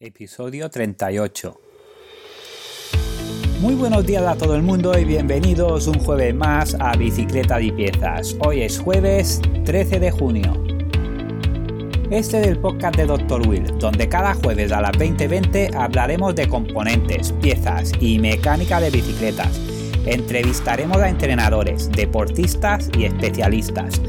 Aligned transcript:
Episodio 0.00 0.70
38. 0.70 1.60
Muy 3.60 3.74
buenos 3.74 4.06
días 4.06 4.22
a 4.22 4.36
todo 4.36 4.54
el 4.54 4.62
mundo 4.62 4.96
y 4.96 5.04
bienvenidos 5.04 5.88
un 5.88 5.98
jueves 5.98 6.32
más 6.36 6.76
a 6.78 6.96
Bicicleta 6.96 7.58
de 7.58 7.72
Piezas. 7.72 8.36
Hoy 8.38 8.62
es 8.62 8.78
jueves 8.78 9.42
13 9.64 9.98
de 9.98 10.12
junio. 10.12 10.62
Este 12.12 12.40
es 12.40 12.46
el 12.46 12.60
podcast 12.60 12.94
de 12.94 13.06
Dr. 13.06 13.48
Will, 13.48 13.76
donde 13.80 14.08
cada 14.08 14.34
jueves 14.34 14.70
a 14.70 14.82
las 14.82 14.92
20:20 14.92 15.74
hablaremos 15.74 16.36
de 16.36 16.46
componentes, 16.46 17.32
piezas 17.32 17.90
y 17.98 18.20
mecánica 18.20 18.78
de 18.78 18.90
bicicletas. 18.90 19.60
Entrevistaremos 20.06 20.98
a 20.98 21.08
entrenadores, 21.08 21.90
deportistas 21.90 22.88
y 22.96 23.02
especialistas. 23.02 24.00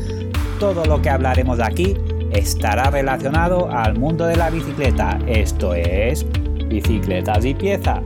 Todo 0.59 0.85
lo 0.85 1.01
que 1.01 1.09
hablaremos 1.09 1.59
aquí 1.59 1.95
estará 2.31 2.89
relacionado 2.89 3.69
al 3.71 3.97
mundo 3.97 4.25
de 4.25 4.35
la 4.35 4.49
bicicleta, 4.49 5.19
esto 5.27 5.73
es, 5.73 6.25
bicicletas 6.67 7.45
y 7.45 7.53
piezas. 7.53 8.01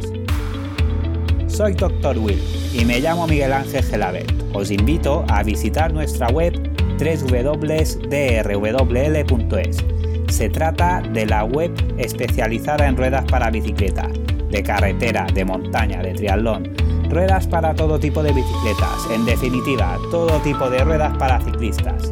Soy 1.47 1.73
Dr. 1.73 2.17
Will 2.17 2.41
y 2.73 2.83
me 2.85 2.99
llamo 2.99 3.27
Miguel 3.27 3.53
Ángel 3.53 3.83
Gelabert. 3.83 4.31
Os 4.53 4.71
invito 4.71 5.23
a 5.29 5.43
visitar 5.43 5.93
nuestra 5.93 6.27
web 6.29 6.53
www.drwl.es. 6.97 8.07
Se 10.29 10.49
trata 10.49 11.01
de 11.01 11.25
la 11.27 11.43
web 11.43 11.71
especializada 11.97 12.87
en 12.87 12.97
ruedas 12.97 13.25
para 13.25 13.51
bicicleta, 13.51 14.07
de 14.49 14.63
carretera, 14.63 15.27
de 15.33 15.45
montaña, 15.45 16.01
de 16.01 16.13
triatlón, 16.13 16.73
ruedas 17.09 17.45
para 17.47 17.75
todo 17.75 17.99
tipo 17.99 18.23
de 18.23 18.31
bicicletas, 18.31 19.07
en 19.13 19.25
definitiva, 19.25 19.99
todo 20.09 20.39
tipo 20.39 20.69
de 20.69 20.83
ruedas 20.83 21.15
para 21.17 21.39
ciclistas. 21.41 22.11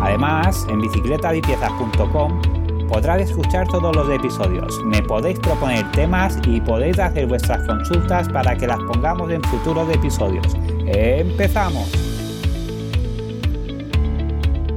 Además, 0.00 0.66
en 0.68 0.80
bicicletadipiezas.com 0.80 2.40
podrás 2.88 3.20
escuchar 3.20 3.68
todos 3.68 3.94
los 3.94 4.08
episodios, 4.08 4.82
me 4.84 5.02
podéis 5.02 5.38
proponer 5.40 5.90
temas 5.92 6.38
y 6.46 6.60
podéis 6.60 6.98
hacer 6.98 7.26
vuestras 7.26 7.66
consultas 7.66 8.28
para 8.30 8.56
que 8.56 8.66
las 8.66 8.78
pongamos 8.78 9.30
en 9.30 9.42
futuros 9.42 9.88
episodios. 9.94 10.56
¡Empezamos! 10.86 11.90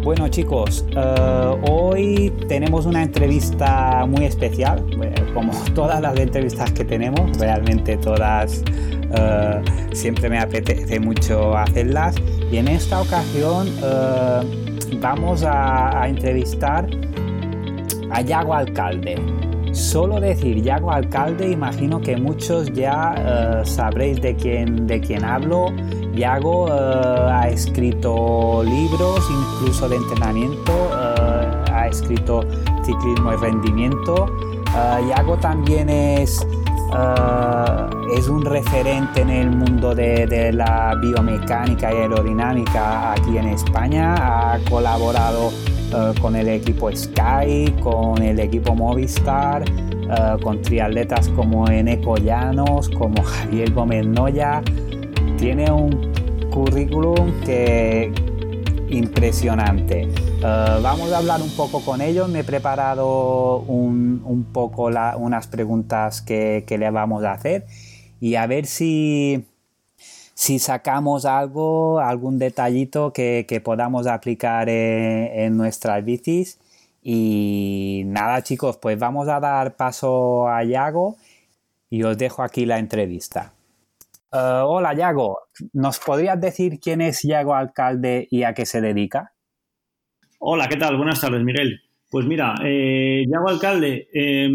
Bueno 0.03 0.28
chicos, 0.30 0.83
uh, 0.95 1.72
hoy 1.72 2.33
tenemos 2.47 2.88
una 2.88 3.03
entrevista 3.03 4.03
muy 4.08 4.25
especial, 4.25 4.83
como 5.35 5.53
todas 5.75 6.02
las 6.02 6.17
entrevistas 6.19 6.72
que 6.73 6.83
tenemos, 6.83 7.38
realmente 7.38 7.97
todas 7.97 8.63
uh, 9.11 9.95
siempre 9.95 10.28
me 10.28 10.39
apetece 10.39 11.00
mucho 11.00 11.56
hacerlas 11.56 12.16
y 12.52 12.58
en 12.58 12.67
esta 12.67 13.00
ocasión 13.00 13.67
uh, 13.83 14.70
vamos 15.00 15.44
a, 15.44 16.08
entrevistar 16.08 16.88
a 18.11 18.22
Yago 18.22 18.53
Alcalde. 18.53 19.16
Solo 19.72 20.20
decir 20.20 20.61
Yago 20.61 20.92
Alcalde, 20.92 21.50
imagino 21.50 22.02
que 22.02 22.17
muchos 22.17 22.72
ya 22.73 23.64
sabréis 23.64 24.22
de 24.22 24.36
quién, 24.36 24.88
de 24.88 25.00
quién 25.00 25.23
hablo. 25.23 25.67
Yago 26.14 26.66
uh, 26.66 27.30
ha 27.30 27.47
escrito 27.47 28.64
libros, 28.64 29.22
incluso 29.30 29.88
de 29.88 29.95
entrenamiento, 29.95 30.73
uh, 30.73 31.72
ha 31.72 31.88
escrito 31.89 32.42
ciclismo 32.84 33.34
y 33.34 33.36
rendimiento. 33.38 34.25
Yago 35.09 35.38
también 35.38 35.89
es, 35.89 36.45
es 38.17 38.28
un 38.28 38.44
referente 38.44 39.22
en 39.22 39.30
el 39.30 39.50
mundo 39.52 39.95
de, 39.95 40.52
la 40.53 40.95
biomecánica 41.02 41.94
y 41.94 41.97
aerodinámica 41.97 43.14
aquí 43.14 43.38
en 43.38 43.47
España. 43.47 44.16
Ha 44.53 44.59
colaborado 44.70 45.52
con 46.22 46.36
el 46.36 46.47
equipo 46.50 46.92
Sky, 46.95 47.73
con 47.81 48.22
el 48.22 48.39
equipo 48.39 48.75
Movistar, 48.75 49.64
con 50.44 50.62
triatletas 50.62 51.30
como 51.30 51.67
Eneco 51.67 52.17
Llanos, 52.17 52.89
como 52.89 53.22
Javier 53.23 53.72
Gómez 53.73 54.06
Noya 54.06 54.62
tiene 55.42 55.72
un 55.72 56.12
currículum 56.52 57.31
que 57.44 58.13
impresionante. 58.90 60.07
Uh, 60.41 60.81
vamos 60.81 61.12
a 61.12 61.19
hablar 61.19 61.40
un 61.44 61.56
poco 61.56 61.85
con 61.85 62.02
ellos. 62.02 62.28
Me 62.28 62.40
he 62.40 62.44
preparado 62.44 63.59
un, 63.59 64.47
poco 64.52 64.85
unas 65.18 65.46
preguntas 65.46 66.24
que, 66.24 66.63
que, 66.66 66.79
le 66.79 66.90
vamos 66.90 67.24
a 67.24 67.34
hacer 67.34 67.68
y 68.19 68.34
a 68.34 68.47
ver 68.47 68.66
si, 68.66 69.46
si 70.34 70.57
sacamos 70.57 71.25
algo, 71.25 72.00
algún 72.00 72.40
detallito 72.40 73.13
que, 73.13 73.62
podamos 73.63 74.07
aplicar 74.07 74.68
en, 74.68 75.28
en 75.40 75.57
nuestras 75.57 76.03
bicis. 76.03 76.59
Y 77.03 78.01
nada 78.07 78.41
chicos, 78.41 78.78
pues 78.78 78.97
vamos 78.97 79.28
a 79.28 79.40
dar 79.40 79.75
paso 79.75 80.47
a 80.47 80.63
Yago 80.63 81.18
y 81.88 82.01
os 82.01 82.18
dejo 82.18 82.41
aquí 82.41 82.66
la 82.66 82.80
entrevista. 82.80 83.53
Uh, 84.31 84.66
hola, 84.66 84.96
Yago. 84.96 85.38
¿Nos 85.74 86.00
podrías 86.00 86.41
decir 86.41 86.80
quién 86.80 87.01
es 87.01 87.22
Yago 87.22 87.53
Alcalde 87.53 88.28
y 88.31 88.41
a 88.41 88.56
qué 88.56 88.66
se 88.66 88.81
dedica? 88.81 89.34
Hola, 90.44 90.68
¿qué 90.68 90.75
tal? 90.75 90.97
Buenas 90.97 91.22
tardes, 91.22 91.44
Miguel. 91.44 91.79
Pues 92.09 92.25
mira, 92.25 92.56
eh, 92.66 93.25
Yago 93.29 93.47
Alcalde, 93.47 94.09
eh, 94.12 94.50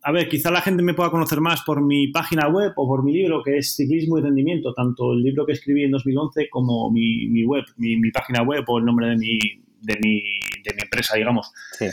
a 0.00 0.12
ver, 0.12 0.28
quizá 0.28 0.52
la 0.52 0.60
gente 0.60 0.84
me 0.84 0.94
pueda 0.94 1.10
conocer 1.10 1.40
más 1.40 1.62
por 1.62 1.84
mi 1.84 2.12
página 2.12 2.46
web 2.46 2.72
o 2.76 2.86
por 2.86 3.02
mi 3.02 3.12
libro 3.12 3.42
que 3.42 3.58
es 3.58 3.74
Ciclismo 3.74 4.18
y 4.18 4.22
Rendimiento, 4.22 4.72
tanto 4.72 5.12
el 5.12 5.20
libro 5.20 5.44
que 5.44 5.54
escribí 5.54 5.82
en 5.82 5.90
2011 5.90 6.48
como 6.48 6.92
mi, 6.92 7.26
mi 7.26 7.44
web, 7.44 7.64
mi, 7.76 7.96
mi, 7.96 8.12
página 8.12 8.42
web 8.44 8.62
o 8.68 8.78
el 8.78 8.84
nombre 8.84 9.08
de 9.08 9.16
mi, 9.16 9.38
de 9.80 9.98
mi, 10.00 10.20
de 10.62 10.74
mi 10.76 10.82
empresa, 10.82 11.16
digamos. 11.16 11.50
Sí. 11.76 11.86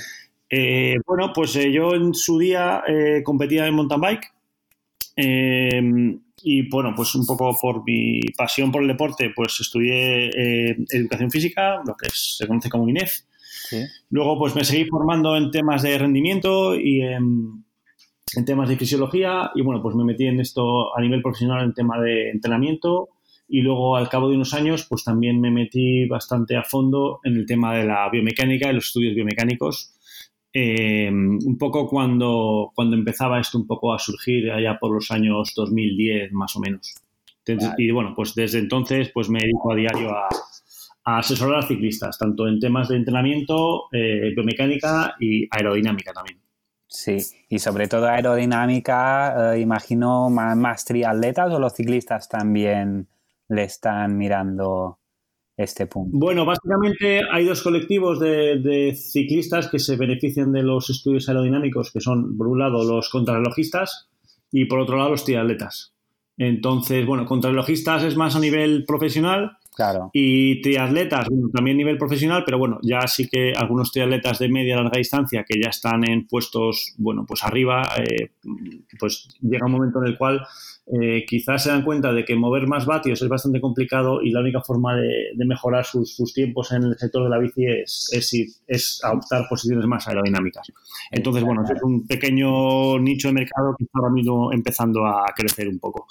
Eh, 0.47 0.97
bueno, 1.07 1.33
pues 1.33 1.53
yo 1.53 1.95
en 1.95 2.13
su 2.13 2.37
día 2.37 2.83
competía 3.23 3.65
en 3.65 3.73
mountain 3.73 3.99
bike 3.99 4.25
y 6.43 6.69
bueno, 6.69 6.93
pues 6.95 7.15
un 7.15 7.25
poco 7.25 7.57
por 7.59 7.83
mi 7.83 8.21
pasión 8.37 8.71
por 8.71 8.83
el 8.83 8.87
deporte, 8.87 9.31
pues 9.35 9.59
estudié 9.59 10.27
eh, 10.27 10.77
educación 10.91 11.31
física, 11.31 11.81
lo 11.85 11.95
que 11.95 12.07
es, 12.07 12.37
se 12.37 12.47
conoce 12.47 12.69
como 12.69 12.87
INEF. 12.87 13.21
Sí. 13.69 13.83
Luego, 14.09 14.39
pues 14.39 14.55
me 14.55 14.63
seguí 14.63 14.85
formando 14.85 15.37
en 15.37 15.51
temas 15.51 15.83
de 15.83 15.97
rendimiento 15.97 16.75
y 16.75 17.01
en, 17.01 17.63
en, 18.35 18.45
temas 18.45 18.67
de 18.67 18.77
fisiología. 18.77 19.51
Y 19.53 19.61
bueno, 19.61 19.81
pues 19.81 19.95
me 19.95 20.03
metí 20.03 20.25
en 20.25 20.39
esto 20.39 20.95
a 20.97 21.01
nivel 21.01 21.21
profesional 21.21 21.63
en 21.63 21.73
tema 21.73 22.01
de 22.01 22.31
entrenamiento. 22.31 23.09
Y 23.47 23.61
luego, 23.61 23.95
al 23.95 24.09
cabo 24.09 24.29
de 24.29 24.35
unos 24.35 24.53
años, 24.53 24.85
pues 24.89 25.03
también 25.03 25.39
me 25.39 25.51
metí 25.51 26.05
bastante 26.07 26.55
a 26.55 26.63
fondo 26.63 27.19
en 27.23 27.35
el 27.35 27.45
tema 27.45 27.75
de 27.75 27.85
la 27.85 28.09
biomecánica 28.09 28.69
y 28.69 28.73
los 28.73 28.87
estudios 28.87 29.15
biomecánicos 29.15 29.93
eh, 30.51 31.09
un 31.11 31.57
poco 31.59 31.87
cuando, 31.87 32.71
cuando 32.73 32.95
empezaba 32.95 33.39
esto 33.39 33.59
un 33.59 33.67
poco 33.67 33.93
a 33.93 33.99
surgir 33.99 34.51
allá 34.51 34.79
por 34.79 34.91
los 34.91 35.11
años 35.11 35.53
2010 35.55 36.31
más 36.31 36.55
o 36.55 36.59
menos. 36.59 36.95
Entonces, 37.45 37.69
vale. 37.69 37.83
Y 37.83 37.91
bueno, 37.91 38.13
pues 38.15 38.33
desde 38.33 38.59
entonces 38.59 39.11
pues 39.13 39.29
me 39.29 39.39
dedico 39.39 39.71
a 39.71 39.75
diario 39.75 40.09
a, 40.09 40.27
a 41.15 41.19
asesorar 41.19 41.59
a 41.59 41.67
ciclistas, 41.67 42.17
tanto 42.17 42.47
en 42.47 42.59
temas 42.59 42.89
de 42.89 42.97
entrenamiento, 42.97 43.85
eh, 43.91 44.31
biomecánica 44.35 45.15
y 45.19 45.47
aerodinámica 45.51 46.13
también. 46.13 46.39
Sí, 46.87 47.17
y 47.49 47.59
sobre 47.59 47.87
todo 47.87 48.07
aerodinámica, 48.07 49.53
eh, 49.53 49.59
imagino 49.59 50.29
más, 50.29 50.57
más 50.57 50.85
triatletas 50.85 51.51
o 51.51 51.59
los 51.59 51.73
ciclistas 51.73 52.27
también 52.27 53.07
le 53.47 53.63
están 53.63 54.17
mirando 54.17 54.99
este 55.57 55.87
punto? 55.87 56.17
Bueno, 56.17 56.45
básicamente 56.45 57.21
hay 57.31 57.45
dos 57.45 57.61
colectivos 57.61 58.19
de, 58.19 58.59
de, 58.59 58.95
ciclistas 58.95 59.67
que 59.67 59.77
se 59.77 59.97
benefician 59.97 60.51
de 60.51 60.63
los 60.63 60.89
estudios 60.89 61.27
aerodinámicos, 61.27 61.91
que 61.91 61.99
son, 61.99 62.37
por 62.37 62.47
un 62.47 62.59
lado, 62.59 62.83
los 62.83 63.09
contrarrelojistas 63.09 64.09
y, 64.51 64.65
por 64.65 64.79
otro 64.79 64.97
lado, 64.97 65.11
los 65.11 65.25
triatletas. 65.25 65.93
Entonces, 66.37 67.05
bueno, 67.05 67.25
contrarrelojistas 67.25 68.03
es 68.03 68.15
más 68.15 68.35
a 68.35 68.39
nivel 68.39 68.85
profesional 68.85 69.57
y 70.13 70.61
triatletas, 70.61 71.27
bueno, 71.29 71.49
también 71.53 71.77
nivel 71.77 71.97
profesional, 71.97 72.43
pero 72.45 72.57
bueno, 72.57 72.79
ya 72.81 73.07
sí 73.07 73.27
que 73.27 73.53
algunos 73.55 73.91
triatletas 73.91 74.39
de 74.39 74.49
media 74.49 74.73
y 74.73 74.77
larga 74.77 74.97
distancia 74.97 75.45
que 75.47 75.59
ya 75.61 75.69
están 75.69 76.07
en 76.07 76.27
puestos, 76.27 76.93
bueno, 76.97 77.25
pues 77.27 77.43
arriba, 77.43 77.83
eh, 77.97 78.31
pues 78.99 79.27
llega 79.41 79.65
un 79.65 79.71
momento 79.71 79.99
en 79.99 80.07
el 80.07 80.17
cual 80.17 80.41
eh, 80.91 81.23
quizás 81.27 81.63
se 81.63 81.69
dan 81.69 81.83
cuenta 81.83 82.11
de 82.11 82.25
que 82.25 82.35
mover 82.35 82.67
más 82.67 82.85
vatios 82.85 83.21
es 83.21 83.29
bastante 83.29 83.61
complicado 83.61 84.21
y 84.21 84.31
la 84.31 84.39
única 84.41 84.61
forma 84.61 84.95
de, 84.95 85.45
mejorar 85.45 85.85
sus, 85.85 86.33
tiempos 86.33 86.71
en 86.71 86.83
el 86.83 86.97
sector 86.97 87.23
de 87.23 87.29
la 87.29 87.37
bici 87.37 87.65
es, 87.65 88.09
es, 88.11 88.61
es 88.67 88.99
adoptar 89.03 89.45
posiciones 89.49 89.85
más 89.85 90.07
aerodinámicas. 90.07 90.71
Entonces, 91.11 91.43
bueno, 91.43 91.63
es 91.63 91.81
un 91.83 92.05
pequeño 92.05 92.99
nicho 92.99 93.29
de 93.29 93.35
mercado 93.35 93.75
que 93.77 93.85
está 93.85 93.99
ahora 93.99 94.11
mismo 94.11 94.51
empezando 94.51 95.05
a 95.05 95.25
crecer 95.35 95.67
un 95.67 95.79
poco, 95.79 96.07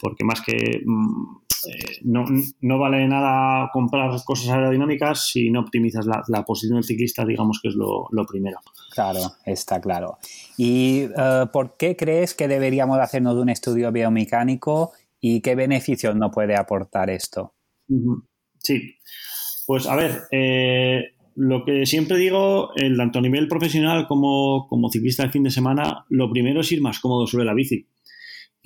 porque 0.00 0.24
más 0.24 0.42
que... 0.42 0.82
Mmm, 0.84 1.47
eh, 1.66 1.98
no, 2.04 2.24
no, 2.60 2.78
vale 2.78 3.06
nada 3.08 3.70
comprar 3.72 4.10
cosas 4.24 4.50
aerodinámicas 4.50 5.30
si 5.30 5.50
no 5.50 5.60
optimizas 5.60 6.06
la, 6.06 6.22
la 6.28 6.44
posición 6.44 6.76
del 6.76 6.84
ciclista, 6.84 7.24
digamos 7.24 7.60
que 7.62 7.68
es 7.68 7.74
lo, 7.74 8.06
lo 8.10 8.26
primero. 8.26 8.58
Claro, 8.94 9.20
está 9.44 9.80
claro. 9.80 10.18
¿Y 10.56 11.06
uh, 11.06 11.50
por 11.52 11.76
qué 11.76 11.96
crees 11.96 12.34
que 12.34 12.48
deberíamos 12.48 12.98
hacernos 12.98 13.36
un 13.36 13.48
estudio 13.48 13.92
biomecánico 13.92 14.92
y 15.20 15.40
qué 15.40 15.54
beneficios 15.54 16.14
nos 16.14 16.32
puede 16.32 16.56
aportar 16.56 17.10
esto? 17.10 17.54
Sí, 18.58 18.96
pues 19.66 19.86
a 19.86 19.96
ver, 19.96 20.22
eh, 20.30 21.14
lo 21.36 21.64
que 21.64 21.86
siempre 21.86 22.18
digo, 22.18 22.70
tanto 22.96 23.20
a 23.20 23.22
nivel 23.22 23.48
profesional 23.48 24.06
como, 24.08 24.66
como 24.68 24.90
ciclista 24.90 25.22
de 25.22 25.30
fin 25.30 25.44
de 25.44 25.50
semana, 25.50 26.04
lo 26.08 26.30
primero 26.30 26.60
es 26.60 26.72
ir 26.72 26.80
más 26.80 26.98
cómodo 27.00 27.26
sobre 27.26 27.44
la 27.44 27.54
bici. 27.54 27.86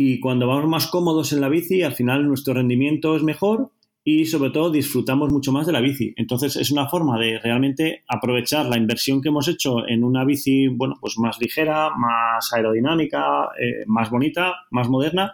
Y 0.05 0.19
cuando 0.19 0.49
vamos 0.49 0.69
más 0.69 0.89
cómodos 0.89 1.33
en 1.33 1.41
la 1.41 1.49
bici, 1.49 1.85
al 1.85 1.95
final 1.95 2.27
nuestro 2.27 2.55
rendimiento 2.55 3.15
es 3.15 3.23
mejor 3.23 3.71
y 4.03 4.27
sobre 4.27 4.51
todo 4.51 4.69
disfrutamos 4.69 5.33
mucho 5.33 5.53
más 5.53 5.65
de 5.65 5.73
la 5.73 5.81
bici. 5.81 6.13
Entonces 6.17 6.57
es 6.57 6.73
una 6.73 6.89
forma 6.89 7.21
de 7.21 7.39
realmente 7.39 8.03
aprovechar 8.09 8.67
la 8.67 8.79
inversión 8.79 9.23
que 9.23 9.29
hemos 9.29 9.47
hecho 9.47 9.87
en 9.87 10.03
una 10.03 10.25
bici, 10.25 10.67
bueno, 10.67 10.97
pues 11.01 11.19
más 11.19 11.41
ligera, 11.41 11.91
más 11.97 12.53
aerodinámica, 12.53 13.51
eh, 13.61 13.85
más 13.87 14.11
bonita, 14.11 14.67
más 14.73 14.89
moderna. 14.89 15.33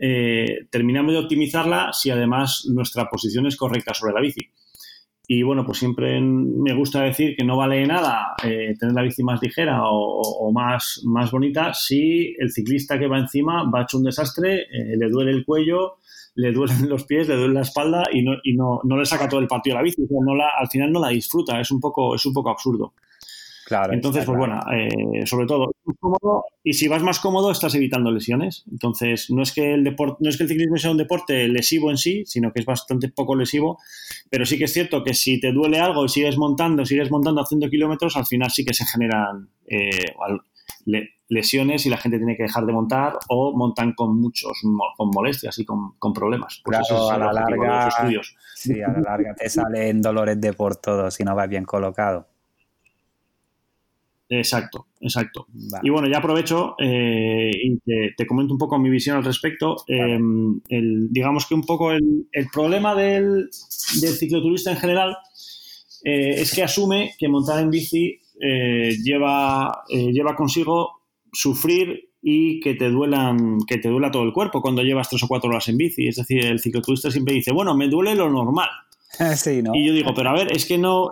Eh, 0.00 0.66
terminamos 0.72 1.12
de 1.12 1.20
optimizarla 1.20 1.92
si 1.92 2.10
además 2.10 2.66
nuestra 2.68 3.08
posición 3.08 3.46
es 3.46 3.56
correcta 3.56 3.94
sobre 3.94 4.12
la 4.12 4.20
bici. 4.20 4.50
Y 5.26 5.42
bueno, 5.42 5.64
pues 5.64 5.78
siempre 5.78 6.20
me 6.20 6.74
gusta 6.74 7.02
decir 7.02 7.34
que 7.34 7.44
no 7.44 7.56
vale 7.56 7.86
nada 7.86 8.34
eh, 8.44 8.74
tener 8.78 8.94
la 8.94 9.02
bici 9.02 9.22
más 9.22 9.40
ligera 9.42 9.80
o, 9.84 10.52
más, 10.52 11.00
más 11.04 11.30
bonita 11.30 11.72
si 11.72 12.34
el 12.38 12.52
ciclista 12.52 12.98
que 12.98 13.06
va 13.06 13.18
encima 13.18 13.64
va 13.70 13.82
hecho 13.82 13.96
un 13.96 14.04
desastre, 14.04 14.62
eh, 14.62 14.96
le 14.98 15.08
duele 15.08 15.30
el 15.30 15.46
cuello, 15.46 15.96
le 16.34 16.52
duelen 16.52 16.88
los 16.90 17.04
pies, 17.04 17.26
le 17.26 17.36
duele 17.36 17.54
la 17.54 17.62
espalda 17.62 18.04
y 18.12 18.22
no, 18.22 18.34
y 18.42 18.54
no, 18.54 18.80
no 18.84 18.98
le 18.98 19.06
saca 19.06 19.28
todo 19.28 19.40
el 19.40 19.48
partido 19.48 19.76
a 19.76 19.78
la 19.78 19.84
bici. 19.84 20.06
no 20.10 20.34
la, 20.34 20.50
al 20.58 20.68
final 20.68 20.92
no 20.92 21.00
la 21.00 21.08
disfruta, 21.08 21.58
es 21.58 21.70
un 21.70 21.80
poco, 21.80 22.14
es 22.14 22.26
un 22.26 22.34
poco 22.34 22.50
absurdo. 22.50 22.92
Claro. 23.64 23.92
Entonces, 23.92 24.24
pues 24.24 24.36
bueno, 24.36 24.60
eh, 24.72 25.26
sobre 25.26 25.46
todo, 25.46 25.72
cómodo, 25.98 26.44
y 26.62 26.74
si 26.74 26.88
vas 26.88 27.02
más 27.02 27.18
cómodo, 27.18 27.50
estás 27.50 27.74
evitando 27.74 28.10
lesiones. 28.10 28.64
Entonces, 28.70 29.30
no 29.30 29.42
es 29.42 29.52
que 29.52 29.74
el 29.74 29.84
deporte, 29.84 30.18
no 30.20 30.28
es 30.28 30.36
que 30.36 30.42
el 30.42 30.48
ciclismo 30.48 30.76
sea 30.76 30.90
un 30.90 30.98
deporte 30.98 31.48
lesivo 31.48 31.90
en 31.90 31.96
sí, 31.96 32.24
sino 32.26 32.52
que 32.52 32.60
es 32.60 32.66
bastante 32.66 33.08
poco 33.08 33.34
lesivo. 33.34 33.78
Pero 34.30 34.44
sí 34.44 34.58
que 34.58 34.64
es 34.64 34.72
cierto 34.72 35.02
que 35.02 35.14
si 35.14 35.40
te 35.40 35.52
duele 35.52 35.78
algo 35.78 36.04
y 36.04 36.08
sigues 36.08 36.36
montando, 36.36 36.84
sigues 36.84 37.10
montando 37.10 37.40
haciendo 37.40 37.68
kilómetros, 37.68 38.16
al 38.16 38.26
final 38.26 38.50
sí 38.50 38.64
que 38.64 38.74
se 38.74 38.84
generan 38.84 39.48
eh, 39.66 39.90
lesiones 41.28 41.86
y 41.86 41.90
la 41.90 41.96
gente 41.96 42.18
tiene 42.18 42.36
que 42.36 42.44
dejar 42.44 42.66
de 42.66 42.72
montar 42.72 43.18
o 43.28 43.56
montan 43.56 43.94
con 43.94 44.20
muchos 44.20 44.60
con 44.96 45.10
molestias 45.10 45.58
y 45.58 45.64
con, 45.64 45.94
problemas. 46.14 46.60
claro, 46.64 47.10
a 47.10 47.18
la 47.18 47.32
larga, 47.32 47.90
sí, 48.54 48.82
a 48.82 48.88
la 48.88 49.00
larga 49.00 49.34
te 49.34 49.48
salen 49.48 50.02
dolores 50.02 50.40
de 50.40 50.52
por 50.52 50.76
todo 50.76 51.10
si 51.10 51.24
no 51.24 51.34
vas 51.34 51.48
bien 51.48 51.64
colocado. 51.64 52.33
Exacto, 54.38 54.86
exacto. 55.00 55.46
Y 55.82 55.90
bueno, 55.90 56.08
ya 56.08 56.18
aprovecho 56.18 56.74
eh, 56.78 57.50
y 57.52 57.78
te, 58.16 58.26
comento 58.26 58.52
un 58.52 58.58
poco 58.58 58.78
mi 58.78 58.90
visión 58.90 59.16
al 59.16 59.24
respecto. 59.24 59.84
Em, 59.86 60.60
digamos 61.10 61.46
que 61.46 61.54
un 61.54 61.62
poco 61.62 61.92
el, 61.92 62.26
problema 62.52 62.94
del, 62.94 63.48
cicloturista 63.50 64.70
en 64.70 64.78
general 64.78 65.16
eh, 66.04 66.34
es 66.38 66.54
que 66.54 66.62
asume 66.62 67.14
que 67.18 67.28
montar 67.28 67.62
en 67.62 67.70
bici 67.70 68.18
eh, 68.40 68.96
lleva, 69.02 69.84
lleva 69.88 70.34
consigo 70.34 71.02
sufrir 71.32 72.10
y 72.26 72.60
que 72.60 72.74
te 72.74 72.88
duelan, 72.88 73.58
que 73.66 73.76
te 73.76 73.88
duela 73.88 74.10
todo 74.10 74.22
el 74.22 74.32
cuerpo 74.32 74.62
cuando 74.62 74.82
llevas 74.82 75.10
tres 75.10 75.22
o 75.22 75.28
cuatro 75.28 75.50
horas 75.50 75.68
en 75.68 75.76
bici. 75.76 76.08
Es 76.08 76.16
decir, 76.16 76.44
el 76.44 76.58
cicloturista 76.58 77.10
siempre 77.10 77.34
dice, 77.34 77.52
bueno, 77.52 77.76
me 77.76 77.88
duele 77.88 78.14
lo 78.14 78.30
normal. 78.30 78.70
Y 79.74 79.86
yo 79.86 79.92
digo, 79.92 80.12
pero 80.14 80.30
a 80.30 80.34
ver, 80.34 80.52
es 80.52 80.66
que 80.66 80.78
no, 80.78 81.10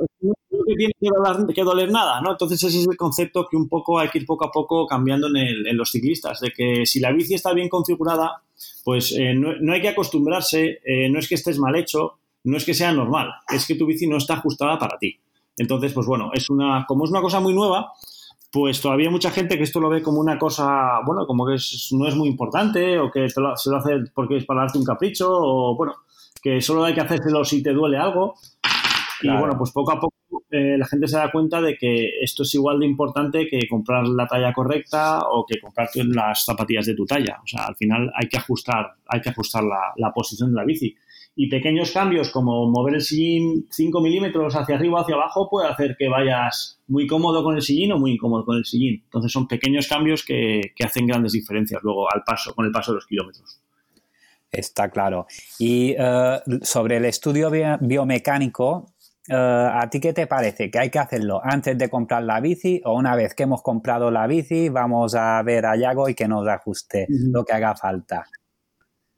tiene 0.76 0.92
que 1.54 1.62
doler, 1.62 1.90
nada, 1.90 2.20
¿no? 2.20 2.32
Entonces 2.32 2.62
ese 2.62 2.80
es 2.80 2.88
el 2.88 2.96
concepto 2.96 3.46
que 3.48 3.56
un 3.56 3.68
poco 3.68 3.98
hay 3.98 4.08
que 4.08 4.18
ir 4.18 4.26
poco 4.26 4.46
a 4.46 4.50
poco 4.50 4.86
cambiando 4.86 5.28
en, 5.28 5.76
los 5.76 5.90
ciclistas, 5.90 6.40
de 6.40 6.50
que 6.50 6.86
si 6.86 7.00
la 7.00 7.12
bici 7.12 7.34
está 7.34 7.52
bien 7.52 7.68
configurada, 7.68 8.42
pues 8.84 9.12
eh, 9.12 9.34
no, 9.34 9.72
hay 9.72 9.80
que 9.80 9.88
acostumbrarse, 9.88 10.80
eh, 10.84 11.08
no 11.10 11.18
es 11.18 11.28
que 11.28 11.34
estés 11.34 11.58
mal 11.58 11.74
hecho, 11.76 12.18
no 12.44 12.56
es 12.56 12.64
que 12.64 12.74
sea 12.74 12.92
normal, 12.92 13.28
es 13.48 13.66
que 13.66 13.74
tu 13.74 13.86
bici 13.86 14.06
no 14.06 14.16
está 14.16 14.34
ajustada 14.34 14.78
para 14.78 14.98
ti. 14.98 15.18
Entonces, 15.56 15.92
pues 15.92 16.06
bueno, 16.06 16.30
es 16.32 16.48
una, 16.50 16.84
como 16.86 17.04
es 17.04 17.10
una 17.10 17.20
cosa 17.20 17.40
muy 17.40 17.54
nueva, 17.54 17.92
pues 18.50 18.80
todavía 18.80 19.06
hay 19.06 19.12
mucha 19.12 19.30
gente 19.30 19.56
que 19.56 19.64
esto 19.64 19.80
lo 19.80 19.88
ve 19.88 20.02
como 20.02 20.20
una 20.20 20.38
cosa, 20.38 21.00
bueno, 21.06 21.26
como 21.26 21.46
que 21.46 21.56
no 21.92 22.06
es 22.06 22.14
muy 22.14 22.28
importante 22.28 22.98
o 22.98 23.10
que 23.10 23.28
se 23.28 23.40
lo 23.40 23.52
hace 23.52 23.98
porque 24.14 24.36
es 24.36 24.44
para 24.44 24.60
darte 24.60 24.78
un 24.78 24.84
capricho 24.84 25.28
o, 25.30 25.76
bueno, 25.76 25.94
que 26.42 26.60
solo 26.60 26.84
hay 26.84 26.94
que 26.94 27.00
hacérselo 27.00 27.44
si 27.44 27.62
te 27.62 27.72
duele 27.72 27.96
algo. 27.96 28.34
Y 29.22 29.28
bueno, 29.28 29.56
pues 29.56 29.70
poco 29.70 29.92
a 29.92 30.00
poco 30.00 30.14
eh, 30.50 30.76
la 30.76 30.86
gente 30.86 31.06
se 31.06 31.16
da 31.16 31.30
cuenta 31.30 31.62
de 31.62 31.76
que 31.76 32.20
esto 32.20 32.42
es 32.42 32.54
igual 32.54 32.80
de 32.80 32.86
importante 32.86 33.46
que 33.48 33.68
comprar 33.68 34.06
la 34.06 34.26
talla 34.26 34.52
correcta 34.52 35.20
o 35.30 35.46
que 35.46 35.60
comprar 35.60 35.88
las 35.94 36.44
zapatillas 36.44 36.86
de 36.86 36.94
tu 36.94 37.06
talla. 37.06 37.40
O 37.42 37.46
sea, 37.46 37.66
al 37.66 37.76
final 37.76 38.10
hay 38.14 38.28
que 38.28 38.36
ajustar, 38.36 38.94
hay 39.06 39.20
que 39.20 39.30
ajustar 39.30 39.62
la, 39.64 40.12
posición 40.12 40.50
de 40.50 40.56
la 40.56 40.64
bici. 40.64 40.94
Y 41.34 41.48
pequeños 41.48 41.92
cambios 41.92 42.30
como 42.30 42.70
mover 42.70 42.96
el 42.96 43.00
sillín 43.00 43.66
5 43.70 44.02
milímetros 44.02 44.54
hacia 44.54 44.74
arriba 44.74 44.98
o 44.98 45.02
hacia 45.02 45.14
abajo 45.14 45.48
puede 45.48 45.68
hacer 45.68 45.96
que 45.98 46.08
vayas 46.08 46.82
muy 46.88 47.06
cómodo 47.06 47.42
con 47.42 47.54
el 47.54 47.62
sillín 47.62 47.92
o 47.92 47.98
muy 47.98 48.12
incómodo 48.12 48.44
con 48.44 48.58
el 48.58 48.66
sillín. 48.66 49.00
Entonces 49.04 49.32
son 49.32 49.48
pequeños 49.48 49.88
cambios 49.88 50.24
que, 50.24 50.72
que 50.76 50.84
hacen 50.84 51.06
grandes 51.06 51.32
diferencias 51.32 51.80
luego 51.82 52.12
al 52.12 52.24
paso, 52.24 52.54
con 52.54 52.66
el 52.66 52.72
paso 52.72 52.92
de 52.92 52.96
los 52.96 53.06
kilómetros. 53.06 53.62
Está 54.52 54.90
claro. 54.90 55.26
Y 55.58 55.94
eh, 55.98 56.40
sobre 56.60 56.98
el 56.98 57.06
estudio 57.06 57.50
biomecánico, 57.80 58.92
eh, 59.26 59.34
¿a 59.34 59.88
ti 59.90 59.98
qué 59.98 60.12
te 60.12 60.26
parece? 60.26 60.70
¿Que 60.70 60.78
hay 60.78 60.90
que 60.90 60.98
hacerlo 60.98 61.40
antes 61.42 61.78
de 61.78 61.88
comprar 61.88 62.22
la 62.22 62.38
bici 62.38 62.82
o 62.84 62.94
una 62.94 63.16
vez 63.16 63.34
que 63.34 63.44
hemos 63.44 63.62
comprado 63.62 64.10
la 64.10 64.26
bici 64.26 64.68
vamos 64.68 65.14
a 65.14 65.42
ver 65.42 65.64
a 65.64 65.74
Yago 65.74 66.06
y 66.10 66.14
que 66.14 66.28
nos 66.28 66.46
ajuste 66.46 67.06
lo 67.08 67.44
que 67.46 67.54
haga 67.54 67.74
falta? 67.74 68.26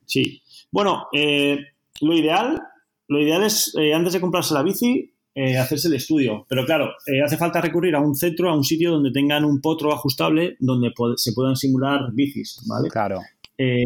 Sí. 0.06 0.40
Bueno, 0.70 1.08
eh, 1.12 1.58
lo 2.00 2.14
ideal, 2.14 2.62
lo 3.08 3.20
ideal 3.20 3.42
es 3.42 3.74
antes 3.92 4.12
de 4.12 4.20
comprarse 4.20 4.54
la 4.54 4.62
bici 4.62 5.10
hacerse 5.58 5.88
el 5.88 5.94
estudio. 5.94 6.46
Pero 6.48 6.64
claro, 6.64 6.92
hace 7.24 7.36
falta 7.36 7.60
recurrir 7.60 7.96
a 7.96 8.00
un 8.00 8.14
centro, 8.14 8.48
a 8.48 8.56
un 8.56 8.62
sitio 8.62 8.92
donde 8.92 9.10
tengan 9.10 9.44
un 9.44 9.60
potro 9.60 9.92
ajustable 9.92 10.56
donde 10.60 10.92
se 11.16 11.32
puedan 11.32 11.56
simular 11.56 12.12
bicis, 12.12 12.60
¿vale? 12.68 12.88
Claro. 12.88 13.18
Eh, 13.56 13.84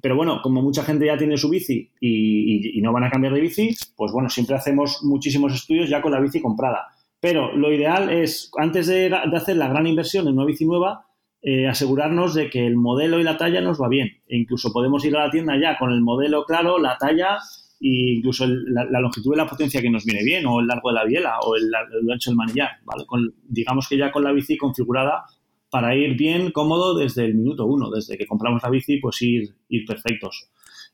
pero 0.00 0.16
bueno, 0.16 0.40
como 0.42 0.62
mucha 0.62 0.82
gente 0.82 1.06
ya 1.06 1.18
tiene 1.18 1.36
su 1.36 1.50
bici 1.50 1.90
y, 2.00 2.80
no 2.80 2.92
van 2.92 3.04
a 3.04 3.10
cambiar 3.10 3.34
de 3.34 3.40
bici, 3.40 3.74
pues 3.96 4.12
bueno, 4.12 4.28
siempre 4.28 4.56
hacemos 4.56 5.02
muchísimos 5.02 5.54
estudios 5.54 5.88
ya 5.88 6.00
con 6.00 6.12
la 6.12 6.20
bici 6.20 6.40
comprada. 6.40 6.88
Pero 7.20 7.56
lo 7.56 7.72
ideal 7.72 8.10
es, 8.10 8.50
antes 8.58 8.86
de, 8.86 9.14
hacer 9.14 9.56
la 9.56 9.68
gran 9.68 9.86
inversión 9.86 10.28
en 10.28 10.34
una 10.34 10.44
bici 10.44 10.66
nueva, 10.66 11.06
eh, 11.42 11.66
asegurarnos 11.66 12.34
de 12.34 12.48
que 12.48 12.66
el 12.66 12.76
modelo 12.76 13.20
y 13.20 13.22
la 13.22 13.36
talla 13.36 13.60
nos 13.60 13.80
va 13.80 13.88
bien. 13.88 14.08
E 14.26 14.38
incluso 14.38 14.72
podemos 14.72 15.04
ir 15.04 15.16
a 15.16 15.26
la 15.26 15.30
tienda 15.30 15.58
ya 15.60 15.76
con 15.78 15.92
el 15.92 16.00
modelo 16.00 16.44
claro, 16.44 16.78
la 16.78 16.96
talla 16.98 17.38
e 17.80 18.14
incluso 18.16 18.46
la, 18.46 19.00
longitud 19.00 19.32
de 19.32 19.36
la 19.36 19.46
potencia 19.46 19.82
que 19.82 19.90
nos 19.90 20.04
viene 20.06 20.24
bien, 20.24 20.46
o 20.46 20.60
el 20.60 20.66
largo 20.66 20.88
de 20.88 20.94
la 20.94 21.04
biela, 21.04 21.38
o 21.40 21.54
el, 21.56 21.70
ancho 22.10 22.30
del 22.30 22.36
manillar. 22.36 22.70
¿vale? 22.84 23.04
digamos 23.46 23.88
que 23.88 23.98
ya 23.98 24.10
con 24.10 24.24
la 24.24 24.32
bici 24.32 24.56
configurada 24.56 25.24
para 25.74 25.96
ir 25.96 26.16
bien 26.16 26.52
cómodo 26.52 26.96
desde 26.96 27.24
el 27.24 27.34
minuto 27.34 27.66
uno, 27.66 27.90
desde 27.90 28.16
que 28.16 28.28
compramos 28.28 28.62
la 28.62 28.70
bici, 28.70 28.98
pues 28.98 29.20
ir, 29.22 29.56
ir 29.68 29.84
perfectos. 29.84 30.48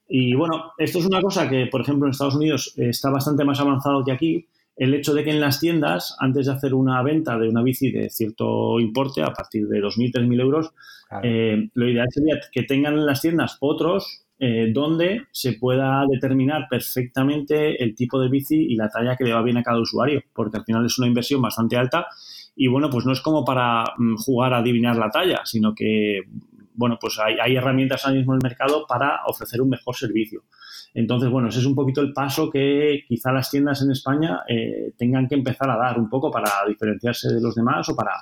Y 0.09 0.33
bueno, 0.33 0.73
esto 0.79 1.01
es 1.01 1.05
una 1.05 1.21
cosa 1.21 1.51
que, 1.51 1.67
por 1.67 1.83
ejemplo, 1.83 2.07
en 2.07 2.13
Estados 2.13 2.35
Unidos 2.35 2.73
está 2.79 3.11
bastante 3.11 3.45
más 3.45 3.61
avanzado 3.61 4.03
que 4.03 4.13
aquí. 4.13 4.47
El 4.75 4.95
hecho 4.95 5.13
de 5.13 5.23
que 5.23 5.33
en 5.33 5.41
las 5.43 5.61
tiendas, 5.61 6.17
antes 6.19 6.47
de 6.47 6.53
hacer 6.53 6.73
una 6.73 7.03
venta 7.03 7.39
de 7.39 7.51
una 7.51 7.63
bici 7.63 7.91
de 7.91 8.09
cierto 8.09 8.81
importe, 8.81 9.21
a 9.21 9.35
partir 9.35 9.69
de 9.69 9.83
2.000, 9.83 10.13
3.000 10.15 10.41
euros, 10.41 10.71
eh, 11.23 11.69
lo 11.75 11.87
ideal 11.87 12.09
sería 12.11 12.41
que 12.51 12.63
tengan 12.63 12.95
en 12.95 13.05
las 13.05 13.21
tiendas 13.21 13.59
otros 13.61 14.25
eh, 14.39 14.71
donde 14.73 15.25
se 15.31 15.53
pueda 15.59 16.07
determinar 16.11 16.69
perfectamente 16.71 17.85
el 17.85 17.95
tipo 17.95 18.19
de 18.19 18.31
bici 18.31 18.57
y 18.57 18.77
la 18.77 18.89
talla 18.89 19.15
que 19.15 19.25
le 19.25 19.35
va 19.35 19.43
bien 19.43 19.59
a 19.59 19.63
cada 19.63 19.79
usuario, 19.79 20.23
porque 20.33 20.57
al 20.57 20.65
final 20.65 20.87
es 20.87 20.99
una 20.99 21.09
inversión 21.09 21.43
bastante 21.43 21.77
alta 21.77 22.07
y 22.63 22.67
bueno, 22.67 22.91
pues 22.91 23.07
no 23.07 23.13
es 23.13 23.23
como 23.23 23.43
para 23.43 23.85
mm, 23.97 24.17
jugar 24.17 24.53
a 24.53 24.59
adivinar 24.59 24.95
la 24.95 25.09
talla, 25.09 25.41
sino 25.45 25.75
que, 25.75 26.21
bueno, 26.75 26.99
pues 27.01 27.19
hay, 27.19 27.57
herramientas 27.57 28.05
ahora 28.05 28.19
mismo 28.19 28.35
en 28.35 28.41
el 28.43 28.43
mercado 28.43 28.85
para 28.87 29.21
ofrecer 29.25 29.63
un 29.63 29.71
mejor 29.71 29.97
servicio. 29.97 30.43
Entonces, 30.93 31.31
bueno, 31.31 31.49
ese 31.49 31.61
es 31.61 31.65
un 31.65 31.75
poquito 31.75 32.03
el 32.03 32.13
paso 32.13 32.51
que 32.51 33.05
quizá 33.09 33.33
las 33.33 33.51
tiendas 33.51 33.81
en 33.81 33.93
España 33.93 34.43
eh, 34.47 34.93
tengan 34.99 35.27
que 35.27 35.37
empezar 35.37 35.71
a 35.71 35.79
dar 35.79 35.99
un 35.99 36.11
poco 36.11 36.31
para 36.31 36.51
diferenciarse 36.69 37.33
de 37.33 37.41
los 37.41 37.55
demás 37.55 37.89
o 37.89 37.97
para 37.97 38.13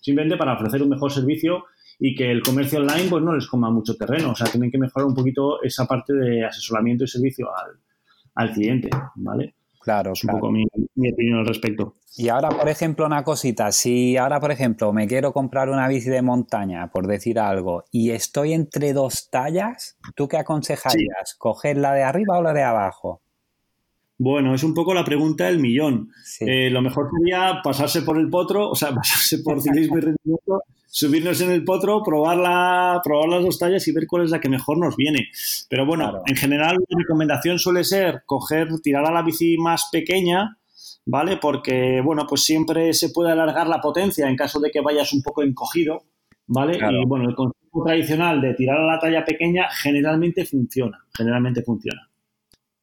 simplemente 0.00 0.36
para 0.36 0.54
ofrecer 0.54 0.80
un 0.80 0.90
mejor 0.90 1.10
servicio 1.10 1.64
y 1.98 2.14
que 2.14 2.30
el 2.30 2.40
comercio 2.40 2.78
online 2.78 3.08
pues 3.10 3.24
no 3.24 3.34
les 3.34 3.48
coma 3.48 3.68
mucho 3.68 3.96
terreno. 3.96 4.30
O 4.30 4.36
sea, 4.36 4.46
tienen 4.46 4.70
que 4.70 4.78
mejorar 4.78 5.08
un 5.08 5.14
poquito 5.16 5.60
esa 5.60 5.86
parte 5.86 6.12
de 6.12 6.44
asesoramiento 6.44 7.02
y 7.02 7.08
servicio 7.08 7.48
al, 7.52 7.72
al 8.36 8.52
cliente, 8.52 8.90
¿vale? 9.16 9.56
Claro, 9.88 10.12
es 10.12 10.22
un 10.22 10.32
poco 10.32 10.50
mi, 10.50 10.66
opinión 11.10 11.38
al 11.38 11.46
respecto. 11.46 11.94
Y 12.14 12.28
ahora, 12.28 12.50
por 12.50 12.68
ejemplo, 12.68 13.06
una 13.06 13.24
cosita, 13.24 13.72
si 13.72 14.18
ahora, 14.18 14.38
por 14.38 14.50
ejemplo, 14.50 14.92
me 14.92 15.06
quiero 15.06 15.32
comprar 15.32 15.70
una 15.70 15.88
bici 15.88 16.10
de 16.10 16.20
montaña, 16.20 16.90
por 16.90 17.06
decir 17.06 17.38
algo, 17.38 17.84
y 17.90 18.10
estoy 18.10 18.52
entre 18.52 18.92
dos 18.92 19.30
tallas, 19.30 19.96
¿tú 20.14 20.28
qué 20.28 20.36
aconsejarías? 20.36 21.36
¿Coger 21.38 21.78
la 21.78 21.94
de 21.94 22.02
arriba 22.02 22.38
o 22.38 22.42
la 22.42 22.52
de 22.52 22.64
abajo? 22.64 23.22
Bueno, 24.18 24.54
es 24.54 24.64
un 24.64 24.74
poco 24.74 24.92
la 24.92 25.04
pregunta 25.04 25.46
del 25.46 25.60
millón. 25.60 26.10
Eh, 26.40 26.70
lo 26.70 26.82
mejor 26.82 27.08
sería 27.16 27.60
pasarse 27.62 28.02
por 28.02 28.18
el 28.18 28.28
potro, 28.28 28.70
o 28.70 28.74
sea, 28.74 28.90
pasarse 28.94 29.38
por 29.38 29.60
ciclismo 29.62 29.98
y 29.98 30.00
rendimiento 30.00 30.62
subirnos 30.90 31.40
en 31.42 31.50
el 31.50 31.64
potro, 31.64 32.02
probar, 32.02 33.00
probar 33.02 33.28
las 33.28 33.44
dos 33.44 33.58
tallas 33.58 33.86
y 33.86 33.92
ver 33.92 34.06
cuál 34.06 34.24
es 34.24 34.30
la 34.30 34.40
que 34.40 34.48
mejor 34.48 34.78
nos 34.78 34.96
viene. 34.96 35.28
Pero 35.68 35.86
bueno, 35.86 36.22
en 36.26 36.36
general 36.36 36.76
la 36.88 36.98
recomendación 36.98 37.58
suele 37.58 37.84
ser 37.84 38.22
coger, 38.26 38.68
tirar 38.82 39.04
a 39.06 39.12
la 39.12 39.22
bici 39.22 39.56
más 39.58 39.88
pequeña, 39.92 40.56
¿vale? 41.06 41.36
Porque, 41.36 42.00
bueno, 42.02 42.26
pues 42.28 42.42
siempre 42.42 42.92
se 42.94 43.10
puede 43.10 43.30
alargar 43.30 43.68
la 43.68 43.80
potencia 43.80 44.28
en 44.28 44.36
caso 44.36 44.60
de 44.60 44.70
que 44.70 44.80
vayas 44.80 45.12
un 45.12 45.22
poco 45.22 45.42
encogido, 45.42 46.02
¿vale? 46.46 46.78
Y 46.78 47.06
bueno, 47.06 47.28
el 47.28 47.34
concepto 47.34 47.84
tradicional 47.84 48.40
de 48.40 48.54
tirar 48.54 48.78
a 48.78 48.86
la 48.86 48.98
talla 48.98 49.24
pequeña 49.24 49.68
generalmente 49.70 50.44
funciona, 50.44 51.04
generalmente 51.16 51.62
funciona. 51.62 52.07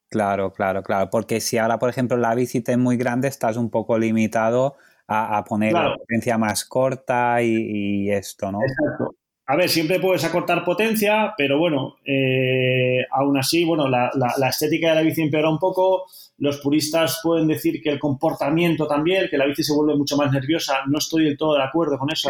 Claro, 0.09 0.53
claro, 0.53 0.83
claro. 0.83 1.09
Porque 1.09 1.41
si 1.41 1.57
ahora, 1.57 1.79
por 1.79 1.89
ejemplo, 1.89 2.17
la 2.17 2.35
bici 2.35 2.63
es 2.65 2.77
muy 2.77 2.97
grande, 2.97 3.27
estás 3.27 3.57
un 3.57 3.69
poco 3.69 3.97
limitado 3.97 4.75
a, 5.07 5.43
poner 5.43 5.73
la 5.73 5.95
potencia 5.95 6.37
más 6.37 6.65
corta 6.65 7.41
y, 7.41 8.09
esto, 8.09 8.51
¿no? 8.51 8.59
Exacto. 8.61 9.15
A 9.47 9.55
ver, 9.55 9.69
siempre 9.69 9.99
puedes 9.99 10.23
acortar 10.23 10.65
potencia, 10.65 11.35
pero 11.37 11.59
bueno, 11.59 11.97
eh, 12.03 13.05
aún 13.11 13.37
así, 13.37 13.63
bueno, 13.63 13.87
la, 13.87 14.09
estética 14.49 14.89
de 14.89 14.95
la 14.95 15.01
bici 15.01 15.21
empeora 15.21 15.49
un 15.49 15.59
poco. 15.59 16.05
Los 16.37 16.57
puristas 16.57 17.19
pueden 17.23 17.47
decir 17.47 17.79
que 17.81 17.91
el 17.91 17.99
comportamiento 17.99 18.87
también, 18.87 19.27
que 19.29 19.37
la 19.37 19.45
bici 19.45 19.63
se 19.63 19.73
vuelve 19.73 19.95
mucho 19.95 20.17
más 20.17 20.31
nerviosa. 20.31 20.79
No 20.87 20.97
estoy 20.97 21.25
del 21.25 21.37
todo 21.37 21.55
de 21.55 21.63
acuerdo 21.63 21.99
con 21.99 22.11
eso. 22.11 22.29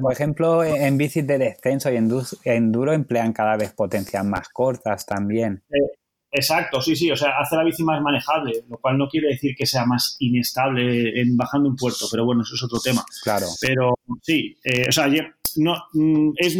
por 0.00 0.12
ejemplo, 0.12 0.62
en 0.62 0.96
bicis 0.96 1.26
de 1.26 1.38
descenso 1.38 1.90
y 1.90 1.96
enduro 2.44 2.92
emplean 2.92 3.32
cada 3.32 3.56
vez 3.56 3.72
potencias 3.72 4.24
más 4.24 4.48
cortas 4.48 5.04
también. 5.04 5.64
Eh, 5.68 6.01
Exacto, 6.34 6.80
sí, 6.80 6.96
sí, 6.96 7.10
o 7.10 7.16
sea, 7.16 7.38
hace 7.38 7.56
la 7.56 7.62
bici 7.62 7.84
más 7.84 8.00
manejable, 8.00 8.64
lo 8.70 8.78
cual 8.78 8.96
no 8.96 9.06
quiere 9.06 9.28
decir 9.28 9.54
que 9.54 9.66
sea 9.66 9.84
más 9.84 10.16
inestable 10.18 11.20
en 11.20 11.36
bajando 11.36 11.68
un 11.68 11.76
puerto, 11.76 12.06
pero 12.10 12.24
bueno, 12.24 12.40
eso 12.40 12.54
es 12.54 12.62
otro 12.62 12.80
tema. 12.80 13.04
Claro. 13.22 13.46
Pero 13.60 13.98
sí, 14.22 14.56
eh, 14.64 14.86
o 14.88 14.92
sea, 14.92 15.08
no, 15.56 15.76
mm, 15.92 16.30
es, 16.36 16.56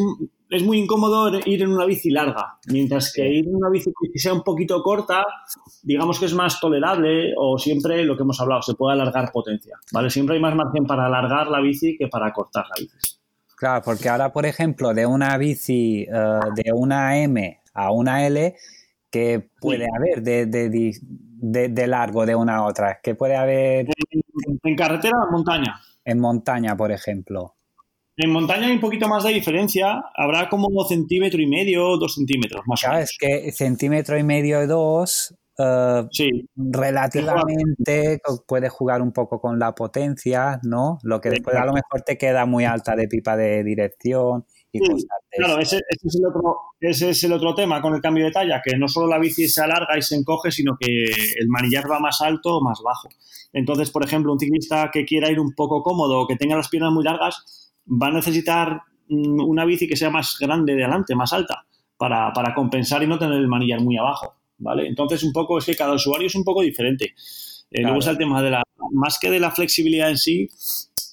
es, 0.50 0.62
muy 0.62 0.78
incómodo 0.78 1.40
ir 1.46 1.62
en 1.62 1.72
una 1.72 1.86
bici 1.86 2.10
larga, 2.10 2.58
mientras 2.66 3.14
que 3.14 3.26
ir 3.26 3.48
en 3.48 3.56
una 3.56 3.70
bici 3.70 3.90
que 4.12 4.18
sea 4.18 4.34
un 4.34 4.42
poquito 4.42 4.82
corta, 4.82 5.24
digamos 5.82 6.20
que 6.20 6.26
es 6.26 6.34
más 6.34 6.60
tolerable 6.60 7.32
o 7.38 7.58
siempre 7.58 8.04
lo 8.04 8.14
que 8.14 8.24
hemos 8.24 8.38
hablado, 8.42 8.60
se 8.60 8.74
puede 8.74 8.92
alargar 8.92 9.32
potencia, 9.32 9.78
¿vale? 9.90 10.10
Siempre 10.10 10.34
hay 10.36 10.42
más 10.42 10.54
margen 10.54 10.84
para 10.84 11.06
alargar 11.06 11.46
la 11.46 11.62
bici 11.62 11.96
que 11.96 12.08
para 12.08 12.30
cortar 12.30 12.66
la 12.68 12.74
bici. 12.78 12.98
Claro, 13.56 13.82
porque 13.82 14.10
ahora, 14.10 14.32
por 14.32 14.44
ejemplo, 14.44 14.92
de 14.92 15.06
una 15.06 15.38
bici 15.38 16.02
eh, 16.02 16.40
de 16.56 16.72
una 16.74 17.18
M 17.22 17.62
a 17.72 17.90
una 17.90 18.26
L, 18.26 18.54
¿Qué 19.12 19.46
puede 19.60 19.86
haber 19.94 20.22
de, 20.22 20.46
de, 20.46 21.68
de, 21.68 21.86
largo 21.86 22.24
de 22.24 22.34
una 22.34 22.56
a 22.56 22.64
otra? 22.64 22.98
¿Qué 23.02 23.14
puede 23.14 23.36
haber? 23.36 23.86
En, 24.64 24.74
carretera 24.74 25.18
o 25.20 25.26
en 25.26 25.32
montaña? 25.32 25.80
En 26.02 26.18
montaña, 26.18 26.74
por 26.78 26.90
ejemplo. 26.90 27.54
En 28.16 28.30
montaña 28.30 28.68
hay 28.68 28.72
un 28.72 28.80
poquito 28.80 29.08
más 29.08 29.22
de 29.24 29.34
diferencia. 29.34 30.02
Habrá 30.16 30.48
como 30.48 30.68
un 30.68 30.88
centímetro 30.88 31.42
y 31.42 31.46
medio, 31.46 31.98
dos 31.98 32.14
centímetros 32.14 32.62
más 32.66 32.82
o 32.84 32.88
menos. 32.88 33.04
es 33.04 33.18
que 33.18 33.52
centímetro 33.52 34.18
y 34.18 34.22
medio, 34.22 34.66
dos, 34.66 35.34
uh, 35.58 36.08
sí. 36.10 36.48
relativamente 36.56 38.18
puede 38.46 38.70
jugar 38.70 39.02
un 39.02 39.12
poco 39.12 39.42
con 39.42 39.58
la 39.58 39.74
potencia, 39.74 40.58
¿no? 40.62 40.98
Lo 41.02 41.20
que 41.20 41.28
después 41.28 41.54
a 41.56 41.66
lo 41.66 41.74
mejor 41.74 42.00
te 42.00 42.16
queda 42.16 42.46
muy 42.46 42.64
alta 42.64 42.96
de 42.96 43.08
pipa 43.08 43.36
de 43.36 43.62
dirección 43.62 44.46
Claro, 45.30 45.58
ese, 45.58 45.76
es 45.90 46.14
el 46.16 46.26
otro, 46.26 46.56
ese 46.80 47.10
es 47.10 47.24
el 47.24 47.32
otro 47.32 47.54
tema 47.54 47.82
con 47.82 47.94
el 47.94 48.00
cambio 48.00 48.24
de 48.24 48.30
talla, 48.30 48.62
que 48.64 48.76
no 48.76 48.88
solo 48.88 49.06
la 49.06 49.18
bici 49.18 49.46
se 49.46 49.62
alarga 49.62 49.98
y 49.98 50.02
se 50.02 50.16
encoge, 50.16 50.50
sino 50.50 50.76
que 50.80 51.04
el 51.04 51.48
manillar 51.48 51.90
va 51.90 52.00
más 52.00 52.22
alto 52.22 52.56
o 52.56 52.62
más 52.62 52.80
bajo. 52.82 53.08
Entonces, 53.52 53.90
por 53.90 54.04
ejemplo, 54.04 54.32
un 54.32 54.38
ciclista 54.38 54.90
que 54.90 55.04
quiera 55.04 55.30
ir 55.30 55.38
un 55.40 55.54
poco 55.54 55.82
cómodo 55.82 56.20
o 56.20 56.26
que 56.26 56.36
tenga 56.36 56.56
las 56.56 56.68
piernas 56.68 56.92
muy 56.92 57.04
largas, 57.04 57.72
va 57.86 58.06
a 58.06 58.12
necesitar 58.12 58.80
mm, 59.08 59.44
una 59.44 59.64
bici 59.64 59.86
que 59.86 59.96
sea 59.96 60.10
más 60.10 60.36
grande 60.40 60.74
de 60.74 60.84
adelante, 60.84 61.14
más 61.14 61.32
alta, 61.32 61.66
para, 61.98 62.32
compensar 62.54 63.02
y 63.02 63.06
no 63.06 63.18
tener 63.18 63.38
el 63.38 63.48
manillar 63.48 63.80
muy 63.80 63.96
abajo. 63.98 64.34
¿Vale? 64.58 64.86
Entonces, 64.86 65.22
un 65.24 65.32
poco 65.32 65.58
es 65.58 65.66
que 65.66 65.74
cada 65.74 65.94
usuario 65.94 66.28
es 66.28 66.34
un 66.34 66.44
poco 66.44 66.62
diferente. 66.62 67.14
Eh, 67.70 67.82
luego 67.82 67.98
está 67.98 68.12
el 68.12 68.18
tema 68.18 68.40
de 68.42 68.50
la, 68.50 68.62
más 68.92 69.18
que 69.18 69.28
de 69.28 69.40
la 69.40 69.50
flexibilidad 69.50 70.08
en 70.08 70.18
sí, 70.18 70.48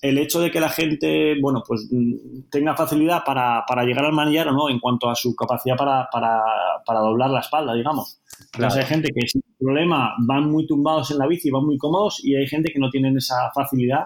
el 0.02 0.18
hecho 0.18 0.40
de 0.40 0.52
que 0.52 0.60
la 0.60 0.70
gente, 0.70 1.36
bueno, 1.42 1.64
pues 1.68 1.88
mm, 1.92 2.50
tenga 2.50 2.76
facilidad 2.76 3.24
para, 3.26 3.64
para 3.68 3.84
llegar 3.84 4.06
al 4.06 4.14
manillar 4.14 4.48
o 4.48 4.54
no 4.54 4.70
en 4.70 4.80
cuanto 4.80 5.10
a 5.10 5.16
su 5.16 5.36
capacidad 5.36 5.76
para, 5.76 6.08
para, 6.12 6.42
para 6.86 7.00
doblar 7.00 7.30
la 7.30 7.42
espalda, 7.42 7.74
digamos. 7.74 8.22
Entonces 8.54 8.84
hay 8.84 8.86
gente 8.86 9.10
que 9.14 9.28
sin 9.28 9.42
problema 9.58 10.14
van 10.26 10.50
muy 10.50 10.66
tumbados 10.66 11.12
en 11.12 11.18
la 11.18 11.28
bici, 11.28 11.52
van 11.52 11.66
muy 11.66 11.78
cómodos 11.78 12.24
y 12.24 12.36
hay 12.36 12.48
gente 12.48 12.72
que 12.72 12.80
no 12.80 12.90
tienen 12.90 13.18
esa 13.18 13.52
facilidad 13.54 14.06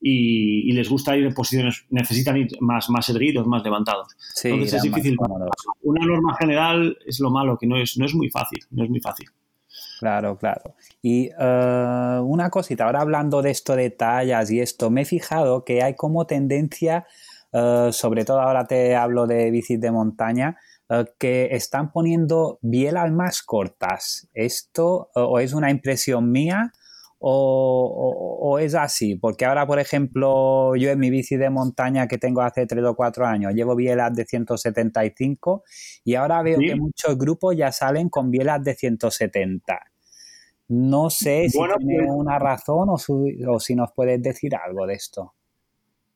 y, 0.00 0.72
les 0.72 0.88
gusta 0.88 1.16
ir 1.16 1.24
en 1.24 1.34
posiciones, 1.34 1.84
necesitan 1.90 2.36
ir 2.36 2.48
más, 2.60 2.90
más 2.90 3.08
erguidos, 3.08 3.46
más 3.46 3.62
levantados. 3.62 4.08
Entonces 4.42 4.74
es 4.74 4.82
difícil. 4.82 5.16
Una 5.82 6.06
norma 6.06 6.36
general 6.38 6.98
es 7.06 7.20
lo 7.20 7.30
malo, 7.30 7.56
que 7.56 7.66
no 7.66 7.76
es, 7.76 7.96
no 7.96 8.06
es 8.06 8.14
muy 8.14 8.28
fácil, 8.28 8.58
no 8.70 8.84
es 8.84 8.90
muy 8.90 9.00
fácil. 9.00 9.28
Claro, 10.02 10.36
claro. 10.36 10.74
Y 11.00 11.30
eh, 11.38 12.18
una 12.24 12.50
cosita, 12.50 12.86
ahora 12.86 13.02
hablando 13.02 13.40
de 13.40 13.50
esto 13.52 13.76
de 13.76 13.88
tallas 13.90 14.50
y 14.50 14.58
esto, 14.58 14.90
me 14.90 15.02
he 15.02 15.04
fijado 15.04 15.64
que 15.64 15.80
hay 15.80 15.94
como 15.94 16.26
tendencia, 16.26 17.06
eh, 17.52 17.90
sobre 17.92 18.24
todo 18.24 18.40
ahora 18.40 18.66
te 18.66 18.96
hablo 18.96 19.28
de 19.28 19.52
bicis 19.52 19.80
de 19.80 19.92
montaña, 19.92 20.58
eh, 20.90 21.04
que 21.20 21.50
están 21.54 21.92
poniendo 21.92 22.58
bielas 22.62 23.12
más 23.12 23.44
cortas. 23.44 24.28
¿Esto 24.34 25.08
o 25.14 25.38
es 25.38 25.52
una 25.52 25.70
impresión 25.70 26.32
mía 26.32 26.72
o, 27.20 28.58
es 28.60 28.74
así? 28.74 29.14
Porque 29.14 29.44
ahora, 29.44 29.68
por 29.68 29.78
ejemplo, 29.78 30.74
yo 30.74 30.90
en 30.90 30.98
mi 30.98 31.10
bici 31.10 31.36
de 31.36 31.48
montaña 31.48 32.08
que 32.08 32.18
tengo 32.18 32.40
hace 32.42 32.66
3 32.66 32.84
o 32.86 32.96
4 32.96 33.24
años, 33.24 33.54
llevo 33.54 33.76
bielas 33.76 34.12
de 34.16 34.24
175 34.24 35.62
y 36.02 36.16
ahora 36.16 36.42
veo 36.42 36.58
que 36.58 36.74
muchos 36.74 37.16
grupos 37.16 37.56
ya 37.56 37.70
salen 37.70 38.08
con 38.08 38.32
bielas 38.32 38.64
de 38.64 38.74
170. 38.74 39.91
No 40.68 41.10
sé 41.10 41.48
si 41.48 41.58
tiene 41.58 42.06
pues 42.06 42.08
una 42.14 42.38
razón 42.38 42.88
o, 42.88 43.58
si 43.60 43.74
nos 43.74 43.90
puedes 43.94 44.22
decir 44.22 44.54
algo 44.54 44.86
de 44.86 44.94
esto. 44.94 45.34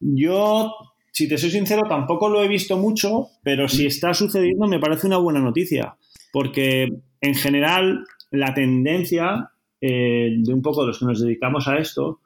Yo, 0.01 0.73
si 1.13 1.29
te 1.29 1.39
soy 1.39 1.51
sincero, 1.51 1.83
tampoco 1.89 2.29
lo 2.29 2.43
he 2.43 2.49
visto 2.49 2.77
mucho, 2.77 3.29
pero 3.43 3.69
si 3.69 3.87
está 3.87 4.15
sucediendo 4.15 4.67
me 4.67 4.79
parece 4.79 5.07
una 5.07 5.19
buena 5.19 5.41
noticia, 5.41 5.97
porque 6.33 6.89
en 7.21 7.35
general 7.35 8.05
la 8.31 8.55
tendencia 8.55 9.51
eh, 9.81 10.37
de 10.39 10.55
un 10.55 10.63
poco 10.63 10.87
los 10.87 10.99
que 10.99 11.07
nos 11.07 11.21
dedicamos 11.21 11.69
a 11.69 11.79
esto 11.79 12.21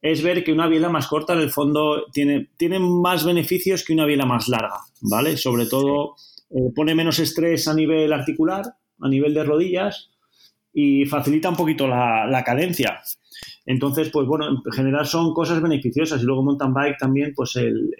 es 0.00 0.22
ver 0.22 0.44
que 0.44 0.52
una 0.52 0.68
biela 0.68 0.90
más 0.90 1.06
corta 1.06 1.32
en 1.32 1.40
el 1.40 1.50
fondo 1.50 2.04
tiene, 2.12 2.50
tiene 2.58 2.78
más 2.78 3.24
beneficios 3.24 3.84
que 3.84 3.94
una 3.94 4.04
biela 4.04 4.26
más 4.26 4.48
larga, 4.48 4.80
¿vale? 5.00 5.38
Sobre 5.38 5.66
todo 5.66 6.14
eh, 6.50 6.70
pone 6.74 6.94
menos 6.94 7.18
estrés 7.18 7.66
a 7.68 7.74
nivel 7.74 8.12
articular, 8.12 8.64
a 9.00 9.08
nivel 9.08 9.32
de 9.32 9.44
rodillas 9.44 10.10
y 10.74 11.06
facilita 11.06 11.48
un 11.48 11.56
poquito 11.56 11.86
la, 11.86 12.42
cadencia. 12.44 13.00
Entonces, 13.64 14.10
pues 14.10 14.26
bueno, 14.26 14.46
en 14.48 14.72
general 14.72 15.06
son 15.06 15.32
cosas 15.32 15.62
beneficiosas. 15.62 16.20
Y 16.20 16.24
luego 16.24 16.42
mountain 16.42 16.74
bike 16.74 16.98
también, 16.98 17.32
pues 17.34 17.56
el, 17.56 17.94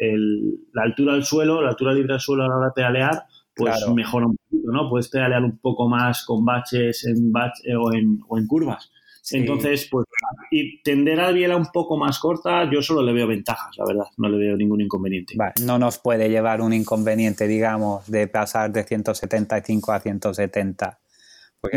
la 0.73 0.83
altura 0.83 1.14
del 1.14 1.25
suelo, 1.25 1.62
la 1.62 1.71
altura 1.71 1.95
libre 1.95 2.14
del 2.14 2.21
suelo 2.21 2.45
a 2.45 2.49
la 2.49 2.57
hora 2.57 2.66
de 2.66 2.73
pedalear, 2.75 3.23
pues 3.54 3.88
mejora 3.95 4.26
un 4.26 4.37
poquito, 4.37 4.73
¿no? 4.73 4.90
Puedes 4.90 5.09
pedalear 5.09 5.45
un 5.45 5.59
poco 5.59 5.88
más 5.88 6.25
con 6.25 6.45
baches 6.45 7.04
en 7.04 7.33
eh, 7.64 7.76
o, 7.76 7.93
en, 7.95 8.21
o 8.28 8.37
en 8.37 8.47
curvas. 8.47 8.90
Entonces, 9.31 9.88
pues, 9.90 10.04
y 10.50 10.83
tender 10.83 11.19
a 11.19 11.28
la 11.28 11.33
biela 11.33 11.57
un 11.57 11.66
poco 11.73 11.97
más 11.97 12.19
corta, 12.19 12.71
yo 12.71 12.83
solo 12.83 13.02
le 13.02 13.12
veo 13.14 13.26
ventajas, 13.26 13.75
la 13.78 13.87
verdad, 13.87 14.04
no 14.19 14.28
le 14.28 14.37
veo 14.37 14.57
ningún 14.57 14.83
inconveniente. 14.83 15.35
no 15.62 15.78
nos 15.78 15.99
puede 15.99 16.28
llevar 16.28 16.61
un 16.61 16.75
inconveniente, 16.75 17.49
digamos, 17.49 18.07
de 18.11 18.28
pasar 18.28 18.71
de 18.71 18.85
175 18.85 19.93
a 19.93 20.00
170. 20.00 20.99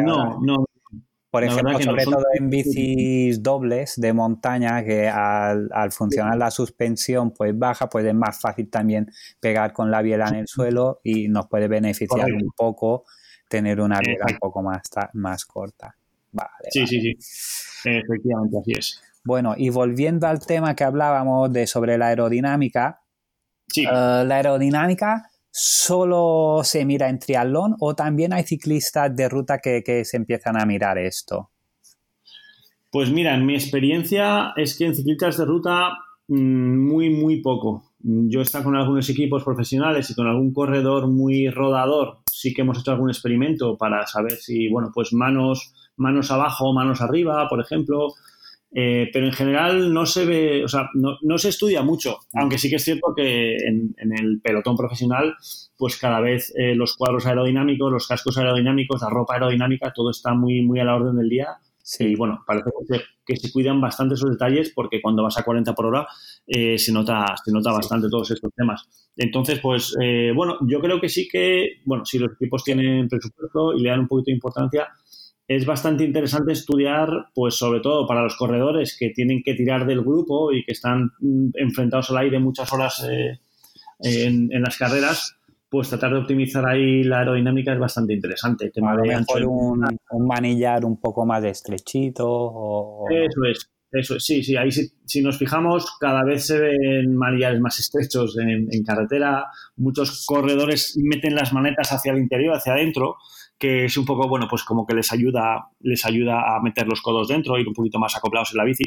no, 0.04 0.42
no, 0.42 0.66
por 1.30 1.44
ejemplo, 1.44 1.80
sobre 1.82 2.06
todo 2.06 2.24
en 2.34 2.50
bicis 2.50 3.44
dobles 3.44 3.96
de 3.98 4.14
montaña, 4.14 4.84
que 4.84 5.10
al, 5.10 5.92
funcionar 5.92 6.38
la 6.38 6.52
suspensión 6.52 7.32
pues 7.32 7.58
baja, 7.58 7.90
pues 7.90 8.06
es 8.06 8.14
más 8.14 8.40
fácil 8.40 8.70
también 8.70 9.12
pegar 9.40 9.74
con 9.74 9.92
la 9.92 10.02
biela 10.02 10.30
en 10.30 10.36
el 10.36 10.48
suelo 10.48 11.02
y 11.04 11.28
nos 11.28 11.48
puede 11.48 11.68
beneficiar 11.68 12.32
un 12.32 12.52
poco 12.56 13.06
tener 13.50 13.82
una 13.82 14.00
biela 14.00 14.26
un 14.30 14.38
poco 14.38 14.62
más, 14.62 14.84
más 15.14 15.46
corta. 15.46 15.96
Vale, 16.32 16.50
sí, 16.70 16.88
sí, 16.88 17.02
sí. 17.02 17.90
Efectivamente, 17.90 18.58
así 18.60 18.72
es. 18.78 19.02
Bueno, 19.24 19.56
y 19.58 19.70
volviendo 19.70 20.28
al 20.28 20.46
tema 20.46 20.76
que 20.76 20.86
hablábamos 20.86 21.52
de 21.52 21.68
sobre 21.68 21.98
la 21.98 22.08
aerodinámica, 22.08 23.02
sí. 23.68 23.84
Eh, 23.84 24.24
la 24.26 24.36
aerodinámica 24.36 25.30
solo 25.60 26.60
se 26.64 26.86
mira 26.86 27.10
en 27.10 27.18
triatlón 27.18 27.76
o 27.80 27.96
también 27.96 28.32
hay 28.32 28.44
ciclistas 28.44 29.16
de 29.16 29.28
ruta 29.28 29.58
que, 29.58 30.06
se 30.06 30.18
empiezan 30.18 30.56
a 30.56 30.68
mirar 30.68 31.00
esto? 31.00 31.50
Pues 32.92 33.10
mira, 33.10 33.34
en 33.34 33.44
mi 33.44 33.56
experiencia 33.56 34.54
es 34.56 34.78
que 34.78 34.86
en 34.86 34.96
ciclistas 34.96 35.38
de 35.38 35.46
ruta 35.46 35.98
mm, 36.28 36.78
muy, 36.78 37.10
muy 37.10 37.42
poco. 37.42 37.92
Yo 38.00 38.40
he 38.40 38.44
estado 38.44 38.66
con 38.66 38.76
algunos 38.76 39.10
equipos 39.10 39.44
profesionales 39.44 40.08
y 40.12 40.14
con 40.14 40.28
algún 40.28 40.54
corredor 40.54 41.08
muy 41.08 41.50
rodador. 41.50 42.20
Sí 42.32 42.54
que 42.54 42.62
hemos 42.62 42.78
hecho 42.78 42.92
algún 42.92 43.10
experimento 43.10 43.78
para 43.78 44.06
saber 44.06 44.34
si, 44.34 44.70
bueno, 44.70 44.92
pues 44.94 45.12
manos, 45.12 45.74
manos 45.96 46.30
abajo, 46.30 46.72
manos 46.72 47.02
arriba, 47.02 47.50
por 47.50 47.60
ejemplo. 47.62 48.14
Eh, 48.72 49.10
pero 49.14 49.26
en 49.26 49.32
general 49.32 49.94
no 49.94 50.06
se 50.06 50.26
ve, 50.26 50.64
o 50.64 50.68
sea, 50.68 50.90
no, 50.94 51.38
se 51.38 51.50
estudia 51.50 51.82
mucho, 51.82 52.20
aunque 52.34 52.58
sí 52.58 52.70
que 52.70 52.76
es 52.76 52.84
cierto 52.84 53.14
que 53.16 53.56
en, 53.56 53.96
el 53.98 54.42
pelotón 54.42 54.76
profesional, 54.76 55.36
pues 55.78 55.98
cada 55.98 56.20
vez 56.20 56.54
eh, 56.58 56.76
los 56.76 56.96
cuadros 56.96 57.26
aerodinámicos, 57.26 57.92
los 57.92 58.08
cascos 58.08 58.38
aerodinámicos, 58.38 59.02
la 59.02 59.10
ropa 59.10 59.36
aerodinámica, 59.36 59.94
todo 59.94 60.12
está 60.12 60.34
muy, 60.34 60.62
muy 60.62 60.80
a 60.80 60.84
la 60.84 60.96
orden 60.96 61.16
del 61.18 61.30
día. 61.30 61.58
Y 62.00 62.16
bueno, 62.16 62.44
parece 62.46 62.70
que 63.26 63.38
se, 63.38 63.52
cuidan 63.52 63.80
bastante 63.80 64.16
esos 64.16 64.30
detalles 64.30 64.72
porque 64.76 65.02
cuando 65.02 65.24
vas 65.24 65.38
a 65.38 65.44
40 65.44 65.74
por 65.74 65.86
hora 65.86 66.06
eh, 66.46 66.78
se 66.78 66.92
nota, 66.92 67.34
se 67.44 67.52
nota 67.52 67.72
bastante 67.72 68.10
todos 68.10 68.30
estos 68.32 68.54
temas. 68.54 68.90
Entonces, 69.16 69.60
pues 69.60 69.96
eh, 70.02 70.34
bueno, 70.36 70.58
yo 70.68 70.82
creo 70.82 71.00
que 71.00 71.08
sí 71.08 71.30
que, 71.32 71.82
bueno, 71.86 72.06
si 72.06 72.20
los 72.20 72.34
equipos 72.34 72.64
tienen 72.66 73.08
presupuesto 73.08 73.74
y 73.74 73.82
le 73.82 73.90
dan 73.90 74.02
un 74.02 74.08
poquito 74.10 74.26
de 74.32 74.34
importancia, 74.34 74.90
es 75.48 75.66
bastante 75.66 76.04
interesante 76.04 76.52
estudiar, 76.52 77.10
pues 77.34 77.56
sobre 77.56 77.80
todo 77.80 78.06
para 78.06 78.22
los 78.22 78.36
corredores 78.36 78.98
que 79.00 79.12
tienen 79.12 79.42
que 79.44 79.54
tirar 79.54 79.86
del 79.86 80.02
grupo 80.02 80.52
y 80.52 80.64
que 80.66 80.74
están 80.74 81.12
mm, 81.20 81.52
enfrentados 81.54 82.10
al 82.10 82.18
aire 82.18 82.40
muchas 82.40 82.72
horas 82.74 83.08
eh, 83.10 83.40
en, 84.00 84.62
las 84.62 84.78
carreras, 84.78 85.38
pues 85.70 85.90
tratar 85.90 86.12
de 86.14 86.20
optimizar 86.20 86.68
ahí 86.68 87.04
la 87.04 87.20
aerodinámica 87.20 87.74
es 87.74 87.80
bastante 87.80 88.14
interesante. 88.14 88.72
a 88.76 88.94
lo 88.94 89.04
mejor 89.04 89.46
un, 89.46 90.28
manillar 90.28 90.84
un 90.84 91.00
poco 91.00 91.26
más 91.26 91.44
estrechito. 91.46 92.28
O... 92.28 93.06
Eso 93.10 93.46
es, 93.50 93.72
eso 93.90 94.20
sí, 94.20 94.44
sí. 94.44 94.58
Ahí 94.58 94.70
si, 94.72 95.22
nos 95.22 95.38
fijamos, 95.38 95.98
cada 95.98 96.26
vez 96.26 96.46
se 96.46 96.60
ven 96.60 97.16
manillares 97.16 97.62
más 97.62 97.80
estrechos 97.80 98.38
en, 98.38 98.68
en 98.70 98.84
carretera. 98.84 99.46
Muchos 99.78 100.26
corredores 100.26 100.98
meten 101.02 101.36
las 101.36 101.54
manetas 101.54 101.94
hacia 101.94 102.12
el 102.12 102.20
interior, 102.20 102.54
hacia 102.54 102.74
adentro 102.74 103.16
que 103.58 103.86
es 103.86 103.98
un 103.98 104.06
poco, 104.06 104.28
bueno, 104.28 104.48
pues 104.50 104.64
como 104.64 104.86
que 104.86 104.96
les 104.96 105.12
ayuda, 105.12 105.70
les 105.82 106.06
ayuda 106.06 106.56
a 106.56 106.62
meter 106.62 106.88
los 106.88 107.02
codos 107.02 107.28
dentro, 107.28 107.58
ir 107.58 107.68
un 107.68 107.74
poquito 107.74 108.00
más 108.00 108.16
acoplados 108.16 108.52
en 108.52 108.58
la 108.58 108.64
bici. 108.64 108.84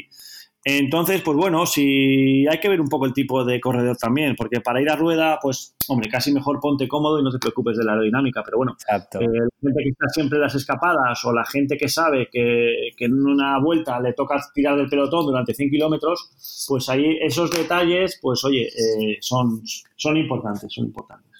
Entonces, 0.63 1.21
pues 1.21 1.35
bueno, 1.35 1.65
si 1.65 2.45
hay 2.47 2.59
que 2.59 2.69
ver 2.69 2.79
un 2.79 2.87
poco 2.87 3.07
el 3.07 3.13
tipo 3.13 3.43
de 3.43 3.59
corredor 3.59 3.97
también, 3.97 4.35
porque 4.35 4.61
para 4.61 4.79
ir 4.79 4.91
a 4.91 4.95
rueda, 4.95 5.39
pues, 5.41 5.75
hombre, 5.87 6.07
casi 6.07 6.31
mejor 6.31 6.59
ponte 6.59 6.87
cómodo 6.87 7.19
y 7.19 7.23
no 7.23 7.31
te 7.31 7.39
preocupes 7.39 7.77
de 7.77 7.83
la 7.83 7.93
aerodinámica, 7.93 8.43
pero 8.45 8.57
bueno, 8.57 8.77
eh, 8.87 8.99
la 9.19 9.59
gente 9.59 9.83
que 9.83 9.89
está 9.89 10.07
siempre 10.09 10.37
en 10.37 10.41
las 10.43 10.53
escapadas 10.53 11.25
o 11.25 11.33
la 11.33 11.45
gente 11.45 11.77
que 11.77 11.89
sabe 11.89 12.29
que, 12.31 12.91
en 12.99 13.25
una 13.25 13.59
vuelta 13.59 13.99
le 13.99 14.13
toca 14.13 14.39
tirar 14.53 14.77
del 14.77 14.87
pelotón 14.87 15.25
durante 15.25 15.55
100 15.55 15.71
kilómetros, 15.71 16.29
pues 16.67 16.87
ahí 16.89 17.17
esos 17.19 17.49
detalles, 17.49 18.19
pues 18.21 18.45
oye, 18.45 18.67
eh, 18.67 19.17
son, 19.19 19.63
son 19.95 20.17
importantes, 20.17 20.71
son 20.71 20.85
importantes. 20.85 21.31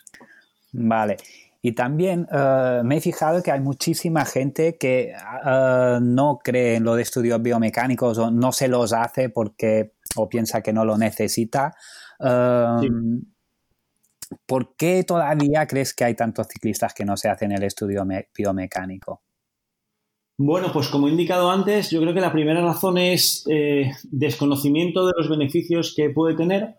Vale. 0.74 1.18
Y 1.62 1.74
también 1.74 2.28
eh, 2.32 2.82
me 2.84 2.98
he 2.98 3.02
fijado 3.02 3.44
que 3.44 3.52
hay 3.52 3.60
muchísima 3.60 4.26
gente 4.26 4.78
que 4.80 5.14
eh, 5.46 6.00
no 6.02 6.40
cree 6.44 6.76
en 6.76 6.84
los 6.84 7.00
estudios 7.00 7.42
biomecánicos 7.42 8.18
o 8.18 8.32
no 8.32 8.52
se 8.52 8.68
los 8.68 8.94
hace 8.94 9.30
porque 9.30 9.94
o 10.16 10.28
piensa 10.28 10.62
que 10.62 10.74
no 10.74 10.86
lo 10.86 10.98
necesita. 10.98 11.74
Em, 12.20 13.22
¿Por 14.46 14.76
qué 14.76 15.04
todavía 15.04 15.68
crees 15.68 15.94
que 15.94 16.06
hay 16.06 16.16
tantos 16.16 16.48
ciclistas 16.48 16.94
que 16.94 17.06
no 17.06 17.18
se 17.18 17.30
hacen 17.30 17.52
el 17.52 17.64
estudio 17.64 18.06
biomecánico? 18.36 19.22
Bueno, 20.38 20.72
pues 20.74 20.88
como 20.88 21.08
he 21.08 21.12
indicado 21.12 21.52
antes, 21.52 21.92
yo 21.92 22.02
creo 22.02 22.14
que 22.14 22.22
la 22.22 22.32
primera 22.32 22.62
razón 22.62 22.98
es 22.98 23.46
eh, 23.50 23.92
desconocimiento 24.10 25.06
de 25.06 25.14
los 25.16 25.30
beneficios 25.30 25.94
que 25.96 26.10
puede 26.10 26.36
tener 26.36 26.78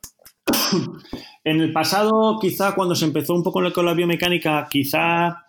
en 1.44 1.61
el 1.61 1.72
pasado, 1.72 2.38
quizá 2.40 2.75
cuando 2.75 2.94
se 2.94 3.04
empezó 3.04 3.34
un 3.34 3.42
poco 3.42 3.62
con 3.72 3.87
la 3.87 3.94
biomecánica, 3.94 4.68
quizá 4.70 5.44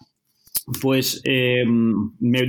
pues 0.82 1.22
eh, 1.26 1.66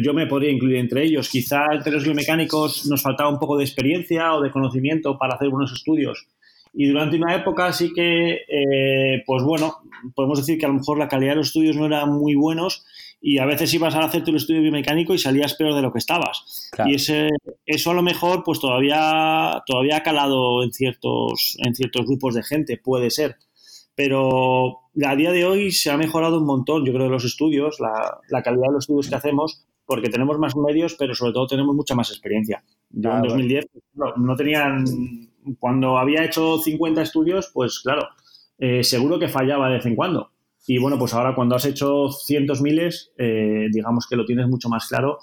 yo 0.03 0.15
me 0.15 0.27
podría 0.27 0.51
incluir 0.51 0.77
entre 0.77 1.05
ellos. 1.05 1.29
Quizá 1.29 1.67
entre 1.73 1.93
los 1.93 2.05
biomecánicos 2.05 2.87
nos 2.87 3.03
faltaba 3.03 3.31
un 3.31 3.39
poco 3.39 3.57
de 3.57 3.65
experiencia 3.65 4.35
o 4.35 4.43
de 4.43 4.51
conocimiento 4.51 5.19
para 5.19 5.35
hacer 5.35 5.49
buenos 5.51 5.73
estudios. 5.73 6.27
Y 6.73 6.89
durante 6.89 7.17
una 7.17 7.35
época 7.35 7.73
sí 7.73 7.93
que, 7.93 8.41
eh, 8.49 9.23
pues 9.27 9.43
bueno, 9.45 9.77
podemos 10.15 10.39
decir 10.39 10.59
que 10.59 10.67
a 10.67 10.69
lo 10.69 10.75
mejor 10.75 10.99
la 10.99 11.09
calidad 11.09 11.33
de 11.33 11.37
los 11.37 11.49
estudios 11.49 11.77
no 11.77 11.87
era 11.87 12.05
muy 12.07 12.35
buenos 12.35 12.85
y 13.27 13.39
a 13.39 13.47
veces 13.47 13.73
ibas 13.73 13.95
a 13.95 14.05
hacerte 14.05 14.31
un 14.31 14.37
estudio 14.37 14.61
biomecánico 14.61 15.15
y 15.15 15.19
salías 15.19 15.55
peor 15.55 15.75
de 15.75 15.81
lo 15.81 15.91
que 15.91 15.99
estabas. 15.99 16.69
Y 16.85 16.97
ese, 16.97 17.31
eso 17.65 17.91
a 17.91 17.95
lo 17.95 18.03
mejor 18.03 18.43
pues 18.45 18.61
todavía, 18.61 19.63
todavía 19.67 19.97
ha 19.97 20.03
calado 20.03 20.63
en 20.63 20.71
ciertos, 20.73 21.57
en 21.65 21.75
ciertos 21.75 22.05
grupos 22.05 22.35
de 22.35 22.43
gente, 22.43 22.77
puede 22.77 23.09
ser. 23.09 23.37
Pero 23.95 24.81
a 25.03 25.17
día 25.17 25.33
de 25.33 25.47
hoy 25.47 25.73
se 25.73 25.91
ha 25.91 25.97
mejorado 25.97 26.39
un 26.39 26.45
montón, 26.45 26.85
yo 26.85 26.93
creo, 26.93 27.09
los 27.09 27.25
estudios, 27.25 27.81
la, 27.81 28.19
la 28.29 28.43
calidad 28.43 28.67
de 28.67 28.75
los 28.75 28.85
estudios 28.85 29.09
que 29.09 29.15
hacemos, 29.15 29.65
porque 29.87 30.11
tenemos 30.11 30.39
más 30.39 30.55
medios, 30.55 30.95
pero 30.99 31.15
sobre 31.15 31.33
todo 31.33 31.47
tenemos 31.47 31.75
mucha 31.75 31.95
más 31.95 32.11
experiencia. 32.11 32.63
Yo 32.91 33.11
en 33.11 33.23
2010 33.23 33.69
no, 33.95 34.15
no, 34.17 34.37
tenían, 34.37 34.85
cuando 35.59 35.97
había 35.97 36.25
hecho 36.25 36.59
50 36.59 37.01
estudios, 37.01 37.51
pues 37.55 37.81
claro, 37.81 38.07
eh, 38.59 38.85
seguro 38.85 39.19
que 39.19 39.29
fallaba 39.29 39.69
de 39.69 39.77
vez 39.77 39.87
en 39.87 39.97
cuando 39.97 40.34
y 40.67 40.79
bueno, 40.79 40.99
pues 40.99 41.13
ahora 41.15 41.35
cuando 41.35 41.57
has 41.57 41.65
hecho 41.67 42.11
cientos 42.11 42.63
miles, 42.63 43.13
eh, 43.19 43.69
digamos 43.71 44.07
que 44.09 44.17
lo 44.17 44.25
tienes 44.25 44.49
mucho 44.49 44.69
más 44.69 44.87
claro 44.89 45.19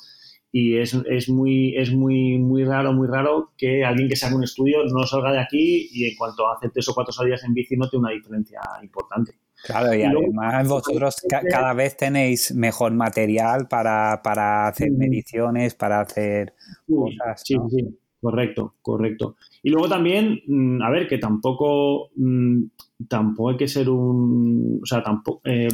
y 0.51 0.77
es, 0.77 0.93
es, 1.09 1.29
muy, 1.29 1.75
es 1.77 1.91
muy, 1.93 2.37
muy 2.37 2.65
raro, 2.65 2.93
muy 2.93 3.07
raro 3.07 3.53
que 3.57 3.85
alguien 3.85 4.09
que 4.09 4.15
haga 4.25 4.35
un 4.35 4.43
estudio 4.43 4.83
no 4.83 5.07
salga 5.07 5.31
de 5.31 5.39
aquí 5.39 5.89
y 5.91 6.09
en 6.09 6.15
cuanto 6.17 6.47
hace 6.51 6.69
tres 6.69 6.89
o 6.89 6.93
cuatro 6.93 7.13
salidas 7.13 7.43
en 7.45 7.53
bici 7.53 7.77
note 7.77 7.97
una 7.97 8.11
diferencia 8.11 8.59
importante. 8.83 9.33
Claro, 9.63 9.93
y, 9.93 10.03
además 10.03 10.67
vosotros 10.67 11.15
cada 11.49 11.73
vez 11.73 11.95
tenéis 11.95 12.53
mejor 12.53 12.91
material 12.91 13.67
para, 13.67 14.67
hacer 14.67 14.91
mediciones, 14.91 15.73
para 15.75 16.01
hacer 16.01 16.53
cosas. 16.87 17.41
Sí, 17.45 17.55
sí, 17.69 17.99
correcto, 18.21 18.75
correcto. 18.81 19.35
Y 19.63 19.69
luego 19.71 19.89
también, 19.89 20.41
mm, 20.47 20.81
a 20.81 20.89
ver, 20.89 21.07
que 21.07 21.17
tampoco, 21.17 22.09
mm, 22.15 22.63
tampoco 23.07 23.49
hay 23.49 23.57
que 23.57 23.67
ser 23.67 23.89
un, 23.89 24.79
o 24.81 24.85
sea, 24.85 25.01
tampoco, 25.03 25.41
eh, 25.43 25.67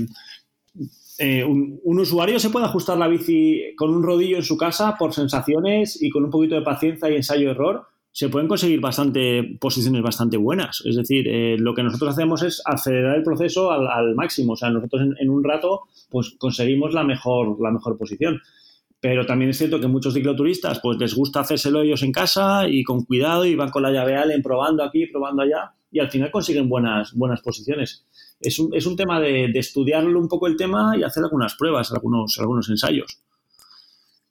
eh, 1.20 1.44
un, 1.44 2.00
usuario 2.00 2.40
se 2.40 2.52
puede 2.52 2.66
ajustar 2.66 2.98
la 2.98 3.08
bici 3.08 3.74
con 3.76 3.90
un 3.90 4.04
rodillo 4.04 4.38
en 4.38 4.44
su 4.44 4.56
casa 4.56 4.96
por 4.98 5.14
sensaciones 5.14 6.02
y 6.02 6.10
con 6.10 6.24
un 6.24 6.30
poquito 6.30 6.56
de 6.56 6.62
paciencia 6.62 7.10
y 7.10 7.16
ensayo-error. 7.16 7.88
Se 8.12 8.30
pueden 8.30 8.48
conseguir 8.48 8.80
bastante 8.80 9.58
posiciones 9.60 10.02
bastante 10.02 10.38
buenas. 10.38 10.82
Es 10.86 10.96
decir, 10.96 11.28
eh, 11.28 11.56
lo 11.58 11.74
que 11.74 11.84
nosotros 11.84 12.12
hacemos 12.12 12.44
es 12.44 12.62
acelerar 12.66 13.16
el 13.16 13.24
proceso 13.24 13.72
al, 13.72 14.16
máximo. 14.16 14.54
O 14.54 14.56
sea, 14.56 14.70
nosotros 14.70 15.02
en, 15.02 15.16
en, 15.20 15.30
un 15.30 15.44
rato 15.44 15.82
pues 16.10 16.36
conseguimos 16.38 16.94
la 16.94 17.04
mejor, 17.04 17.60
la 17.62 17.72
mejor 17.72 17.98
posición. 17.98 18.40
Pero 19.00 19.26
también 19.26 19.52
es 19.52 19.58
cierto 19.58 19.80
que 19.80 19.88
muchos 19.88 20.14
cicloturistas 20.14 20.80
pues 20.82 20.98
les 20.98 21.14
gusta 21.14 21.42
hacérselo 21.42 21.82
ellos 21.82 22.02
en 22.02 22.12
casa 22.12 22.68
y 22.68 22.84
con 22.84 23.06
cuidado 23.06 23.46
y 23.46 23.56
van 23.56 23.70
con 23.70 23.84
la 23.84 23.92
llave 23.92 24.16
Allen 24.16 24.42
probando 24.42 24.84
aquí, 24.84 25.06
probando 25.06 25.44
allá 25.44 25.74
y 25.92 26.00
al 26.00 26.10
final 26.10 26.32
consiguen 26.32 26.68
buenas, 26.68 27.14
buenas 27.14 27.42
posiciones. 27.42 28.06
Es 28.40 28.60
un, 28.60 28.74
es 28.74 28.86
un 28.86 28.96
tema 28.96 29.20
de, 29.20 29.46
estudiarlo 29.56 30.20
un 30.20 30.28
poco 30.28 30.48
el 30.48 30.58
tema 30.58 30.96
y 30.98 31.04
hacer 31.04 31.24
algunas 31.24 31.56
pruebas, 31.56 31.92
algunos, 31.92 32.38
algunos 32.40 32.70
ensayos. 32.70 33.22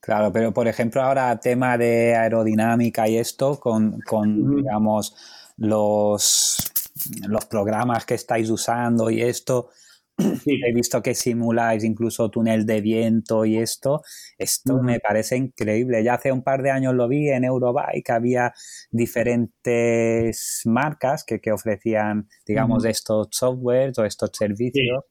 Claro, 0.01 0.33
pero 0.33 0.53
por 0.53 0.69
ejemplo 0.69 1.03
ahora 1.03 1.39
tema 1.41 1.77
de 1.77 2.15
aerodinámica 2.15 3.09
y 3.09 3.17
esto 3.17 3.59
con, 3.59 4.01
con 4.03 4.57
digamos, 4.57 5.17
los, 5.57 6.59
los 7.27 7.45
programas 7.47 8.05
que 8.07 8.15
estáis 8.15 8.51
usando 8.51 9.11
y 9.11 9.23
esto, 9.23 9.71
He 10.19 10.73
visto 10.73 11.03
que 11.03 11.15
simuláis 11.15 11.85
incluso 11.85 12.31
túnel 12.31 12.65
de 12.65 12.81
viento 12.81 13.45
y 13.45 13.59
esto. 13.59 14.03
Esto 14.39 14.83
me 14.83 14.99
parece 15.01 15.37
increíble. 15.37 16.03
Ya 16.03 16.15
hace 16.15 16.33
un 16.33 16.43
par 16.43 16.63
de 16.63 16.71
años 16.71 16.95
lo 16.95 17.07
vi 17.09 17.29
en 17.29 17.45
Eurobike, 17.45 18.11
había 18.11 18.53
diferentes 18.91 20.63
marcas 20.65 21.25
que, 21.25 21.53
ofrecían, 21.53 22.29
digamos, 22.47 22.85
estos 22.85 23.29
softwares 23.31 23.99
o 23.99 24.05
estos 24.05 24.31
servicios. 24.33 25.05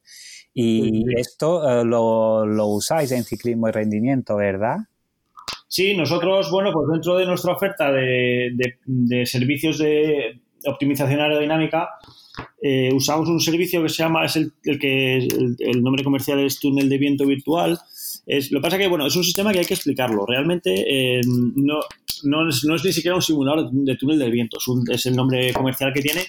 Y 0.54 1.04
esto 1.20 1.70
eh, 1.70 1.86
lo, 1.86 2.46
lo 2.46 2.68
usáis 2.68 3.12
en 3.12 3.24
ciclismo 3.24 3.68
y 3.68 3.72
rendimiento, 3.72 4.38
¿verdad? 4.38 4.78
Sí, 5.68 5.96
nosotros, 5.98 6.50
bueno, 6.50 6.72
pues 6.72 6.88
dentro 6.92 7.18
de 7.18 7.26
nuestra 7.26 7.54
oferta 7.54 7.92
de, 7.92 8.52
de 8.86 9.26
servicios 9.26 9.78
de 9.78 10.45
optimización 10.66 11.20
aerodinámica, 11.20 11.90
eh, 12.62 12.92
usamos 12.94 13.30
un 13.30 13.40
servicio 13.40 13.82
que 13.84 13.90
se 13.90 14.04
llama, 14.04 14.26
es 14.26 14.36
el, 14.36 14.52
que 14.80 15.18
el, 15.18 15.84
nombre 15.84 16.04
comercial 16.04 16.40
es 16.40 16.60
túnel 16.60 16.90
de 16.90 16.98
viento 16.98 17.26
virtual. 17.26 17.80
Es, 18.26 18.52
lo 18.52 18.60
que 18.60 18.64
pasa 18.64 18.78
que, 18.78 18.88
bueno, 18.88 19.06
es 19.06 19.16
un 19.16 19.24
sistema 19.24 19.52
que 19.52 19.60
hay 19.60 19.66
que 19.66 19.76
explicarlo. 19.76 20.26
Realmente 20.26 20.74
eh, 20.88 21.22
no, 21.26 21.80
no, 22.24 22.50
es, 22.50 22.64
no, 22.66 22.76
es, 22.76 22.84
ni 22.84 22.92
siquiera 22.92 23.16
un 23.16 23.22
simulador 23.22 23.70
de 23.72 23.96
túnel 23.96 24.20
de 24.20 24.30
viento, 24.30 24.58
es, 24.90 25.06
el 25.06 25.16
nombre 25.16 25.54
comercial 25.54 25.94
que 25.94 26.02
tiene. 26.02 26.22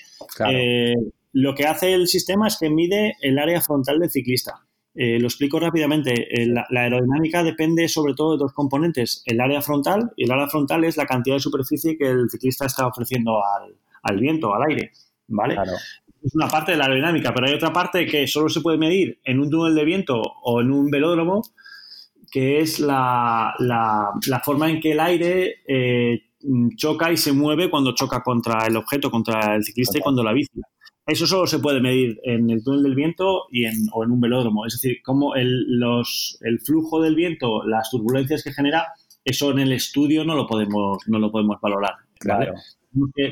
Eh, 0.50 0.94
lo 1.32 1.54
que 1.54 1.64
hace 1.64 1.92
el 1.92 2.06
sistema 2.06 2.48
es 2.48 2.56
que 2.58 2.70
mide 2.70 3.16
el 3.20 3.38
área 3.38 3.60
frontal 3.60 3.98
del 3.98 4.10
ciclista. 4.10 4.54
lo 4.94 5.26
explico 5.26 5.58
rápidamente. 5.58 6.28
La, 6.46 6.66
aerodinámica 6.70 7.42
depende 7.42 7.88
sobre 7.88 8.14
todo 8.14 8.32
de 8.32 8.38
dos 8.38 8.52
componentes, 8.52 9.22
el 9.26 9.40
área 9.40 9.60
frontal, 9.60 10.12
y 10.16 10.24
el 10.24 10.30
área 10.30 10.48
frontal 10.48 10.84
es 10.84 10.96
la 10.96 11.06
cantidad 11.06 11.36
de 11.36 11.40
superficie 11.40 11.96
que 11.98 12.08
el 12.08 12.30
ciclista 12.30 12.66
está 12.66 12.86
ofreciendo 12.86 13.42
al, 13.44 13.74
al 14.06 14.18
viento, 14.18 14.54
al 14.54 14.62
aire. 14.70 14.92
¿vale? 15.28 15.56
Es 16.22 16.34
una 16.34 16.48
parte 16.48 16.72
de 16.72 16.78
la 16.78 16.84
aerodinámica, 16.84 17.32
pero 17.32 17.46
hay 17.46 17.54
otra 17.54 17.72
parte 17.72 18.06
que 18.06 18.26
solo 18.26 18.48
se 18.48 18.60
puede 18.60 18.78
medir 18.78 19.20
en 19.24 19.40
un 19.40 19.50
túnel 19.50 19.74
de 19.74 19.84
viento 19.84 20.20
o 20.20 20.60
en 20.60 20.70
un 20.70 20.90
velódromo, 20.90 21.42
que 22.30 22.60
es 22.60 22.80
la, 22.80 23.54
forma 24.44 24.68
en 24.70 24.80
que 24.80 24.92
el 24.92 25.00
aire 25.00 25.62
eh, 25.66 26.22
choca 26.76 27.12
y 27.12 27.16
se 27.16 27.32
mueve 27.32 27.70
cuando 27.70 27.94
choca 27.94 28.22
contra 28.22 28.66
el 28.66 28.76
objeto, 28.76 29.10
contra 29.10 29.54
el 29.54 29.64
ciclista 29.64 29.98
y 29.98 30.00
cuando 30.00 30.22
la 30.22 30.32
bici. 30.32 30.60
Eso 31.06 31.24
solo 31.24 31.46
se 31.46 31.60
puede 31.60 31.80
medir 31.80 32.18
en 32.24 32.50
el 32.50 32.64
túnel 32.64 32.82
del 32.82 32.96
viento 32.96 33.44
y 33.52 33.64
en, 33.64 33.86
o 33.92 34.02
en 34.02 34.10
un 34.10 34.20
velódromo. 34.20 34.66
Es 34.66 34.72
decir, 34.72 34.98
cómo 35.04 35.36
el, 35.36 35.80
el 36.40 36.60
flujo 36.60 37.00
del 37.00 37.14
viento, 37.14 37.62
las 37.64 37.90
turbulencias 37.90 38.42
que 38.42 38.52
genera, 38.52 38.88
eso 39.24 39.52
en 39.52 39.60
el 39.60 39.72
estudio 39.72 40.24
no 40.24 40.34
lo 40.34 40.48
podemos, 40.48 40.98
no 41.06 41.20
lo 41.20 41.30
podemos 41.30 41.60
valorar. 41.60 41.94
Claro. 42.18 42.54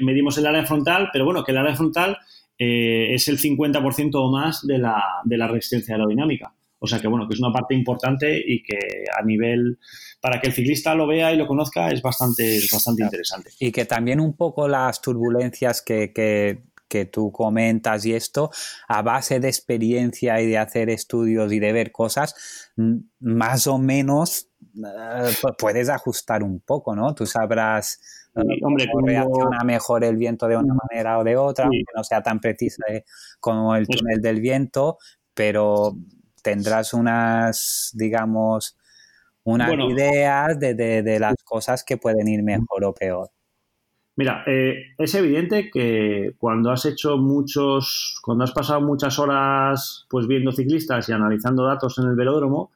Medimos 0.00 0.38
el 0.38 0.46
área 0.46 0.64
frontal, 0.64 1.08
pero 1.12 1.24
bueno, 1.24 1.44
que 1.44 1.52
el 1.52 1.58
área 1.58 1.74
frontal 1.74 2.18
eh, 2.58 3.14
es 3.14 3.28
el 3.28 3.38
50% 3.38 4.10
o 4.14 4.30
más 4.30 4.66
de 4.66 4.78
la, 4.78 5.02
de 5.24 5.36
la 5.36 5.48
resistencia 5.48 5.94
aerodinámica. 5.94 6.54
O 6.78 6.86
sea 6.86 7.00
que 7.00 7.08
bueno, 7.08 7.26
que 7.26 7.34
es 7.34 7.40
una 7.40 7.52
parte 7.52 7.74
importante 7.74 8.42
y 8.46 8.62
que 8.62 8.78
a 9.18 9.24
nivel, 9.24 9.78
para 10.20 10.40
que 10.40 10.48
el 10.48 10.52
ciclista 10.52 10.94
lo 10.94 11.06
vea 11.06 11.32
y 11.32 11.36
lo 11.36 11.46
conozca, 11.46 11.88
es 11.88 12.02
bastante, 12.02 12.60
bastante 12.70 13.02
interesante. 13.02 13.50
Y 13.58 13.72
que 13.72 13.86
también 13.86 14.20
un 14.20 14.36
poco 14.36 14.68
las 14.68 15.00
turbulencias 15.00 15.80
que, 15.80 16.12
que, 16.12 16.64
que 16.86 17.06
tú 17.06 17.32
comentas 17.32 18.04
y 18.04 18.12
esto, 18.12 18.50
a 18.86 19.02
base 19.02 19.40
de 19.40 19.48
experiencia 19.48 20.40
y 20.40 20.46
de 20.46 20.58
hacer 20.58 20.90
estudios 20.90 21.52
y 21.52 21.58
de 21.58 21.72
ver 21.72 21.90
cosas, 21.90 22.72
más 23.18 23.66
o 23.66 23.78
menos 23.78 24.48
eh, 24.76 25.32
puedes 25.58 25.88
ajustar 25.88 26.42
un 26.42 26.60
poco, 26.60 26.94
¿no? 26.96 27.14
Tú 27.14 27.26
sabrás 27.26 28.00
eh, 28.34 28.40
hombre, 28.62 28.88
cómo 28.92 29.06
reacciona 29.06 29.64
mejor 29.64 30.04
el 30.04 30.16
viento 30.16 30.48
de 30.48 30.56
una 30.56 30.74
manera 30.74 31.18
o 31.18 31.24
de 31.24 31.36
otra, 31.36 31.66
aunque 31.66 31.84
no 31.94 32.02
sea 32.02 32.22
tan 32.22 32.40
precisa 32.40 32.82
como 33.40 33.76
el 33.76 33.86
túnel 33.86 34.20
del 34.20 34.40
viento, 34.40 34.98
pero 35.34 35.96
tendrás 36.42 36.92
unas, 36.94 37.90
digamos, 37.94 38.76
unas 39.44 39.72
ideas 39.72 40.58
de, 40.58 40.74
de, 40.74 41.18
las 41.18 41.34
cosas 41.44 41.84
que 41.84 41.96
pueden 41.96 42.28
ir 42.28 42.42
mejor 42.42 42.84
o 42.84 42.94
peor. 42.94 43.30
Mira, 44.16 44.44
eh, 44.46 44.94
es 44.96 45.14
evidente 45.14 45.70
que 45.72 46.34
cuando 46.38 46.70
has 46.70 46.84
hecho 46.86 47.16
muchos, 47.16 48.18
cuando 48.22 48.44
has 48.44 48.52
pasado 48.52 48.80
muchas 48.80 49.18
horas 49.18 50.06
pues 50.08 50.26
viendo 50.26 50.52
ciclistas 50.52 51.08
y 51.08 51.12
analizando 51.12 51.64
datos 51.64 51.98
en 51.98 52.08
el 52.08 52.14
velódromo, 52.14 52.70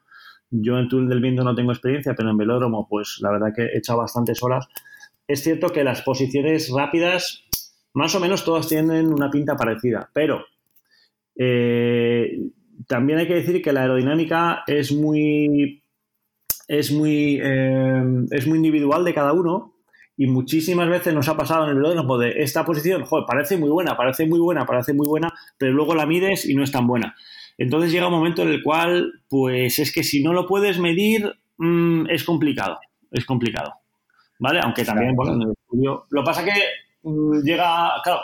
yo 0.50 0.78
en 0.78 0.88
túnel 0.88 1.08
del 1.08 1.20
viento 1.20 1.44
no 1.44 1.54
tengo 1.54 1.72
experiencia, 1.72 2.14
pero 2.14 2.30
en 2.30 2.36
velódromo, 2.36 2.86
pues 2.88 3.18
la 3.20 3.30
verdad 3.30 3.52
que 3.54 3.62
he 3.62 3.78
echado 3.78 3.98
bastantes 3.98 4.42
horas. 4.42 4.66
Es 5.26 5.42
cierto 5.42 5.68
que 5.68 5.84
las 5.84 6.02
posiciones 6.02 6.70
rápidas, 6.74 7.44
más 7.92 8.14
o 8.14 8.20
menos 8.20 8.44
todas 8.44 8.68
tienen 8.68 9.12
una 9.12 9.30
pinta 9.30 9.56
parecida, 9.56 10.10
pero 10.12 10.44
eh, 11.36 12.50
también 12.86 13.18
hay 13.18 13.26
que 13.26 13.34
decir 13.34 13.62
que 13.62 13.72
la 13.72 13.82
aerodinámica 13.82 14.62
es 14.66 14.92
muy, 14.92 15.82
es 16.66 16.92
muy, 16.92 17.40
eh, 17.42 18.02
es 18.30 18.46
muy 18.46 18.56
individual 18.56 19.04
de 19.04 19.14
cada 19.14 19.32
uno 19.32 19.74
y 20.16 20.26
muchísimas 20.26 20.88
veces 20.88 21.14
nos 21.14 21.28
ha 21.28 21.36
pasado 21.36 21.64
en 21.64 21.70
el 21.70 21.76
velódromo 21.76 22.18
de 22.18 22.42
esta 22.42 22.64
posición, 22.64 23.04
joder, 23.04 23.24
parece 23.26 23.56
muy 23.56 23.70
buena, 23.70 23.96
parece 23.96 24.26
muy 24.26 24.40
buena, 24.40 24.66
parece 24.66 24.92
muy 24.92 25.06
buena, 25.06 25.32
pero 25.56 25.72
luego 25.72 25.94
la 25.94 26.06
mides 26.06 26.44
y 26.44 26.54
no 26.54 26.64
es 26.64 26.72
tan 26.72 26.86
buena. 26.86 27.14
Entonces 27.58 27.90
llega 27.90 28.06
un 28.06 28.14
momento 28.14 28.42
en 28.42 28.50
el 28.50 28.62
cual, 28.62 29.12
pues 29.28 29.80
es 29.80 29.92
que 29.92 30.04
si 30.04 30.22
no 30.22 30.32
lo 30.32 30.46
puedes 30.46 30.78
medir, 30.78 31.30
mm, 31.58 32.08
es 32.08 32.22
complicado, 32.22 32.78
es 33.10 33.24
complicado. 33.24 33.74
¿Vale? 34.38 34.60
Aunque 34.62 34.84
también, 34.84 35.16
bueno, 35.16 35.34
en 35.34 35.42
el 35.42 35.50
estudio. 35.50 36.06
Lo 36.10 36.22
pasa 36.22 36.44
que 36.44 36.52
mm, 37.02 37.42
llega, 37.42 37.90
claro, 38.04 38.20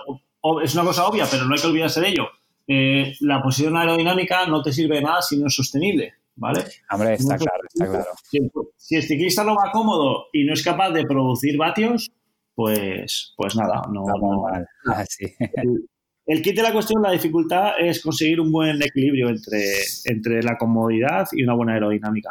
es 0.63 0.73
una 0.75 0.85
cosa 0.85 1.09
obvia, 1.09 1.27
pero 1.29 1.45
no 1.45 1.55
hay 1.55 1.61
que 1.61 1.67
olvidarse 1.67 2.01
de 2.01 2.09
ello. 2.09 2.29
Eh, 2.67 3.15
la 3.21 3.43
posición 3.43 3.77
aerodinámica 3.77 4.47
no 4.47 4.63
te 4.63 4.73
sirve 4.73 4.97
de 4.97 5.03
nada 5.03 5.21
si 5.21 5.37
no 5.37 5.49
es 5.49 5.55
sostenible. 5.55 6.15
¿Vale? 6.37 6.65
Hombre, 6.91 7.15
está 7.15 7.37
claro, 7.37 7.63
está 7.73 7.87
claro. 7.87 8.11
Si, 8.77 8.97
el 8.97 9.03
ciclista 9.03 9.45
no 9.45 9.55
va 9.55 9.71
cómodo 9.73 10.27
y 10.33 10.45
no 10.45 10.53
es 10.53 10.65
capaz 10.65 10.91
de 10.91 11.05
producir 11.05 11.57
vatios, 11.57 12.11
pues, 12.55 13.35
pues 13.37 13.55
nada, 13.57 13.83
no. 13.93 14.05
Ah, 14.87 15.05
el 16.27 16.43
kit 16.43 16.57
de 16.57 16.63
la 16.63 16.73
cuestión, 16.73 17.03
la 17.03 17.11
dificultad 17.11 17.73
es 17.79 18.01
conseguir 18.01 18.41
un 18.41 18.51
buen 18.51 18.83
equilibrio 18.83 19.29
entre, 19.29 19.63
entre 20.07 20.43
la 20.43 20.57
comodidad 20.57 21.27
y 21.33 21.43
una 21.43 21.55
buena 21.55 21.75
aerodinámica. 21.75 22.31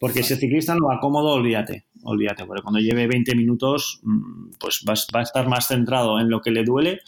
Porque 0.00 0.22
si 0.22 0.34
el 0.34 0.40
ciclista 0.40 0.74
no 0.74 0.86
va 0.86 1.00
cómodo, 1.00 1.32
olvídate, 1.34 1.86
olvídate, 2.02 2.44
porque 2.44 2.62
cuando 2.62 2.80
lleve 2.80 3.06
20 3.06 3.34
minutos, 3.34 4.00
mm, 4.02 4.50
pues 4.58 4.84
va, 4.88 5.20
a 5.20 5.22
estar 5.22 5.48
más 5.48 5.68
centrado 5.68 6.18
en 6.20 6.28
lo 6.28 6.40
que 6.40 6.50
le 6.50 6.64
duele 6.64 7.00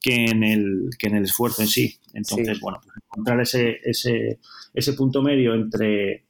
que 0.00 0.26
en 0.26 0.44
el, 0.44 0.90
que 0.98 1.08
en 1.08 1.16
el 1.16 1.24
esfuerzo 1.24 1.62
en 1.62 1.68
sí. 1.68 1.98
Entonces, 2.14 2.60
bueno, 2.60 2.78
pues 2.82 2.96
encontrar 3.04 3.40
ese, 3.40 3.78
ese, 3.82 4.38
ese 4.72 4.92
punto 4.92 5.22
medio 5.22 5.54
entre, 5.54 6.24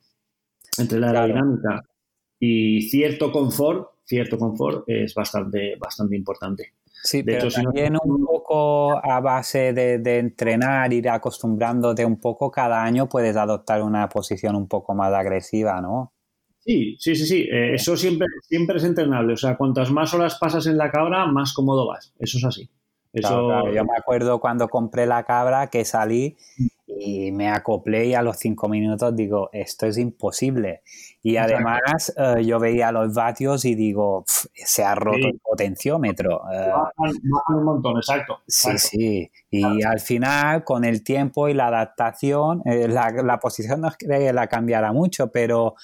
entre 0.78 0.98
la 0.98 1.08
aerodinámica 1.08 1.82
y 2.38 2.82
cierto 2.82 3.32
confort, 3.32 3.90
cierto 4.04 4.38
confort 4.38 4.84
es 4.88 5.14
bastante, 5.14 5.76
bastante 5.76 6.16
importante. 6.16 6.72
Sí, 7.06 7.22
pero 7.22 7.48
también 7.48 7.96
un 8.02 8.26
poco 8.26 8.98
a 8.98 9.20
base 9.20 9.72
de, 9.72 10.18
entrenar, 10.18 10.92
ir 10.92 11.08
acostumbrándote 11.08 12.04
un 12.04 12.18
poco, 12.18 12.50
cada 12.50 12.82
año 12.82 13.08
puedes 13.08 13.36
adoptar 13.36 13.80
una 13.82 14.08
posición 14.08 14.56
un 14.56 14.66
poco 14.66 14.92
más 14.92 15.12
agresiva, 15.12 15.80
¿no? 15.80 16.12
Sí, 16.58 16.96
sí, 16.98 17.14
sí, 17.14 17.26
sí. 17.26 17.42
Eh, 17.42 17.74
eso 17.74 17.96
siempre, 17.96 18.26
siempre 18.42 18.78
es 18.78 18.84
entrenable. 18.84 19.34
O 19.34 19.36
sea, 19.36 19.56
cuantas 19.56 19.92
más 19.92 20.12
horas 20.14 20.36
pasas 20.40 20.66
en 20.66 20.76
la 20.76 20.90
cabra, 20.90 21.26
más 21.26 21.52
cómodo 21.54 21.86
vas. 21.86 22.12
Eso 22.18 22.38
es 22.38 22.44
así. 22.44 22.68
Eso... 23.12 23.72
Yo 23.72 23.84
me 23.84 23.96
acuerdo 23.96 24.40
cuando 24.40 24.68
compré 24.68 25.06
la 25.06 25.22
cabra 25.22 25.68
que 25.68 25.84
salí 25.84 26.36
y 26.98 27.32
me 27.32 27.48
acoplé 27.48 28.06
y 28.06 28.14
a 28.14 28.22
los 28.22 28.38
cinco 28.38 28.68
minutos 28.68 29.14
digo, 29.14 29.50
esto 29.52 29.86
es 29.86 29.98
imposible. 29.98 30.82
Y 31.22 31.36
además 31.36 32.14
eh, 32.16 32.44
yo 32.44 32.60
veía 32.60 32.92
los 32.92 33.12
vatios 33.12 33.64
y 33.64 33.74
digo, 33.74 34.24
se 34.26 34.84
ha 34.84 34.94
roto 34.94 35.26
el 35.26 35.40
potenciómetro. 35.42 36.42
Eh. 36.52 36.72
un 37.48 37.64
montón, 37.64 37.96
exacto. 37.96 38.38
Sí, 38.46 38.78
sí. 38.78 39.30
Y 39.50 39.82
al 39.82 40.00
final, 40.00 40.62
con 40.62 40.84
el 40.84 41.02
tiempo 41.02 41.48
y 41.48 41.54
la 41.54 41.66
adaptación, 41.66 42.62
eh, 42.64 42.86
la, 42.86 43.38
posición 43.40 43.80
no 43.80 43.88
es 43.88 43.96
que 43.96 44.32
la 44.32 44.46
cambiará 44.46 44.92
mucho, 44.92 45.32
pero 45.32 45.74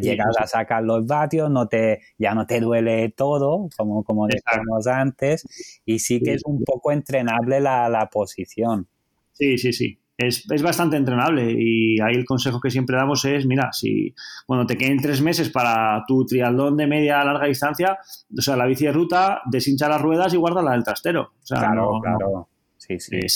llegas 0.00 0.36
a 0.38 0.46
sacar 0.46 0.82
los 0.82 1.06
vatios, 1.06 1.50
no 1.50 1.66
te, 1.66 2.00
ya 2.18 2.34
no 2.34 2.46
te 2.46 2.60
duele 2.60 3.08
todo, 3.10 3.68
como, 3.76 4.04
como 4.04 4.26
decíamos 4.26 4.86
antes, 4.86 5.80
y 5.84 6.00
sí 6.00 6.20
que 6.20 6.34
es 6.34 6.42
un 6.44 6.62
poco 6.62 6.92
entrenable 6.92 7.60
la, 7.60 7.88
la 7.88 8.10
posición. 8.10 8.86
Sí, 9.32 9.56
sí, 9.56 9.72
sí 9.72 9.99
es, 10.26 10.62
bastante 10.62 10.96
entrenable 10.96 11.50
y 11.50 12.00
ahí 12.00 12.14
el 12.14 12.24
consejo 12.24 12.60
que 12.60 12.70
siempre 12.70 12.96
damos 12.96 13.24
es, 13.24 13.46
mira, 13.46 13.72
si 13.72 14.14
cuando 14.46 14.66
te 14.66 14.76
queden 14.76 15.00
tres 15.00 15.22
meses 15.22 15.50
para 15.50 16.04
tu 16.06 16.24
triatlón 16.26 16.76
de 16.76 16.86
media 16.86 17.20
a 17.20 17.24
larga 17.24 17.46
distancia, 17.46 17.98
o 18.36 18.42
sea, 18.42 18.56
la 18.56 18.66
bici 18.66 18.84
de 18.84 18.92
ruta, 18.92 19.42
deshincha 19.46 19.88
las 19.88 20.00
ruedas 20.00 20.32
y 20.34 20.36
guárdala 20.36 20.72
del 20.72 20.84
trastero. 20.84 21.32
O 21.42 21.46
sea, 21.46 21.58
claro, 21.58 22.00
claro. 22.02 22.48
Sí, 22.76 22.98
sí. 22.98 23.16
Eh, 23.16 23.26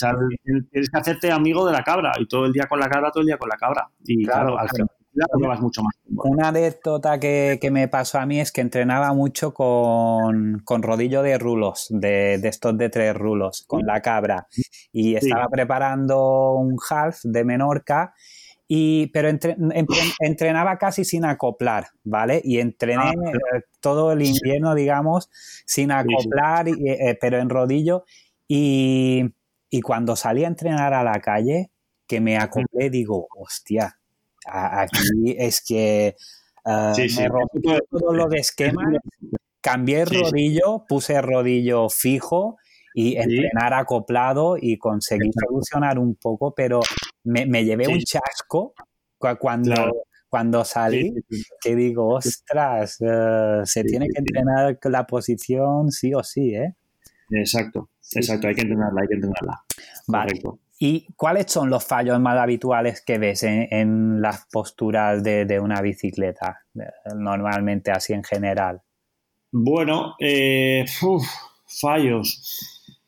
tienes 0.70 0.90
que 0.90 0.98
hacerte 0.98 1.30
amigo 1.30 1.66
de 1.66 1.72
la 1.72 1.82
cabra 1.82 2.12
y 2.18 2.26
todo 2.26 2.46
el 2.46 2.52
día 2.52 2.66
con 2.66 2.80
la 2.80 2.88
cabra, 2.88 3.10
todo 3.10 3.20
el 3.20 3.26
día 3.26 3.38
con 3.38 3.48
la 3.48 3.56
cabra. 3.56 3.88
Y 4.04 4.24
claro, 4.24 4.58
al 4.58 4.68
final 4.68 4.88
mucho 5.60 5.82
más. 5.82 5.94
Una 6.06 6.48
anécdota 6.48 7.18
que, 7.18 7.58
que, 7.60 7.70
me 7.70 7.88
pasó 7.88 8.18
a 8.18 8.26
mí 8.26 8.40
es 8.40 8.52
que 8.52 8.60
entrenaba 8.60 9.12
mucho 9.12 9.52
con, 9.52 10.60
con 10.64 10.82
rodillo 10.82 11.22
de 11.22 11.38
rulos, 11.38 11.86
de, 11.90 12.38
de, 12.38 12.48
estos 12.48 12.76
de 12.76 12.88
tres 12.88 13.14
rulos, 13.14 13.64
con 13.66 13.86
la 13.86 14.00
cabra. 14.00 14.46
Y 14.92 15.16
estaba 15.16 15.48
preparando 15.48 16.54
un 16.54 16.76
half 16.88 17.20
de 17.22 17.44
Menorca. 17.44 18.14
Y, 18.66 19.08
pero 19.08 19.28
entrenaba 20.20 20.78
casi 20.78 21.04
sin 21.04 21.26
acoplar, 21.26 21.88
¿vale? 22.02 22.40
Y 22.42 22.60
entrené 22.60 23.04
ah, 23.04 23.60
todo 23.80 24.12
el 24.12 24.22
invierno, 24.22 24.74
digamos, 24.74 25.28
sin 25.66 25.92
acoplar, 25.92 26.68
eh, 26.68 27.18
pero 27.20 27.38
en 27.38 27.50
rodillo. 27.50 28.04
Y, 28.48 29.24
y 29.68 29.80
cuando 29.82 30.16
salí 30.16 30.44
a 30.44 30.48
entrenar 30.48 30.94
a 30.94 31.04
la 31.04 31.20
calle, 31.20 31.70
que 32.06 32.20
me 32.20 32.38
acoplé, 32.38 32.90
digo, 32.90 33.28
hostia, 33.36 33.98
Aquí 34.46 35.34
es 35.38 35.62
que 35.62 36.16
uh, 36.64 36.92
me 37.16 37.28
rompí 37.28 37.60
todos 37.90 38.14
los 38.14 38.34
esquemas, 38.34 38.94
cambié 39.60 40.02
el 40.02 40.06
rodillo, 40.06 40.84
puse 40.88 41.14
el 41.14 41.22
rodillo 41.22 41.88
fijo 41.88 42.58
y 42.94 43.16
entrenar 43.16 43.74
acoplado 43.74 44.56
y 44.60 44.78
conseguí 44.78 45.30
solucionar 45.32 45.98
un 45.98 46.14
poco, 46.14 46.54
pero 46.54 46.80
me, 47.24 47.46
me 47.46 47.64
llevé 47.64 47.88
un 47.88 48.00
chasco 48.00 48.74
cuando, 49.38 49.74
cuando 50.28 50.64
salí, 50.64 51.14
que 51.60 51.74
digo, 51.74 52.14
ostras, 52.14 53.00
uh, 53.00 53.64
se 53.64 53.84
tiene 53.84 54.08
que 54.08 54.18
entrenar 54.18 54.78
la 54.84 55.06
posición 55.06 55.90
sí 55.90 56.12
o 56.14 56.22
sí, 56.22 56.54
¿eh? 56.54 56.74
Exacto, 57.30 57.88
exacto, 58.12 58.48
hay 58.48 58.54
que 58.54 58.62
entrenarla, 58.62 59.00
hay 59.00 59.08
que 59.08 59.14
entrenarla. 59.14 59.64
Vale. 60.06 60.40
¿Y 60.86 61.06
cuáles 61.16 61.50
son 61.50 61.70
los 61.70 61.82
fallos 61.82 62.20
más 62.20 62.36
habituales 62.36 63.02
que 63.02 63.16
ves 63.16 63.42
en, 63.42 64.20
las 64.20 64.46
posturas 64.52 65.24
de, 65.24 65.58
una 65.58 65.80
bicicleta, 65.80 66.60
normalmente 67.16 67.90
así 67.90 68.12
en 68.12 68.22
general? 68.22 68.82
Bueno, 69.50 70.14
eh, 70.20 70.84
fallos. 71.80 73.00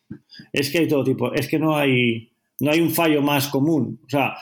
Es 0.55 0.71
que 0.71 0.79
hay 0.79 0.89
todo 0.89 1.05
tipo. 1.05 1.35
Es 1.35 1.49
que 1.49 1.59
no 1.59 1.77
hay, 1.77 2.33
no 2.61 2.71
hay 2.71 2.81
un 2.81 2.89
fallo 2.89 3.21
más 3.21 3.49
común. 3.49 4.01
O 4.07 4.09
sea, 4.09 4.37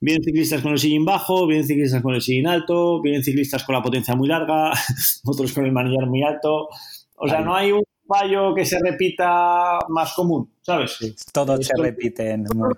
vienen 0.00 0.24
ciclistas 0.24 0.60
con 0.60 0.72
el 0.72 0.78
sillín 0.80 1.04
bajo, 1.04 1.46
vienen 1.46 1.68
ciclistas 1.68 2.02
con 2.02 2.16
el 2.16 2.20
sillín 2.20 2.48
alto, 2.48 3.00
vienen 3.00 3.22
ciclistas 3.22 3.62
con 3.62 3.76
la 3.76 3.82
potencia 3.82 4.16
muy 4.16 4.26
larga, 4.26 4.72
otros 5.24 5.52
con 5.52 5.64
el 5.64 5.70
manillar 5.70 6.08
muy 6.08 6.24
alto. 6.24 6.66
O 7.14 7.28
sea, 7.28 7.40
no 7.40 7.54
hay 7.54 7.70
un 7.70 7.84
fallo 8.10 8.54
que 8.54 8.64
se 8.64 8.78
repita 8.82 9.78
más 9.88 10.12
común, 10.14 10.50
¿sabes? 10.60 10.98
todo 11.32 11.56
se 11.62 11.72
repite 11.78 12.32
en 12.32 12.42
mucho. 12.54 12.74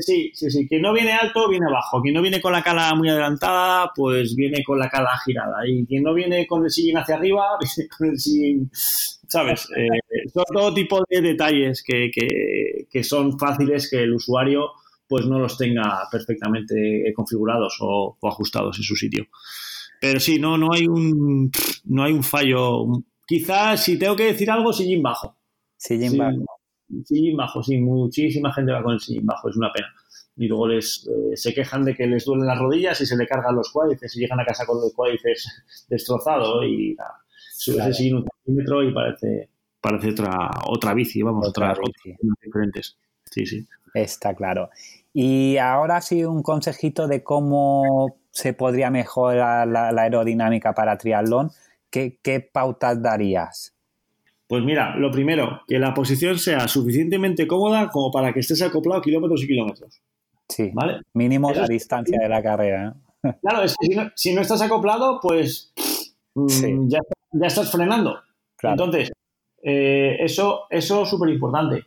Sí, 0.00 0.30
sí, 0.34 0.50
sí. 0.50 0.66
Quien 0.66 0.82
no 0.82 0.92
viene 0.92 1.12
alto, 1.12 1.48
viene 1.48 1.66
bajo. 1.70 2.00
Quien 2.00 2.14
no 2.14 2.22
viene 2.22 2.40
con 2.40 2.52
la 2.52 2.62
cala 2.62 2.94
muy 2.94 3.08
adelantada, 3.08 3.90
pues 3.94 4.34
viene 4.34 4.62
con 4.64 4.78
la 4.78 4.88
cala 4.88 5.10
girada. 5.24 5.58
Y 5.66 5.84
quien 5.84 6.02
no 6.02 6.14
viene 6.14 6.46
con 6.46 6.64
el 6.64 6.70
sillín 6.70 6.96
hacia 6.96 7.16
arriba, 7.16 7.58
viene 7.76 7.88
con 7.90 8.08
el 8.08 8.18
sillín, 8.18 8.70
¿sabes? 8.72 9.68
Eh, 9.76 10.28
son 10.32 10.44
todo 10.52 10.74
tipo 10.74 11.02
de 11.08 11.20
detalles 11.20 11.82
que, 11.82 12.10
que, 12.10 13.04
son 13.04 13.38
fáciles 13.38 13.88
que 13.88 14.02
el 14.02 14.14
usuario 14.14 14.72
pues 15.08 15.26
no 15.26 15.38
los 15.38 15.56
tenga 15.56 16.06
perfectamente 16.10 17.12
configurados 17.14 17.78
o, 17.80 18.16
o 18.20 18.28
ajustados 18.28 18.76
en 18.78 18.84
su 18.84 18.96
sitio. 18.96 19.26
Pero 20.00 20.18
sí, 20.18 20.38
no, 20.38 20.56
no 20.56 20.72
hay 20.72 20.86
un 20.86 21.50
no 21.84 22.02
hay 22.02 22.12
un 22.12 22.22
fallo. 22.22 22.86
Quizás 23.30 23.84
si 23.84 23.96
tengo 23.96 24.16
que 24.16 24.24
decir 24.24 24.50
algo, 24.50 24.72
sillín 24.72 25.04
bajo. 25.04 25.36
Sillín 25.76 26.18
bajo. 26.18 26.44
Sillín 27.04 27.36
bajo, 27.36 27.62
sí, 27.62 27.78
muchísima 27.78 28.52
gente 28.52 28.72
va 28.72 28.82
con 28.82 28.94
el 28.94 28.98
sillín 28.98 29.24
bajo, 29.24 29.48
es 29.48 29.56
una 29.56 29.72
pena. 29.72 29.86
Y 30.34 30.48
luego 30.48 30.66
les 30.66 31.06
eh, 31.06 31.36
se 31.36 31.54
quejan 31.54 31.84
de 31.84 31.94
que 31.94 32.08
les 32.08 32.24
duelen 32.24 32.48
las 32.48 32.58
rodillas 32.58 33.00
y 33.00 33.06
se 33.06 33.16
le 33.16 33.28
cargan 33.28 33.54
los 33.54 33.70
cuádriceps 33.70 34.16
y 34.16 34.20
llegan 34.22 34.40
a 34.40 34.44
casa 34.44 34.66
con 34.66 34.80
los 34.80 34.92
cuádriceps 34.92 35.86
destrozados 35.88 36.64
y 36.66 36.96
sube 37.52 37.78
ese 37.78 37.94
sillín 37.94 38.16
un 38.16 38.24
centímetro 38.24 38.82
y 38.82 38.92
parece, 38.92 39.48
parece 39.80 40.10
otra, 40.10 40.50
otra 40.66 40.92
bici, 40.92 41.22
vamos, 41.22 41.50
otra, 41.50 41.74
bici. 41.74 42.16
diferentes. 42.42 42.98
Sí, 43.30 43.46
sí. 43.46 43.64
Está 43.94 44.34
claro. 44.34 44.70
Y 45.12 45.56
ahora 45.58 46.00
sí 46.00 46.24
un 46.24 46.42
consejito 46.42 47.06
de 47.06 47.22
cómo 47.22 48.16
se 48.32 48.54
podría 48.54 48.90
mejorar 48.90 49.68
la, 49.68 49.90
aerodinámica 49.90 50.74
para 50.74 50.98
triatlón, 50.98 51.52
¿qué, 51.90 52.50
pautas 52.52 53.02
darías? 53.02 53.74
Pues 54.46 54.64
mira, 54.64 54.96
lo 54.96 55.10
primero, 55.10 55.60
que 55.66 55.78
la 55.78 55.94
posición 55.94 56.38
sea 56.38 56.66
suficientemente 56.66 57.46
cómoda 57.46 57.88
como 57.90 58.10
para 58.10 58.32
que 58.32 58.40
estés 58.40 58.62
acoplado 58.62 59.00
kilómetros 59.00 59.42
y 59.44 59.46
kilómetros. 59.46 60.02
Sí, 60.48 60.70
¿vale? 60.74 61.02
mínimo 61.14 61.52
la 61.52 61.66
distancia 61.66 62.18
de 62.20 62.28
la 62.28 62.42
carrera. 62.42 62.96
¿eh? 63.22 63.32
Claro, 63.40 63.62
es 63.62 63.76
que 63.80 64.10
si 64.16 64.34
no, 64.34 64.40
estás 64.40 64.60
acoplado, 64.62 65.20
pues 65.22 65.72
mm, 66.34 66.88
ya, 66.88 66.98
estás 67.42 67.70
frenando. 67.70 68.18
Entonces, 68.62 69.12
eh, 69.62 70.16
eso 70.20 70.66
es 70.68 70.86
súper 70.86 71.28
importante. 71.28 71.84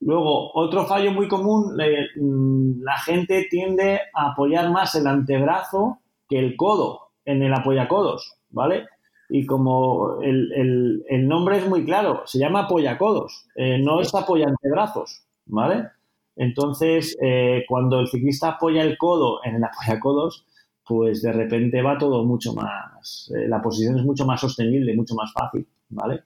Luego, 0.00 0.52
otro 0.54 0.86
fallo 0.86 1.10
muy 1.10 1.26
común, 1.26 1.74
mm, 1.74 2.82
la 2.82 2.98
gente 2.98 3.46
tiende 3.50 4.00
a 4.14 4.32
apoyar 4.32 4.70
más 4.70 4.94
el 4.94 5.06
antebrazo 5.06 5.98
que 6.28 6.38
el 6.38 6.56
codo 6.56 7.12
en 7.24 7.42
el 7.42 7.52
apoyacodos, 7.52 8.36
¿vale? 8.50 8.86
Y 9.28 9.44
como 9.46 10.20
el, 10.22 11.04
nombre 11.26 11.58
es 11.58 11.68
muy 11.68 11.84
claro, 11.84 12.22
se 12.26 12.38
llama 12.38 12.60
apoyacodos, 12.60 13.46
eh, 13.56 13.78
no 13.78 14.00
es 14.00 14.14
apoya 14.14 14.46
antebrazos, 14.46 15.22
¿vale? 15.46 15.88
Entonces, 16.36 17.16
eh, 17.20 17.64
cuando 17.66 17.98
el 17.98 18.08
ciclista 18.08 18.50
apoya 18.50 18.82
el 18.82 18.98
codo 18.98 19.40
en 19.44 19.56
el 19.56 19.64
apoyacodos, 19.64 20.46
pues 20.86 21.22
de 21.22 21.32
repente 21.32 21.82
va 21.82 21.98
todo 21.98 22.24
mucho 22.24 22.54
más, 22.54 23.32
eh, 23.34 23.48
la 23.48 23.60
posición 23.60 23.98
es 23.98 24.04
mucho 24.04 24.24
más 24.24 24.40
sostenible, 24.40 24.94
mucho 24.94 25.14
más 25.14 25.32
fácil, 25.32 25.66
¿vale? 25.88 26.22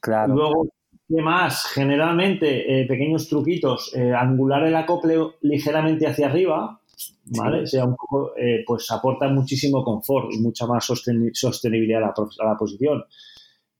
Claro. 0.00 0.34
Luego, 0.34 0.68
¿Qué 1.08 1.22
más? 1.22 1.66
Generalmente, 1.66 2.80
eh, 2.80 2.86
pequeños 2.86 3.28
truquitos, 3.28 3.94
angular 3.94 4.64
el 4.64 4.74
acople 4.74 5.16
ligeramente 5.42 6.04
hacia 6.08 6.26
arriba, 6.26 6.80
¿vale? 7.26 7.66
Sea 7.66 7.84
un 7.84 7.96
poco, 7.96 8.36
eh, 8.36 8.64
pues 8.66 8.90
aporta 8.90 9.28
muchísimo 9.28 9.84
confort 9.84 10.32
y 10.32 10.38
mucha 10.38 10.66
más 10.66 10.84
sostenibilidad 10.84 12.02
a 12.02 12.14
la, 12.44 12.56
posición. 12.56 13.04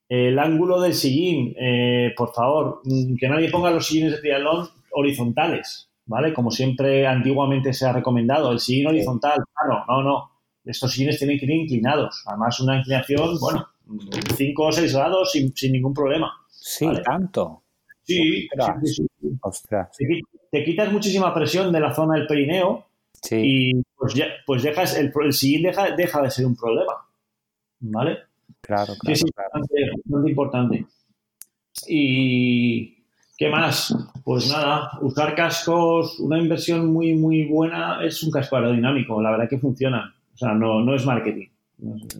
El 0.08 0.38
ángulo 0.38 0.80
del 0.80 0.94
sillín, 0.94 1.54
por 2.16 2.32
favor, 2.32 2.80
mm, 2.84 3.16
que 3.16 3.28
nadie 3.28 3.50
ponga 3.50 3.70
los 3.70 3.86
sillines 3.86 4.12
de 4.12 4.18
triatlón 4.18 4.68
horizontales, 4.92 5.90
¿vale? 6.06 6.32
Como 6.32 6.50
siempre 6.50 7.06
antiguamente 7.06 7.72
se 7.72 7.86
ha 7.86 7.92
recomendado, 7.92 8.52
el 8.52 8.60
sillín 8.60 8.88
horizontal, 8.88 9.38
claro, 9.54 9.84
no, 9.88 10.02
no. 10.02 10.30
Estos 10.64 10.92
sillines 10.92 11.18
tienen 11.18 11.38
que 11.38 11.44
ir 11.44 11.52
inclinados. 11.52 12.24
Además, 12.26 12.58
una 12.60 12.78
inclinación, 12.78 13.38
bueno, 13.38 13.68
5 14.36 14.62
o 14.62 14.72
6 14.72 14.94
grados 14.94 15.30
sin, 15.30 15.54
sin 15.54 15.72
ningún 15.72 15.94
problema. 15.94 16.32
Sí, 16.50 16.86
tanto. 17.04 17.62
Sí, 18.02 18.48
Ostras. 19.42 19.96
Te, 20.50 20.64
quitas 20.64 20.92
muchísima 20.92 21.34
presión 21.34 21.72
de 21.72 21.80
la 21.80 21.94
zona 21.94 22.14
del 22.14 22.26
perineo 22.26 22.86
y 23.30 23.82
pues, 23.96 24.14
ya, 24.14 24.26
pues 24.46 24.62
dejas 24.62 24.96
el, 24.96 25.12
el 25.24 25.32
siguiente 25.32 25.68
deja, 25.68 25.90
deja, 25.96 26.22
de 26.22 26.30
ser 26.30 26.46
un 26.46 26.56
problema. 26.56 26.92
¿Vale? 27.80 28.18
Claro, 28.60 28.94
claro. 28.98 29.16
Sí, 29.16 29.24
Bastante, 29.36 30.30
importante. 30.30 30.86
Y 31.86 33.04
¿qué 33.36 33.48
más? 33.48 33.94
Pues 34.24 34.50
nada, 34.50 34.90
usar 35.02 35.34
cascos, 35.34 36.18
una 36.20 36.38
inversión 36.38 36.92
muy, 36.92 37.14
muy 37.14 37.44
buena 37.44 38.04
es 38.04 38.22
un 38.22 38.30
casco 38.30 38.56
aerodinámico. 38.56 39.20
La 39.20 39.30
verdad 39.30 39.48
que 39.48 39.58
funciona. 39.58 40.14
O 40.34 40.36
sea, 40.36 40.52
no, 40.52 40.80
no 40.80 40.94
es 40.94 41.04
marketing. 41.06 41.48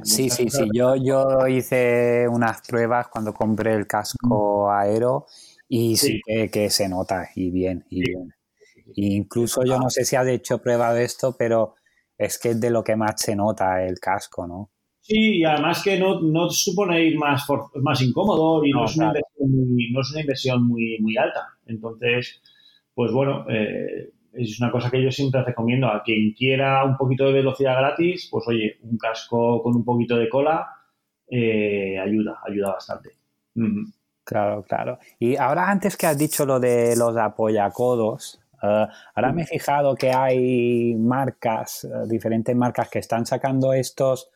Sí, 0.02 0.28
sí, 0.28 0.48
sí. 0.50 0.68
Yo, 0.72 0.96
yo 0.96 1.46
hice 1.48 2.26
unas 2.28 2.60
pruebas 2.66 3.08
cuando 3.08 3.32
compré 3.32 3.74
el 3.74 3.86
casco 3.86 4.70
aero 4.70 5.26
y 5.68 5.96
sí, 5.96 6.20
que, 6.24 6.70
se 6.70 6.88
nota 6.88 7.28
y 7.34 7.50
bien, 7.50 7.84
y 7.90 8.00
bien. 8.00 8.35
Incluso 8.96 9.64
yo 9.64 9.78
no 9.78 9.90
sé 9.90 10.04
si 10.04 10.16
has 10.16 10.26
hecho 10.26 10.62
prueba 10.62 10.92
de 10.92 11.04
esto, 11.04 11.36
pero 11.38 11.74
es 12.18 12.38
que 12.38 12.50
es 12.50 12.60
de 12.60 12.70
lo 12.70 12.82
que 12.82 12.96
más 12.96 13.20
se 13.20 13.36
nota 13.36 13.84
el 13.84 13.98
casco, 14.00 14.46
¿no? 14.46 14.70
Sí, 15.00 15.38
y 15.38 15.44
además 15.44 15.84
que 15.84 15.98
no, 15.98 16.20
no 16.20 16.50
supone 16.50 17.04
ir 17.04 17.16
más, 17.16 17.46
más 17.76 18.02
incómodo 18.02 18.64
y 18.64 18.72
no, 18.72 18.86
es 18.86 18.96
una 18.96 19.06
inversión, 19.06 19.50
muy, 19.50 19.92
no 19.92 20.00
es 20.00 20.10
una 20.10 20.20
inversión 20.20 20.66
muy, 20.66 20.98
muy 21.00 21.16
alta. 21.16 21.46
Entonces, 21.66 22.42
pues 22.92 23.12
bueno, 23.12 23.46
eh, 23.48 24.10
es 24.32 24.60
una 24.60 24.72
cosa 24.72 24.90
que 24.90 25.02
yo 25.02 25.10
siempre 25.12 25.44
recomiendo 25.44 25.86
a 25.86 26.02
quien 26.02 26.32
quiera 26.32 26.84
un 26.84 26.96
poquito 26.96 27.24
de 27.26 27.34
velocidad 27.34 27.78
gratis, 27.78 28.28
pues 28.30 28.48
oye, 28.48 28.78
un 28.82 28.98
casco 28.98 29.62
con 29.62 29.76
un 29.76 29.84
poquito 29.84 30.16
de 30.16 30.28
cola 30.28 30.66
eh, 31.28 31.98
ayuda, 31.98 32.40
ayuda 32.44 32.72
bastante. 32.72 33.10
Claro, 34.24 34.64
claro. 34.64 34.98
Y 35.18 35.36
ahora 35.36 35.70
antes 35.70 35.96
que 35.96 36.06
has 36.06 36.18
dicho 36.18 36.44
lo 36.44 36.58
de 36.58 36.96
los 36.96 37.16
apoyacodos, 37.16 38.40
uh, 38.62 38.86
ahora 39.14 39.32
me 39.32 39.42
he 39.42 39.46
fijado 39.46 39.94
que 39.94 40.12
hay 40.12 40.94
marcas, 40.96 41.84
eh, 41.84 41.88
diferentes 42.06 42.54
marcas 42.54 42.88
que 42.88 42.98
están 42.98 43.26
sacando 43.26 43.72
estos 43.72 44.30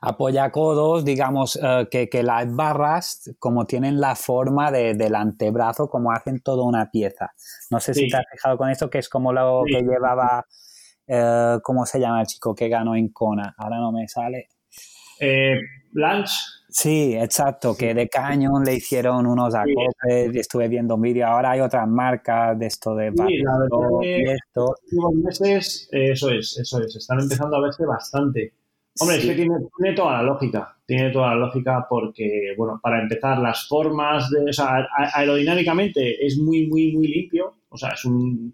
apoya 0.00 0.50
codos, 0.50 1.04
digamos, 1.04 1.58
eh, 1.62 2.08
que, 2.10 2.22
las 2.22 2.54
barras, 2.54 3.34
como 3.38 3.66
tienen 3.66 4.00
la 4.00 4.14
forma 4.14 4.70
del 4.70 5.14
antebrazo, 5.14 5.88
como 5.88 6.12
hacen 6.12 6.40
toda 6.40 6.64
una 6.64 6.90
pieza. 6.90 7.32
No 7.70 7.80
sé 7.80 7.94
si 7.94 8.08
te 8.08 8.16
has 8.16 8.24
fijado 8.30 8.56
con 8.56 8.70
esto, 8.70 8.90
que 8.90 8.98
es 8.98 9.08
como 9.08 9.32
lo 9.32 9.62
que 9.66 9.80
llevaba, 9.82 10.46
eh, 11.06 11.58
¿cómo 11.62 11.86
se 11.86 12.00
llama 12.00 12.20
el 12.20 12.26
chico 12.26 12.54
que 12.54 12.68
ganó 12.68 12.94
en 12.94 13.08
Kona? 13.08 13.54
Ahora 13.56 13.78
no 13.78 13.92
me 13.92 14.08
sale. 14.08 14.48
Eh, 15.20 15.56
Blanche. 15.92 16.34
Sí, 16.72 17.14
exacto, 17.14 17.76
que 17.76 17.92
de 17.92 18.08
cañón 18.08 18.64
le 18.64 18.74
hicieron 18.74 19.26
unos 19.26 19.54
acoples, 19.54 20.34
estuve 20.34 20.68
viendo 20.68 20.96
vídeo, 20.96 21.26
ahora 21.26 21.50
hay 21.50 21.60
otras 21.60 21.86
marcas 21.86 22.58
de 22.58 22.66
esto 22.66 22.94
de 22.94 23.12
sí, 23.12 23.42
y 24.02 24.30
esto. 24.30 24.74
meses, 25.14 25.88
eso 25.92 26.30
es, 26.30 26.58
eso 26.58 26.80
es, 26.80 26.96
están 26.96 27.20
empezando 27.20 27.56
a 27.56 27.60
verse 27.60 27.84
bastante. 27.84 28.54
Hombre, 29.00 29.18
es 29.18 29.24
que 29.26 29.34
tiene, 29.34 29.94
toda 29.94 30.12
la 30.18 30.22
lógica, 30.22 30.76
tiene 30.86 31.10
toda 31.10 31.28
la 31.28 31.46
lógica 31.46 31.86
porque, 31.88 32.54
bueno, 32.56 32.80
para 32.82 33.02
empezar, 33.02 33.38
las 33.38 33.66
formas 33.66 34.30
de, 34.30 34.48
o 34.48 34.52
sea, 34.52 34.86
aerodinámicamente 35.14 36.24
es 36.24 36.38
muy, 36.38 36.66
muy, 36.68 36.92
muy 36.92 37.06
limpio, 37.06 37.52
o 37.68 37.76
sea, 37.76 37.90
es 37.90 38.04
un, 38.04 38.52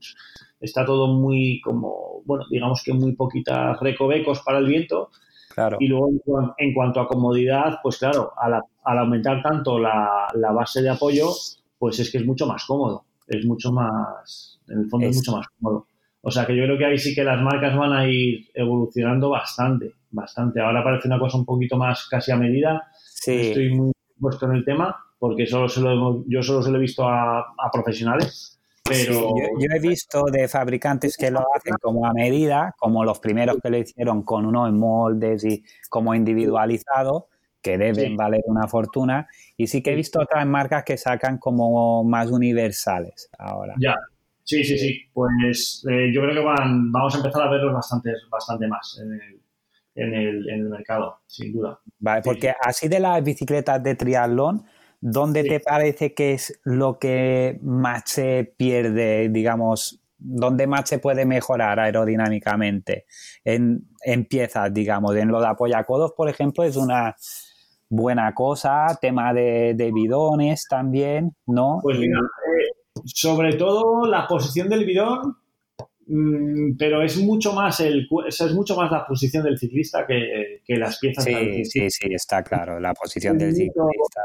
está 0.60 0.84
todo 0.84 1.14
muy 1.14 1.60
como, 1.60 2.22
bueno, 2.24 2.44
digamos 2.50 2.82
que 2.82 2.92
muy 2.92 3.12
poquitas 3.12 3.78
recovecos 3.80 4.40
para 4.40 4.58
el 4.58 4.66
viento. 4.66 5.10
Claro. 5.58 5.76
Y 5.80 5.88
luego, 5.88 6.10
en, 6.56 6.72
cuanto 6.72 7.00
a 7.00 7.08
comodidad, 7.08 7.80
pues 7.82 7.98
claro, 7.98 8.32
al, 8.36 8.98
aumentar 8.98 9.42
tanto 9.42 9.78
la, 9.78 10.28
base 10.54 10.82
de 10.82 10.90
apoyo, 10.90 11.30
pues 11.78 11.98
es 11.98 12.12
que 12.12 12.18
es 12.18 12.24
mucho 12.24 12.46
más 12.46 12.64
cómodo, 12.64 13.04
es 13.26 13.44
mucho 13.44 13.72
más, 13.72 14.60
en 14.68 14.80
el 14.80 14.88
fondo 14.88 15.08
es 15.08 15.16
mucho 15.16 15.32
más 15.32 15.46
cómodo. 15.58 15.86
O 16.20 16.30
sea 16.30 16.46
que 16.46 16.56
yo 16.56 16.64
creo 16.64 16.78
que 16.78 16.84
ahí 16.84 16.98
sí 16.98 17.14
que 17.14 17.24
las 17.24 17.40
marcas 17.42 17.76
van 17.76 17.92
a 17.92 18.06
ir 18.08 18.48
evolucionando 18.54 19.30
bastante 19.30 19.94
bastante. 20.10 20.60
Ahora 20.60 20.82
parece 20.82 21.08
una 21.08 21.18
cosa 21.18 21.38
un 21.38 21.44
poquito 21.44 21.76
más 21.76 22.06
casi 22.08 22.32
a 22.32 22.36
medida. 22.36 22.90
Estoy 23.26 23.74
muy 23.74 23.92
puesto 24.18 24.46
en 24.46 24.52
el 24.52 24.64
tema 24.64 24.96
porque 25.18 25.46
solo 25.46 25.68
se 25.68 25.80
lo, 25.80 26.24
yo 26.28 26.42
solo 26.42 26.62
se 26.62 26.70
lo 26.70 26.78
he 26.78 26.80
visto 26.80 27.06
a, 27.06 27.44
profesionales. 27.72 28.57
Pero... 28.88 29.34
yo, 29.58 29.68
he 29.74 29.80
visto 29.80 30.24
de 30.24 30.48
fabricantes 30.48 31.16
que 31.16 31.30
lo 31.30 31.44
hacen 31.54 31.74
como 31.80 32.06
a 32.06 32.12
medida, 32.12 32.74
como 32.78 33.04
los 33.04 33.18
primeros 33.20 33.58
que 33.62 33.70
lo 33.70 33.78
hicieron 33.78 34.22
con 34.22 34.46
unos 34.46 34.72
moldes 34.72 35.44
y 35.44 35.64
como 35.88 36.14
individualizado, 36.14 37.28
que 37.60 37.76
deben 37.76 38.16
valer 38.16 38.42
una 38.46 38.66
fortuna. 38.68 39.28
Y 39.56 39.66
sí 39.66 39.82
que 39.82 39.92
he 39.92 39.96
visto 39.96 40.20
otras 40.20 40.46
marcas 40.46 40.84
que 40.84 40.96
sacan 40.96 41.38
como 41.38 42.04
más 42.04 42.30
universales 42.30 43.28
ahora. 43.38 43.74
Ya, 43.78 43.94
sí, 44.44 44.64
sí, 44.64 44.78
sí. 44.78 45.02
Pues 45.12 45.84
eh, 45.90 46.10
yo 46.12 46.22
creo 46.22 46.34
que 46.34 46.40
van, 46.40 46.90
vamos 46.90 47.14
a 47.14 47.18
empezar 47.18 47.42
a 47.42 47.50
verlos 47.50 47.74
bastante, 47.74 48.12
bastante 48.30 48.66
más 48.68 48.98
en 49.00 49.12
el, 49.12 50.48
en 50.48 50.60
el 50.60 50.68
mercado, 50.68 51.20
sin 51.26 51.52
duda. 51.52 51.78
Vale, 51.98 52.22
porque 52.22 52.54
así 52.60 52.88
de 52.88 53.00
las 53.00 53.22
bicicletas 53.22 53.82
de 53.82 53.94
triatlón, 53.94 54.64
¿dónde 55.00 55.44
te 55.44 55.60
parece 55.60 56.14
que 56.14 56.32
es 56.32 56.60
lo 56.64 56.98
que 56.98 57.58
más 57.62 58.02
se 58.06 58.52
pierde, 58.56 59.28
digamos, 59.28 60.02
dónde 60.18 60.66
más 60.66 60.88
se 60.88 60.98
puede 60.98 61.24
mejorar 61.24 61.78
aerodinámicamente? 61.80 63.06
En, 63.44 63.88
en 64.02 64.24
piezas, 64.24 64.72
digamos, 64.72 65.16
en 65.16 65.28
lo 65.28 65.40
de 65.40 65.48
apoyacodos, 65.48 66.12
por 66.12 66.28
ejemplo, 66.28 66.64
es 66.64 66.76
una 66.76 67.16
buena 67.88 68.34
cosa, 68.34 68.98
tema 69.00 69.32
de, 69.32 69.90
bidones 69.94 70.66
también, 70.68 71.34
¿no? 71.46 71.80
Pues 71.82 71.98
mira, 71.98 72.18
eh, 72.18 73.00
sobre 73.04 73.54
todo 73.54 74.06
la 74.06 74.26
posición 74.26 74.68
del 74.68 74.84
bidón, 74.84 75.36
mm, 76.06 76.76
pero 76.78 77.02
es 77.02 77.16
mucho 77.18 77.52
más 77.52 77.80
el 77.80 78.06
es 78.26 78.54
mucho 78.54 78.76
más 78.76 78.90
la 78.90 79.06
posición 79.06 79.44
del 79.44 79.58
ciclista 79.58 80.06
que, 80.06 80.76
las 80.76 80.98
piezas. 80.98 81.24
Sí, 81.24 81.64
sí, 81.64 81.90
sí, 81.90 82.08
está 82.10 82.42
claro, 82.42 82.78
la 82.78 82.92
posición 82.94 83.38
del 83.38 83.54
ciclista. 83.54 84.20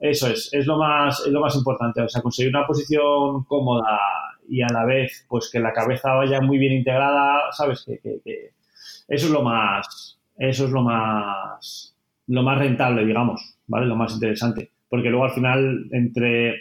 Eso 0.00 0.28
es, 0.28 0.50
es 0.52 0.66
lo 0.66 0.78
más, 0.78 1.20
es 1.26 1.32
lo 1.32 1.40
más 1.40 1.56
importante, 1.56 2.02
o 2.02 2.08
sea, 2.08 2.22
conseguir 2.22 2.54
una 2.54 2.66
posición 2.66 3.44
cómoda 3.44 3.98
y 4.48 4.62
a 4.62 4.68
la 4.72 4.84
vez, 4.84 5.26
pues 5.28 5.50
que 5.52 5.60
la 5.60 5.72
cabeza 5.72 6.14
vaya 6.14 6.40
muy 6.40 6.58
bien 6.58 6.72
integrada, 6.72 7.50
sabes 7.52 7.84
que, 7.84 7.98
que 8.00 8.52
eso 9.08 9.26
es 9.26 9.30
lo 9.32 9.42
más, 9.42 10.18
eso 10.38 10.64
es 10.66 10.70
lo 10.70 10.82
más 10.82 11.94
lo 12.28 12.42
más 12.42 12.58
rentable, 12.58 13.04
digamos, 13.04 13.58
¿vale? 13.66 13.86
Lo 13.86 13.96
más 13.96 14.12
interesante. 14.14 14.70
Porque 14.88 15.08
luego 15.08 15.24
al 15.24 15.32
final, 15.32 15.88
entre, 15.92 16.56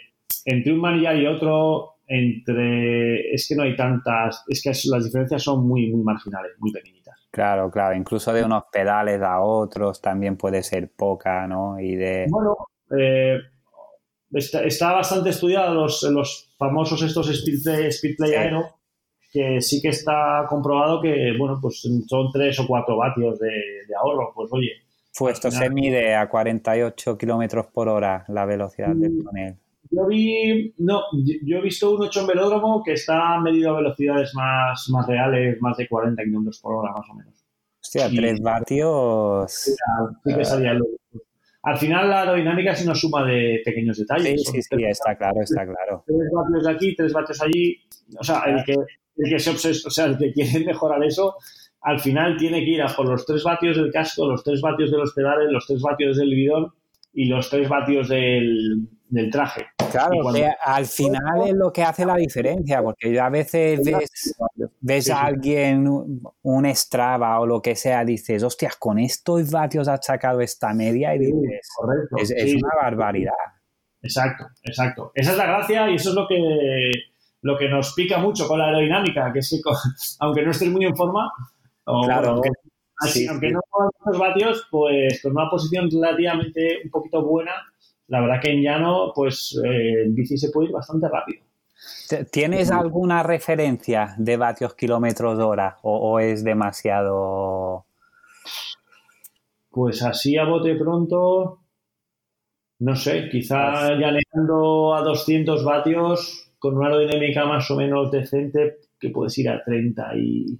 entre 0.45 0.73
un 0.73 0.79
manillar 0.79 1.17
y 1.17 1.27
otro, 1.27 1.97
entre. 2.07 3.33
Es 3.33 3.47
que 3.47 3.55
no 3.55 3.63
hay 3.63 3.75
tantas. 3.75 4.43
Es 4.47 4.63
que 4.63 4.71
las 4.89 5.05
diferencias 5.05 5.43
son 5.43 5.67
muy, 5.67 5.91
muy 5.91 6.03
marginales, 6.03 6.53
muy 6.59 6.71
pequeñitas. 6.71 7.27
Claro, 7.31 7.69
claro. 7.69 7.95
Incluso 7.95 8.33
de 8.33 8.43
unos 8.43 8.63
pedales 8.71 9.21
a 9.21 9.41
otros 9.41 10.01
también 10.01 10.37
puede 10.37 10.63
ser 10.63 10.89
poca, 10.91 11.47
¿no? 11.47 11.79
Y 11.79 11.95
de. 11.95 12.25
Bueno, 12.29 12.55
eh, 12.97 13.39
está, 14.33 14.93
bastante 14.93 15.29
estudiado 15.29 15.73
los, 15.73 16.03
los 16.03 16.55
famosos 16.57 17.01
estos 17.01 17.27
speedplay, 17.27 17.91
speedplay 17.91 18.33
aero, 18.35 18.79
que 19.31 19.61
sí 19.61 19.81
que 19.81 19.89
está 19.89 20.45
comprobado 20.47 21.01
que, 21.01 21.35
bueno, 21.37 21.59
pues 21.61 21.81
son 22.07 22.31
3 22.31 22.59
o 22.59 22.67
4 22.67 22.97
vatios 22.97 23.39
de, 23.39 23.51
de 23.87 23.95
ahorro. 23.95 24.31
Pues 24.33 24.49
oye, 24.51 24.71
pues 25.17 25.35
esto 25.35 25.51
se 25.51 25.69
mide 25.69 26.15
a 26.15 26.29
48 26.29 27.17
kilómetros 27.17 27.67
por 27.67 27.89
hora 27.89 28.23
la 28.27 28.45
velocidad 28.45 28.95
del 28.95 29.13
mm. 29.13 29.23
túnel. 29.23 29.55
Yo 29.89 30.05
vi, 30.05 30.73
no, 30.79 31.01
yo 31.43 31.57
he 31.57 31.61
visto 31.61 31.91
un 31.95 32.01
8 32.03 32.21
en 32.21 32.27
velódromo 32.27 32.83
que 32.83 32.93
está 32.93 33.39
medido 33.39 33.71
a 33.71 33.77
velocidades 33.77 34.33
más, 34.35 34.87
más 34.89 35.07
reales, 35.07 35.57
más 35.61 35.77
de 35.77 35.87
40 35.87 36.23
kilómetros 36.23 36.59
por 36.59 36.75
hora, 36.75 36.91
más 36.91 37.09
o 37.09 37.15
menos. 37.15 37.45
Hostia, 37.81 38.09
3 38.13 38.41
vatios. 38.41 39.51
Sí, 39.51 39.75
que 40.35 40.43
salía 40.43 40.73
Al 41.63 41.77
final 41.77 42.09
la 42.09 42.21
aerodinámica 42.21 42.71
es 42.71 42.85
una 42.85 42.95
suma 42.95 43.25
de 43.25 43.61
pequeños 43.65 43.97
detalles. 43.97 44.43
Sí, 44.43 44.61
sí, 44.61 44.61
sí, 44.61 44.83
está 44.85 45.15
claro, 45.15 45.41
está 45.41 45.65
claro. 45.65 46.03
3 46.05 46.19
vatios 46.31 46.67
aquí, 46.67 46.95
3 46.95 47.13
vatios 47.13 47.41
allí. 47.41 47.75
O 48.17 48.23
sea, 48.23 48.43
el 48.45 48.63
que, 48.63 48.73
el 48.73 49.29
que 49.29 49.39
se 49.39 49.49
obses 49.49 49.85
o 49.85 49.89
sea, 49.89 50.05
el 50.05 50.17
que 50.17 50.31
quiere 50.31 50.59
mejorar 50.65 51.03
eso, 51.03 51.35
al 51.81 51.99
final 51.99 52.37
tiene 52.37 52.63
que 52.63 52.71
ir 52.71 52.81
a 52.81 52.87
por 52.87 53.07
los 53.09 53.25
3 53.25 53.43
vatios 53.43 53.77
del 53.77 53.91
casco, 53.91 54.27
los 54.27 54.43
3 54.43 54.61
vatios 54.61 54.91
de 54.91 54.97
los 54.97 55.13
pedales, 55.13 55.51
los 55.51 55.65
3 55.65 55.81
vatios 55.81 56.17
del 56.17 56.29
bidón 56.29 56.71
y 57.13 57.25
los 57.25 57.49
3 57.49 57.67
vatios 57.67 58.07
del, 58.09 58.87
traje. 59.31 59.65
Claro, 59.91 60.15
al 60.63 60.85
final 60.85 61.47
es 61.47 61.53
lo 61.53 61.71
que 61.71 61.83
hace 61.83 62.05
la 62.05 62.15
diferencia, 62.15 62.81
porque 62.81 63.19
a 63.19 63.29
veces 63.29 63.79
ves, 63.83 64.35
ves 64.81 65.09
a 65.09 65.23
alguien, 65.23 65.87
un 66.41 66.75
Strava 66.75 67.39
o 67.39 67.45
lo 67.45 67.61
que 67.61 67.75
sea, 67.75 68.03
dices, 68.03 68.43
hostias, 68.43 68.75
con 68.75 68.99
estos 68.99 69.49
vatios 69.49 69.87
ha 69.87 69.97
sacado 69.97 70.41
esta 70.41 70.73
media 70.73 71.15
y 71.15 71.19
dices, 71.19 71.69
es, 72.17 72.55
una 72.55 72.75
barbaridad. 72.81 73.33
Exacto, 74.01 74.45
exacto. 74.63 75.11
Esa 75.13 75.31
es 75.31 75.37
la 75.37 75.45
gracia 75.45 75.89
y 75.89 75.95
eso 75.95 76.09
es 76.09 76.15
lo 76.15 76.27
que, 76.27 76.91
lo 77.41 77.57
que 77.57 77.69
nos 77.69 77.93
pica 77.93 78.17
mucho 78.17 78.47
con 78.47 78.59
la 78.59 78.65
aerodinámica, 78.65 79.31
que 79.31 79.39
es 79.39 79.49
que 79.49 79.71
aunque 80.19 80.43
no 80.43 80.51
estés 80.51 80.69
muy 80.69 80.85
en 80.85 80.95
forma, 80.95 81.31
claro. 81.85 82.29
aunque, 82.31 82.49
aunque 83.29 83.51
no 83.51 83.61
muchos 84.05 84.19
vatios, 84.19 84.67
pues 84.69 85.21
con 85.21 85.31
una 85.31 85.49
posición 85.49 85.89
relativamente 85.89 86.81
un 86.83 86.91
poquito 86.91 87.23
buena, 87.23 87.53
la 88.07 88.21
verdad 88.21 88.41
que 88.41 88.51
en 88.51 88.61
llano, 88.61 89.11
pues 89.13 89.59
eh, 89.63 90.03
en 90.05 90.15
bici 90.15 90.37
se 90.37 90.49
puede 90.49 90.67
ir 90.67 90.73
bastante 90.73 91.07
rápido. 91.09 91.43
¿Tienes 92.31 92.71
alguna 92.71 93.21
referencia 93.21 94.15
de 94.17 94.37
vatios 94.37 94.73
kilómetros 94.75 95.39
hora 95.39 95.77
o, 95.83 96.19
es 96.19 96.43
demasiado...? 96.43 97.85
Pues 99.69 100.01
así 100.01 100.37
a 100.37 100.45
bote 100.45 100.75
pronto, 100.75 101.59
no 102.79 102.95
sé, 102.95 103.29
quizá 103.29 103.89
ya 103.99 104.11
llegando 104.11 104.95
a 104.95 105.01
200 105.01 105.63
vatios 105.63 106.51
con 106.57 106.77
una 106.77 106.87
aerodinámica 106.87 107.45
más 107.45 107.69
o 107.69 107.75
menos 107.75 108.09
decente 108.09 108.77
que 108.99 109.09
puedes 109.09 109.37
ir 109.37 109.49
a 109.49 109.63
30 109.63 110.17
y 110.17 110.59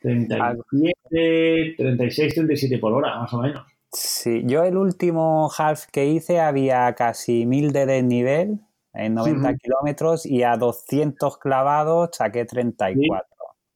37, 0.00 1.74
36, 1.76 2.34
37 2.34 2.78
por 2.78 2.92
hora, 2.92 3.18
más 3.18 3.32
o 3.34 3.38
menos. 3.38 3.66
Sí, 3.92 4.42
yo 4.46 4.64
el 4.64 4.76
último 4.76 5.50
half 5.56 5.86
que 5.92 6.06
hice 6.06 6.40
había 6.40 6.92
casi 6.94 7.46
1000 7.46 7.72
de 7.72 7.86
desnivel 7.86 8.60
en 8.92 9.14
90 9.14 9.54
kilómetros 9.56 10.26
y 10.26 10.42
a 10.42 10.56
200 10.56 11.38
clavados 11.38 12.10
saqué 12.12 12.44
34. 12.44 13.26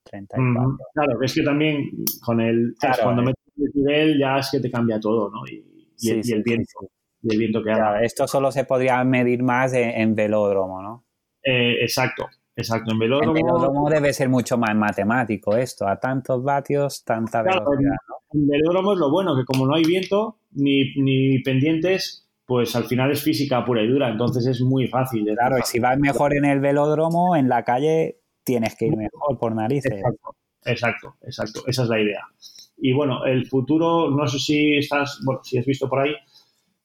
34. 0.04 0.78
Claro, 0.94 1.22
es 1.22 1.34
que 1.34 1.42
también 1.42 1.90
con 2.24 2.40
el 2.40 2.74
cuando 3.02 3.22
eh. 3.22 3.26
metes 3.26 3.44
el 3.56 3.70
nivel 3.74 4.18
ya 4.18 4.38
es 4.38 4.48
que 4.50 4.60
te 4.60 4.70
cambia 4.70 4.98
todo, 4.98 5.30
¿no? 5.30 5.40
Y, 5.46 5.64
el, 6.08 6.42
viento. 6.42 6.90
Y 7.22 7.32
el 7.32 7.38
viento 7.38 7.62
que 7.62 7.72
claro, 7.72 8.02
Esto 8.02 8.26
solo 8.26 8.50
se 8.50 8.64
podría 8.64 9.04
medir 9.04 9.42
más 9.42 9.72
en, 9.74 10.14
velódromo, 10.14 10.82
¿no? 10.82 11.04
Eh, 11.42 11.82
exacto, 11.82 12.26
Exacto, 12.56 12.92
en 12.92 12.98
velódromo... 12.98 13.88
debe 13.88 14.12
ser 14.12 14.28
mucho 14.28 14.58
más 14.58 14.74
matemático 14.74 15.56
esto, 15.56 15.86
a 15.86 15.98
tantos 15.98 16.42
vatios, 16.42 17.04
tanta 17.04 17.42
velocidad. 17.42 17.96
En 18.32 18.46
velódromo 18.46 18.92
es 18.92 18.98
lo 18.98 19.10
bueno, 19.10 19.36
que 19.36 19.44
como 19.44 19.66
no 19.66 19.74
hay 19.74 19.84
viento 19.84 20.38
ni, 20.52 20.94
ni 20.96 21.40
pendientes, 21.42 22.28
pues 22.44 22.74
al 22.76 22.84
final 22.84 23.10
es 23.12 23.22
física 23.22 23.64
pura 23.64 23.82
y 23.82 23.88
dura, 23.88 24.08
entonces 24.08 24.46
es 24.46 24.60
muy 24.60 24.88
fácil. 24.88 25.24
claro, 25.34 25.58
y 25.58 25.62
si 25.62 25.78
vas 25.78 25.98
mejor 25.98 26.36
en 26.36 26.44
el 26.44 26.60
velódromo, 26.60 27.36
en 27.36 27.48
la 27.48 27.64
calle 27.64 28.20
tienes 28.44 28.76
que 28.76 28.86
ir 28.86 28.96
mejor 28.96 29.38
por 29.38 29.54
narices. 29.54 29.92
Exacto, 29.92 30.36
exacto, 30.64 31.16
exacto, 31.22 31.62
esa 31.66 31.82
es 31.84 31.88
la 31.88 32.00
idea. 32.00 32.22
Y 32.76 32.92
bueno, 32.92 33.24
el 33.24 33.46
futuro, 33.46 34.10
no 34.10 34.26
sé 34.26 34.38
si 34.38 34.78
estás, 34.78 35.20
bueno, 35.24 35.40
si 35.44 35.58
has 35.58 35.66
visto 35.66 35.88
por 35.88 36.00
ahí, 36.00 36.14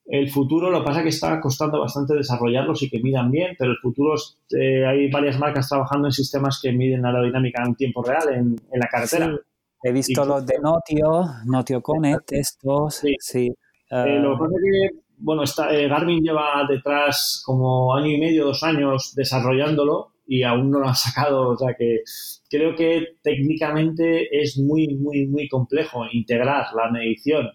el 0.07 0.29
futuro, 0.29 0.69
lo 0.69 0.79
que 0.79 0.85
pasa 0.85 0.99
es 0.99 1.03
que 1.03 1.09
está 1.09 1.41
costando 1.41 1.79
bastante 1.79 2.13
desarrollarlos 2.13 2.83
y 2.83 2.89
que 2.89 3.01
midan 3.01 3.31
bien, 3.31 3.55
pero 3.57 3.71
el 3.71 3.77
futuro, 3.77 4.13
eh, 4.51 4.85
hay 4.85 5.09
varias 5.09 5.39
marcas 5.39 5.67
trabajando 5.67 6.07
en 6.07 6.11
sistemas 6.11 6.59
que 6.61 6.71
miden 6.71 7.01
la 7.01 7.09
aerodinámica 7.09 7.63
en 7.65 7.75
tiempo 7.75 8.03
real 8.03 8.33
en, 8.33 8.55
la 8.73 8.87
carretera. 8.87 9.35
he 9.83 9.91
visto 9.91 10.23
los 10.23 10.45
de 10.45 10.59
Notio, 10.59 11.25
Notio 11.45 11.81
Connect, 11.81 12.33
estos, 12.33 13.01
sí. 13.19 13.47
Eh, 13.89 14.19
lo 14.19 14.33
que 14.33 14.39
pasa 14.39 14.55
es 14.55 14.61
que, 14.63 14.99
bueno, 15.17 15.43
está, 15.43 15.73
eh, 15.73 15.87
Garmin 15.87 16.21
lleva 16.21 16.65
detrás 16.69 17.41
como 17.43 17.95
año 17.95 18.11
y 18.11 18.19
medio, 18.19 18.45
dos 18.45 18.61
años 18.63 19.13
desarrollándolo 19.15 20.11
y 20.27 20.43
aún 20.43 20.69
no 20.69 20.79
lo 20.79 20.87
ha 20.87 20.95
sacado, 20.95 21.49
o 21.49 21.57
sea 21.57 21.73
que 21.75 22.01
creo 22.49 22.75
que 22.75 23.17
técnicamente 23.23 24.39
es 24.39 24.57
muy, 24.57 24.95
muy, 24.95 25.25
muy 25.27 25.47
complejo 25.47 26.05
integrar 26.11 26.67
la 26.75 26.91
medición 26.91 27.49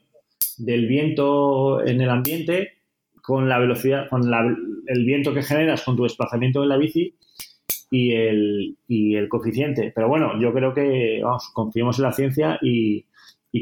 del 0.64 0.86
viento 0.86 1.84
en 1.84 2.00
el 2.00 2.10
ambiente 2.10 2.74
con 3.22 3.48
la 3.48 3.58
velocidad, 3.58 4.08
con 4.08 4.22
el 4.86 5.04
viento 5.04 5.34
que 5.34 5.42
generas 5.42 5.82
con 5.82 5.96
tu 5.96 6.04
desplazamiento 6.04 6.62
en 6.62 6.68
la 6.68 6.76
bici 6.76 7.14
y 7.90 8.12
el, 8.12 8.76
y 8.86 9.16
el 9.16 9.28
coeficiente. 9.28 9.92
Pero 9.94 10.08
bueno, 10.08 10.40
yo 10.40 10.52
creo 10.52 10.74
que, 10.74 11.20
vamos, 11.22 11.50
confiemos 11.52 11.98
en 11.98 12.04
la 12.04 12.12
ciencia 12.12 12.58
y, 12.62 13.06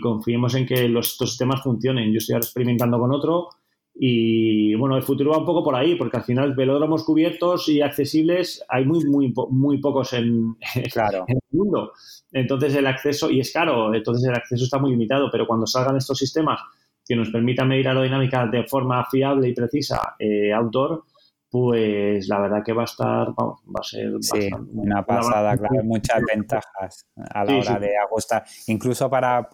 confiemos 0.00 0.54
en 0.54 0.66
que 0.66 0.88
los, 0.88 1.12
estos 1.12 1.30
sistemas 1.30 1.62
funcionen. 1.62 2.12
Yo 2.12 2.18
estoy 2.18 2.36
experimentando 2.36 2.98
con 2.98 3.12
otro 3.12 3.48
y, 3.94 4.74
bueno, 4.76 4.96
el 4.96 5.02
futuro 5.02 5.32
va 5.32 5.38
un 5.38 5.46
poco 5.46 5.64
por 5.64 5.74
ahí, 5.74 5.96
porque 5.96 6.18
al 6.18 6.24
final 6.24 6.54
velódromos 6.54 7.04
cubiertos 7.04 7.68
y 7.68 7.80
accesibles 7.80 8.64
hay 8.68 8.84
muy, 8.84 9.04
muy, 9.06 9.34
muy 9.50 9.78
pocos 9.80 10.12
en, 10.12 10.56
claro. 10.92 11.24
en 11.26 11.36
el 11.36 11.58
mundo. 11.58 11.92
Entonces 12.32 12.74
el 12.74 12.86
acceso, 12.86 13.30
y 13.30 13.40
es 13.40 13.52
caro, 13.52 13.92
entonces 13.92 14.28
el 14.28 14.34
acceso 14.34 14.64
está 14.64 14.78
muy 14.78 14.92
limitado, 14.92 15.30
pero 15.32 15.46
cuando 15.46 15.66
salgan 15.66 15.96
estos 15.96 16.18
sistemas 16.18 16.60
que 17.08 17.16
nos 17.16 17.30
permita 17.30 17.64
medir 17.64 17.88
aerodinámica 17.88 18.46
de 18.46 18.64
forma 18.64 19.04
fiable 19.10 19.48
y 19.48 19.54
precisa 19.54 20.14
eh, 20.18 20.52
outdoor, 20.52 21.04
pues 21.50 22.28
la 22.28 22.40
verdad 22.40 22.62
que 22.62 22.74
va 22.74 22.82
a 22.82 22.84
estar, 22.84 23.28
vamos, 23.34 23.62
va 23.66 23.80
a 23.80 23.82
ser 23.82 24.12
sí, 24.20 24.50
una 24.74 25.02
pasada, 25.02 25.56
claro, 25.56 25.82
muchas 25.84 26.20
ventajas 26.30 27.06
a 27.16 27.44
la 27.44 27.56
hora 27.56 27.78
de 27.78 27.96
ajustar. 27.96 28.44
Incluso 28.66 29.08
para 29.08 29.48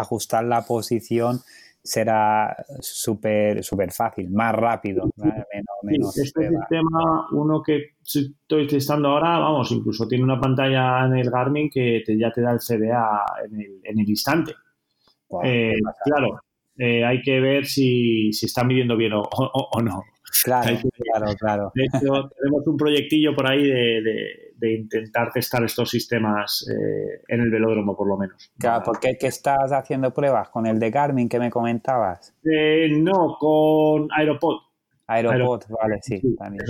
ajustar 0.00 0.44
la 0.44 0.62
posición 0.62 1.38
será 1.82 2.56
súper 2.80 3.62
súper 3.62 3.92
fácil, 3.92 4.30
más 4.30 4.54
rápido, 4.54 5.08
menos, 5.82 6.16
este 6.18 6.48
sistema, 6.48 7.28
uno 7.30 7.62
que 7.62 7.90
estoy 8.02 8.66
testando 8.66 9.10
ahora, 9.10 9.38
vamos, 9.38 9.70
incluso 9.70 10.08
tiene 10.08 10.24
una 10.24 10.40
pantalla 10.40 11.04
en 11.04 11.16
el 11.16 11.30
Garmin 11.30 11.68
que 11.70 12.02
ya 12.18 12.32
te 12.32 12.40
da 12.40 12.52
el 12.52 12.60
CDA 12.60 13.24
en 13.44 13.60
el, 13.60 13.80
en 13.84 13.98
el 14.00 14.08
instante. 14.08 14.54
Eh, 15.44 15.74
claro, 16.04 16.40
eh, 16.78 17.04
hay 17.04 17.22
que 17.22 17.40
ver 17.40 17.66
si, 17.66 18.32
si 18.32 18.46
está 18.46 18.64
midiendo 18.64 18.96
bien 18.96 19.12
o, 19.14 19.82
no. 19.82 20.04
Claro, 20.44 20.78
claro, 20.92 21.34
claro. 21.38 21.72
De 21.74 21.84
hecho, 21.84 22.28
tenemos 22.38 22.66
un 22.66 22.76
proyectillo 22.76 23.34
por 23.34 23.50
ahí 23.50 23.62
de, 23.66 24.52
intentar 24.60 25.32
testar 25.32 25.64
estos 25.64 25.88
sistemas 25.90 26.66
eh, 26.68 27.22
en 27.28 27.40
el 27.40 27.50
velódromo, 27.50 27.96
por 27.96 28.08
lo 28.08 28.18
menos. 28.18 28.50
Claro, 28.58 28.82
porque 28.84 29.16
¿qué 29.18 29.28
estás 29.28 29.72
haciendo 29.72 30.12
pruebas? 30.12 30.50
¿Con 30.50 30.66
el 30.66 30.78
de 30.78 30.90
Garmin 30.90 31.28
que 31.28 31.38
me 31.38 31.50
comentabas? 31.50 32.34
no, 32.42 33.36
con 33.38 34.08
Aeropod. 34.12 34.58
Aeropod, 35.06 35.62
vale, 35.80 35.98
sí. 36.02 36.20
también, 36.36 36.64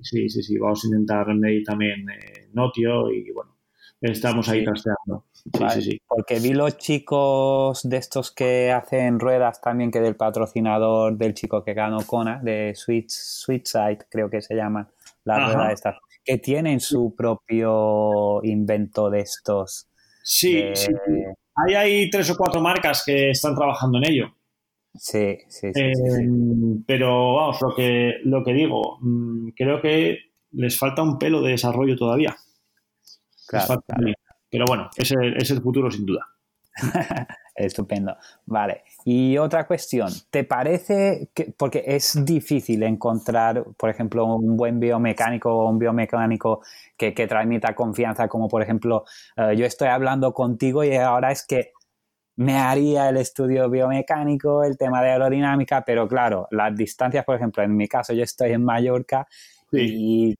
sí, 0.00 0.28
sí, 0.28 0.42
sí, 0.42 0.58
vamos 0.58 0.84
a 0.84 0.88
intentar 0.88 1.34
medir 1.34 1.64
también 1.64 2.04
Notio 2.52 3.10
y 3.10 3.30
bueno, 3.30 3.56
estamos 4.00 4.48
ahí 4.48 4.64
trasteando. 4.64 5.24
Sí, 5.52 5.80
sí, 5.82 6.00
Porque 6.06 6.40
vi 6.40 6.52
los 6.52 6.76
chicos 6.76 7.88
de 7.88 7.96
estos 7.96 8.32
que 8.32 8.72
hacen 8.72 9.20
ruedas 9.20 9.60
también, 9.60 9.90
que 9.90 10.00
del 10.00 10.16
patrocinador 10.16 11.16
del 11.16 11.34
chico 11.34 11.62
que 11.62 11.74
ganó 11.74 11.98
Kona, 12.06 12.40
de 12.42 12.74
Switch, 12.74 13.08
Side, 13.08 14.06
creo 14.10 14.28
que 14.28 14.42
se 14.42 14.54
llaman 14.54 14.88
las 15.24 15.54
ruedas 15.54 15.72
estas, 15.72 15.96
que 16.24 16.38
tienen 16.38 16.80
su 16.80 17.14
propio 17.14 18.42
invento 18.44 19.10
de 19.10 19.20
estos. 19.20 19.88
Sí, 20.22 20.62
sí. 20.74 20.92
Hay, 21.54 21.74
hay 21.74 22.10
tres 22.10 22.28
o 22.30 22.36
cuatro 22.36 22.60
marcas 22.60 23.02
que 23.04 23.30
están 23.30 23.54
trabajando 23.54 23.98
en 23.98 24.10
ello. 24.10 24.26
Sí, 24.98 25.38
sí, 25.48 25.72
sí, 25.74 25.82
Pero 26.86 27.34
vamos, 27.34 27.60
lo 27.60 27.74
que, 27.74 28.14
lo 28.24 28.42
que 28.42 28.52
digo, 28.52 28.98
mm, 29.00 29.50
creo 29.54 29.80
que 29.80 30.18
les 30.52 30.78
falta 30.78 31.02
un 31.02 31.18
pelo 31.18 31.42
de 31.42 31.52
desarrollo 31.52 31.96
todavía. 31.96 32.36
Claro, 33.46 33.82
Pero 34.56 34.64
bueno, 34.66 34.88
ese 34.96 35.16
es 35.36 35.50
el 35.50 35.60
futuro 35.60 35.90
sin 35.90 36.06
duda. 36.06 36.26
Estupendo. 37.54 38.16
Vale. 38.46 38.84
Y 39.04 39.36
otra 39.36 39.66
cuestión, 39.66 40.10
¿te 40.30 40.44
parece 40.44 41.28
que, 41.34 41.52
porque 41.54 41.84
es 41.86 42.24
difícil 42.24 42.82
encontrar, 42.82 43.66
por 43.76 43.90
ejemplo, 43.90 44.24
un 44.24 44.56
buen 44.56 44.80
biomecánico 44.80 45.52
o 45.52 45.68
un 45.68 45.78
biomecánico 45.78 46.62
que, 46.96 47.12
que 47.12 47.26
transmita 47.26 47.74
confianza, 47.74 48.28
como 48.28 48.48
por 48.48 48.62
ejemplo, 48.62 49.04
eh, 49.36 49.54
yo 49.58 49.66
estoy 49.66 49.88
hablando 49.88 50.32
contigo 50.32 50.82
y 50.84 50.96
ahora 50.96 51.32
es 51.32 51.46
que 51.46 51.72
me 52.36 52.56
haría 52.56 53.10
el 53.10 53.18
estudio 53.18 53.68
biomecánico, 53.68 54.64
el 54.64 54.78
tema 54.78 55.02
de 55.02 55.10
aerodinámica, 55.10 55.84
pero 55.84 56.08
claro, 56.08 56.48
las 56.50 56.74
distancias, 56.74 57.26
por 57.26 57.36
ejemplo, 57.36 57.62
en 57.62 57.76
mi 57.76 57.88
caso 57.88 58.14
yo 58.14 58.22
estoy 58.22 58.52
en 58.52 58.64
Mallorca 58.64 59.28
y 59.70 60.34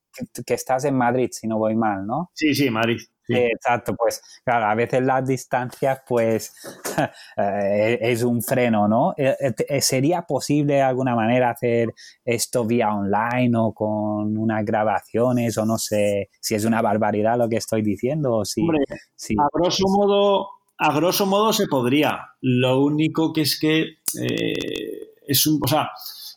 que 0.47 0.55
estás 0.55 0.87
en 0.87 0.97
Madrid, 0.97 1.29
si 1.33 1.47
no 1.47 1.59
voy 1.59 1.77
mal, 1.77 2.07
¿no? 2.07 2.31
Sí, 2.33 2.55
sí, 2.55 2.71
Madrid. 2.71 2.99
Exacto, 3.29 3.95
pues 3.97 4.23
claro, 4.45 4.67
a 4.67 4.75
veces 4.75 5.03
las 5.03 5.27
distancias 5.27 6.03
pues 6.07 6.53
eh, 7.37 7.99
es 8.01 8.23
un 8.23 8.43
freno, 8.43 8.89
¿no? 8.89 9.15
Eh, 9.17 9.37
eh, 9.69 9.81
¿Sería 9.81 10.23
posible 10.23 10.75
de 10.75 10.83
alguna 10.83 11.15
manera 11.15 11.51
hacer 11.51 11.93
esto 12.25 12.65
vía 12.65 12.95
online 12.95 13.57
o 13.59 13.73
con 13.73 14.37
unas 14.37 14.65
grabaciones 14.65 15.57
o 15.59 15.65
no 15.65 15.79
sé 15.79 16.31
si 16.41 16.55
es 16.55 16.65
una 16.65 16.83
barbaridad 16.83 17.39
lo 17.39 17.49
que 17.49 17.57
estoy 17.57 17.83
diciendo 17.83 18.37
o 18.37 18.45
si... 18.45 18.63
Hombre, 18.63 18.85
a 18.89 19.49
grosso 19.53 19.85
modo, 19.89 20.49
a 20.79 20.93
grosso 20.95 21.27
modo 21.27 21.53
se 21.53 21.67
podría. 21.67 22.31
Lo 22.41 22.83
único 22.85 23.33
que 23.33 23.43
es 23.43 23.59
que 23.59 23.99
es 25.27 25.47
un... 25.47 25.61
O 25.63 25.69
sea, 25.69 25.91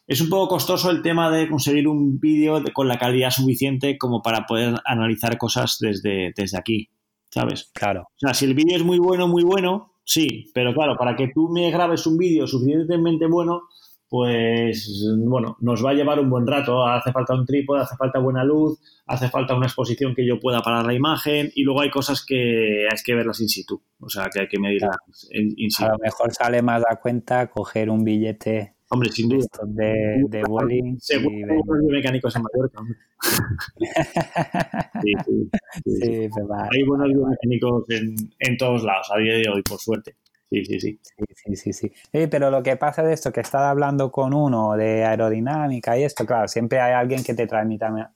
es 0.10 0.22
un 0.22 0.30
poco 0.30 0.48
costoso 0.48 0.90
el 0.90 1.04
tema 1.04 1.30
de 1.30 1.48
conseguir 1.48 1.88
un 1.88 2.20
vídeo 2.20 2.64
con 2.74 2.88
la 2.88 2.98
calidad 2.98 3.30
suficiente 3.30 3.96
como 4.00 4.24
para 4.24 4.48
poder 4.48 4.74
analizar 4.84 5.38
cosas 5.38 5.78
desde, 5.80 6.34
desde 6.36 6.58
aquí, 6.58 6.90
¿sabes? 7.30 7.70
Claro. 7.76 8.02
O 8.02 8.18
sea, 8.18 8.34
si 8.34 8.46
el 8.46 8.56
vídeo 8.56 8.76
es 8.76 8.84
muy 8.84 8.98
bueno, 8.98 9.28
muy 9.28 9.44
bueno, 9.44 9.94
sí, 10.04 10.50
pero 10.52 10.74
claro, 10.74 10.96
para 10.98 11.16
que 11.16 11.28
tú 11.32 11.50
me 11.50 11.70
grabes 11.70 12.08
un 12.08 12.18
vídeo 12.18 12.48
suficientemente 12.48 13.28
bueno, 13.28 13.68
pues 14.10 15.06
bueno, 15.28 15.58
nos 15.60 15.86
va 15.86 15.92
a 15.92 15.94
llevar 15.94 16.20
un 16.20 16.32
buen 16.32 16.48
rato. 16.48 16.84
Hace 16.88 17.12
falta 17.12 17.36
un 17.36 17.46
trípode, 17.46 17.84
hace 17.84 17.96
falta 17.96 18.18
buena 18.18 18.44
luz, 18.44 18.80
hace 19.06 19.30
falta 19.30 19.56
una 19.56 19.68
exposición 19.68 20.16
que 20.16 20.26
yo 20.26 20.40
pueda 20.40 20.62
parar 20.62 20.88
la 20.88 20.96
imagen 20.96 21.52
y 21.54 21.62
luego 21.62 21.82
hay 21.82 21.92
cosas 21.92 22.26
que 22.26 22.88
hay 22.90 22.98
que 23.06 23.14
verlas 23.14 23.42
in 23.42 23.50
situ, 23.50 23.80
o 24.00 24.10
sea, 24.10 24.28
que 24.34 24.40
hay 24.40 24.48
que 24.48 24.60
medirlas 24.60 24.98
in 25.30 25.70
situ. 25.70 25.86
A 25.88 25.92
lo 25.92 26.00
mejor 26.00 26.34
sale 26.34 26.64
más 26.64 26.82
a 26.90 26.96
cuenta 26.96 27.48
coger 27.52 27.92
un 27.92 28.04
billete 28.04 28.79
Hombre, 28.92 29.12
sin 29.12 29.30
duda. 29.30 29.46
de, 29.68 30.24
de 30.28 30.44
bowling. 30.44 30.98
Seguro 31.00 31.36
y... 31.36 31.44
hay 31.44 31.92
mecánicos 31.92 32.36
en 32.36 32.42
Mallorca. 32.42 32.82
sí, 35.02 35.14
sí, 35.26 35.50
sí, 35.86 36.30
Hay 36.72 36.84
buenos 36.84 37.08
biomecánicos 37.08 37.86
en, 37.90 38.16
en 38.40 38.58
todos 38.58 38.84
lados 38.84 39.08
a 39.14 39.20
día 39.20 39.36
de 39.36 39.50
hoy, 39.50 39.62
por 39.62 39.78
suerte. 39.80 40.16
Sí, 40.50 40.66
sí, 40.66 40.80
sí. 40.80 41.00
Sí, 41.36 41.56
sí, 41.56 41.74
sí. 41.74 41.92
sí. 42.12 42.28
pero 42.28 42.50
lo 42.50 42.64
que 42.64 42.76
pasa 42.78 43.04
de 43.04 43.14
esto, 43.14 43.32
que 43.32 43.42
estás 43.42 43.62
hablando 43.62 44.12
con 44.12 44.34
uno 44.34 44.76
de 44.76 45.06
aerodinámica 45.06 45.96
y 45.96 46.04
esto, 46.04 46.26
claro, 46.26 46.48
siempre 46.48 46.80
hay 46.80 46.94
alguien 46.94 47.24
que 47.24 47.36
te 47.36 47.46
transmita 47.46 48.12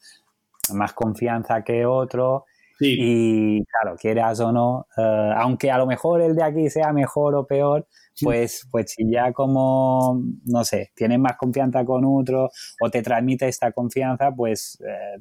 más 0.73 0.93
confianza 0.93 1.63
que 1.63 1.85
otro. 1.85 2.45
Sí. 2.79 2.95
Y 2.99 3.65
claro, 3.65 3.95
quieras 3.97 4.39
o 4.39 4.51
no, 4.51 4.87
uh, 4.97 5.33
aunque 5.37 5.69
a 5.69 5.77
lo 5.77 5.85
mejor 5.85 6.21
el 6.21 6.35
de 6.35 6.43
aquí 6.43 6.69
sea 6.71 6.91
mejor 6.91 7.35
o 7.35 7.45
peor, 7.45 7.87
pues, 8.21 8.67
pues 8.71 8.91
si 8.91 9.09
ya 9.09 9.31
como, 9.33 10.21
no 10.45 10.63
sé, 10.63 10.91
tienes 10.95 11.19
más 11.19 11.37
confianza 11.37 11.83
con 11.85 12.03
otro 12.05 12.49
o 12.81 12.89
te 12.89 13.01
transmite 13.01 13.47
esta 13.47 13.71
confianza, 13.71 14.31
pues 14.35 14.79
eh, 14.81 15.19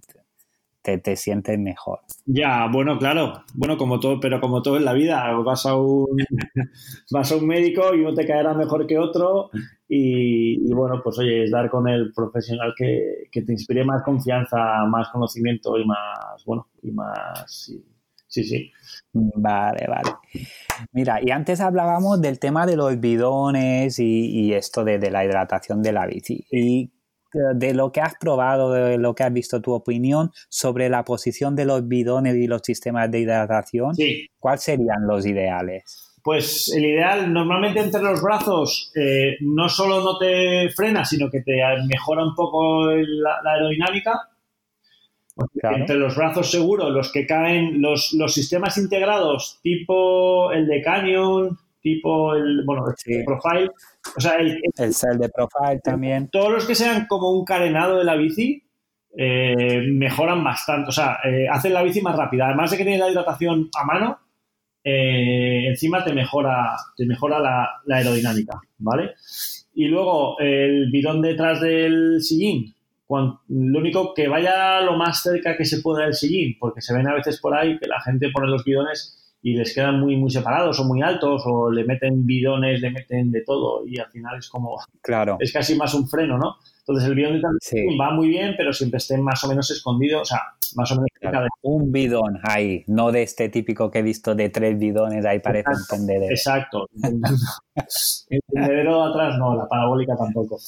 te, 0.82 0.98
te, 0.98 1.16
sientes 1.16 1.58
mejor. 1.58 2.00
Ya, 2.26 2.68
bueno, 2.70 2.98
claro, 2.98 3.44
bueno, 3.54 3.76
como 3.76 4.00
todo, 4.00 4.18
pero 4.20 4.40
como 4.40 4.62
todo 4.62 4.76
en 4.76 4.84
la 4.84 4.92
vida, 4.92 5.32
vas 5.44 5.64
a 5.64 5.76
un, 5.76 6.16
vas 7.10 7.32
a 7.32 7.36
un 7.36 7.46
médico 7.46 7.94
y 7.94 8.00
uno 8.00 8.14
te 8.14 8.26
caerá 8.26 8.52
mejor 8.54 8.86
que 8.86 8.98
otro 8.98 9.50
y, 9.88 10.72
bueno, 10.72 11.00
pues 11.02 11.18
oye, 11.18 11.44
es 11.44 11.50
dar 11.50 11.70
con 11.70 11.88
el 11.88 12.12
profesional 12.12 12.74
que, 12.76 13.28
que, 13.30 13.42
te 13.42 13.52
inspire 13.52 13.84
más 13.84 14.02
confianza, 14.02 14.84
más 14.86 15.08
conocimiento 15.10 15.78
y 15.78 15.84
más, 15.84 16.44
bueno, 16.44 16.68
y 16.82 16.90
más... 16.90 17.72
Sí, 18.32 18.44
sí. 18.44 18.72
Vale, 19.12 19.86
vale. 19.86 20.10
Mira, 20.92 21.20
y 21.22 21.30
antes 21.30 21.60
hablábamos 21.60 22.18
del 22.22 22.38
tema 22.38 22.64
de 22.64 22.76
los 22.76 22.98
bidones 22.98 23.98
y, 23.98 24.54
esto 24.54 24.84
de, 24.84 25.10
la 25.10 25.22
hidratación 25.22 25.82
de 25.82 25.92
la 25.92 26.06
bici. 26.06 26.46
Y 26.50 26.90
eh, 27.34 27.38
de 27.54 27.74
lo 27.74 27.92
que 27.92 28.00
has 28.00 28.14
probado, 28.18 28.72
de 28.72 28.96
lo 28.96 29.14
que 29.14 29.24
has 29.24 29.32
visto, 29.34 29.60
tu 29.60 29.72
opinión 29.72 30.30
sobre 30.48 30.88
la 30.88 31.04
posición 31.04 31.54
de 31.54 31.66
los 31.66 31.86
bidones 31.86 32.36
y 32.36 32.46
los 32.46 32.62
sistemas 32.64 33.10
de 33.10 33.20
hidratación, 33.20 33.94
sí. 33.94 34.26
¿cuáles 34.38 34.62
serían 34.62 35.06
los 35.06 35.26
ideales? 35.26 36.14
Pues 36.24 36.72
el 36.74 36.86
ideal, 36.86 37.30
normalmente 37.30 37.80
entre 37.80 38.00
los 38.00 38.22
brazos, 38.22 38.92
eh, 38.96 39.36
no 39.42 39.68
solo 39.68 40.00
no 40.00 40.16
te 40.16 40.70
frena, 40.70 41.04
sino 41.04 41.28
que 41.28 41.42
te 41.42 41.60
mejora 41.86 42.24
un 42.24 42.34
poco 42.34 42.86
la 42.92 43.40
aerodinámica 43.44 44.31
entre 45.62 45.96
los 45.96 46.16
brazos 46.16 46.50
seguros, 46.50 46.90
los 46.90 47.10
que 47.12 47.26
caen, 47.26 47.80
los, 47.80 48.12
los 48.12 48.34
sistemas 48.34 48.76
integrados, 48.78 49.60
tipo 49.62 50.52
el 50.52 50.66
de 50.66 50.82
Canyon, 50.82 51.58
tipo 51.80 52.34
el, 52.34 52.64
bueno, 52.64 52.84
el 53.06 53.24
Profile, 53.24 53.70
o 54.16 54.20
sea, 54.20 54.36
el, 54.36 54.60
el 54.78 55.18
de 55.18 55.28
Profile 55.28 55.80
también. 55.82 56.28
Todos 56.28 56.52
los 56.52 56.66
que 56.66 56.74
sean 56.74 57.06
como 57.06 57.32
un 57.32 57.44
carenado 57.44 57.98
de 57.98 58.04
la 58.04 58.16
bici, 58.16 58.62
eh, 59.16 59.82
mejoran 59.90 60.42
bastante, 60.42 60.88
o 60.88 60.92
sea, 60.92 61.18
eh, 61.24 61.46
hacen 61.50 61.74
la 61.74 61.82
bici 61.82 62.00
más 62.00 62.16
rápida. 62.16 62.46
Además 62.46 62.70
de 62.70 62.78
que 62.78 62.84
tiene 62.84 62.98
la 62.98 63.10
hidratación 63.10 63.68
a 63.78 63.84
mano, 63.84 64.18
eh, 64.84 65.66
encima 65.68 66.04
te 66.04 66.12
mejora, 66.12 66.76
te 66.96 67.06
mejora 67.06 67.38
la, 67.38 67.68
la, 67.86 67.96
aerodinámica, 67.96 68.60
¿vale? 68.78 69.12
Y 69.74 69.86
luego 69.86 70.38
el 70.38 70.90
bidón 70.90 71.20
detrás 71.20 71.60
del 71.60 72.20
sillín, 72.20 72.74
lo 73.18 73.78
único 73.78 74.14
que 74.14 74.28
vaya 74.28 74.80
lo 74.80 74.96
más 74.96 75.22
cerca 75.22 75.56
que 75.56 75.64
se 75.64 75.80
pueda 75.80 76.04
del 76.04 76.14
sillín, 76.14 76.56
porque 76.58 76.80
se 76.80 76.94
ven 76.94 77.08
a 77.08 77.14
veces 77.14 77.40
por 77.40 77.54
ahí 77.54 77.78
que 77.78 77.86
la 77.86 78.00
gente 78.00 78.30
pone 78.32 78.48
los 78.48 78.64
bidones 78.64 79.18
y 79.42 79.54
les 79.54 79.74
quedan 79.74 79.98
muy, 79.98 80.16
muy 80.16 80.30
separados 80.30 80.78
o 80.78 80.84
muy 80.84 81.02
altos 81.02 81.42
o 81.46 81.70
le 81.70 81.84
meten 81.84 82.24
bidones, 82.24 82.80
le 82.80 82.90
meten 82.90 83.32
de 83.32 83.42
todo 83.42 83.84
y 83.86 83.98
al 83.98 84.08
final 84.10 84.38
es 84.38 84.48
como... 84.48 84.76
Claro. 85.02 85.36
Es 85.40 85.52
casi 85.52 85.74
más 85.74 85.92
un 85.94 86.08
freno, 86.08 86.38
¿no? 86.38 86.56
Entonces 86.78 87.08
el 87.08 87.14
bidón 87.14 87.40
sí. 87.60 87.84
va 88.00 88.12
muy 88.12 88.28
bien, 88.28 88.54
pero 88.56 88.72
siempre 88.72 88.98
esté 88.98 89.18
más 89.18 89.42
o 89.44 89.48
menos 89.48 89.70
escondido, 89.70 90.20
o 90.20 90.24
sea, 90.24 90.40
más 90.76 90.90
o 90.92 90.96
menos... 90.96 91.08
Claro, 91.20 91.48
Un 91.62 91.92
bidón 91.92 92.40
ahí, 92.42 92.84
no 92.88 93.12
de 93.12 93.22
este 93.22 93.48
típico 93.48 93.90
que 93.90 94.00
he 94.00 94.02
visto 94.02 94.34
de 94.34 94.48
tres 94.48 94.78
bidones, 94.78 95.24
ahí 95.24 95.38
parece 95.38 95.70
un 95.70 95.86
tendedero. 95.88 96.30
Exacto. 96.30 96.88
el 98.30 98.40
tendedero 98.52 99.04
atrás 99.04 99.38
no, 99.38 99.56
la 99.56 99.68
parabólica 99.68 100.16
tampoco. 100.16 100.58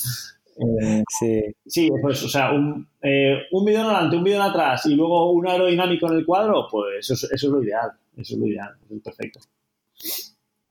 Eh, 0.57 1.03
sí. 1.09 1.43
Sí, 1.67 1.91
pues, 2.01 2.23
o 2.25 2.29
sea, 2.29 2.53
un, 2.53 2.87
eh, 3.03 3.43
un 3.53 3.65
bidón 3.65 3.87
adelante, 3.87 4.17
un 4.17 4.25
bidón 4.25 4.43
atrás 4.43 4.87
y 4.87 4.95
luego 4.95 5.33
un 5.33 5.47
aerodinámico 5.49 6.07
en 6.11 6.19
el 6.19 6.27
cuadro, 6.27 6.67
pues 6.71 7.11
eso, 7.11 7.27
es 7.33 7.43
lo 7.45 7.63
ideal. 7.63 7.91
Eso 8.17 8.35
es 8.35 8.41
lo 8.41 8.47
ideal, 8.47 8.71
es 8.91 9.03
perfecto. 9.03 9.41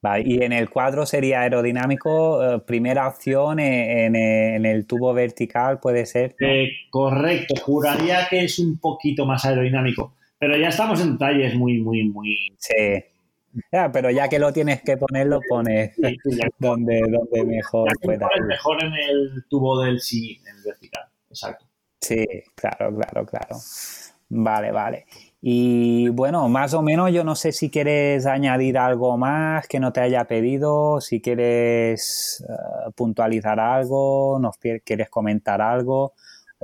Vale, 0.01 0.23
y 0.25 0.43
en 0.43 0.51
el 0.51 0.69
cuadro 0.69 1.05
sería 1.05 1.41
aerodinámico, 1.41 2.43
eh, 2.43 2.59
primera 2.59 3.07
opción 3.07 3.59
en, 3.59 4.65
el 4.65 4.86
tubo 4.86 5.13
vertical, 5.13 5.79
puede 5.79 6.05
ser. 6.05 6.36
correcto, 6.89 7.55
juraría 7.61 8.27
que 8.29 8.43
es 8.43 8.59
un 8.59 8.79
poquito 8.79 9.25
más 9.25 9.45
aerodinámico, 9.45 10.15
pero 10.38 10.57
ya 10.57 10.69
estamos 10.69 11.01
en 11.01 11.13
detalles 11.13 11.55
muy, 11.55 11.81
muy, 11.81 12.03
muy. 12.09 12.53
Sí. 12.57 13.12
Pero 13.91 14.10
ya 14.10 14.28
que 14.30 14.39
lo 14.39 14.51
tienes 14.51 14.82
que 14.82 14.97
poner, 14.97 15.28
lo 15.28 15.39
pones 15.47 15.95
donde, 16.58 17.01
donde 17.10 17.45
mejor 17.45 17.89
pueda. 18.01 18.28
Mejor 18.47 18.84
en 18.84 18.93
el 18.93 19.45
tubo 19.49 19.82
del 19.82 19.99
sí, 19.99 20.41
en 20.45 20.58
el 20.58 20.64
vertical. 20.64 21.04
Exacto. 21.30 21.66
Sí, 22.01 22.26
claro, 22.56 22.93
claro, 22.95 23.26
claro. 23.26 23.58
Vale, 24.30 24.72
vale. 24.72 25.06
Y 25.41 26.10
bueno, 26.10 26.47
más 26.47 26.74
o 26.74 26.82
menos 26.82 27.12
yo 27.12 27.24
no 27.24 27.36
sé 27.36 27.51
si 27.51 27.70
quieres 27.70 28.26
añadir 28.26 28.78
algo 28.78 29.18
más 29.18 29.68
que 29.68 29.80
no 29.80 29.91
te 29.91 30.01
haya 30.01 30.26
pedido, 30.26 31.01
si 31.01 31.22
quieres 31.22 32.43
eh, 32.47 32.91
puntualizar 32.95 33.60
algo, 33.60 34.39
nos 34.39 34.58
quieres 34.58 35.10
comentar 35.10 35.62
algo 35.62 36.14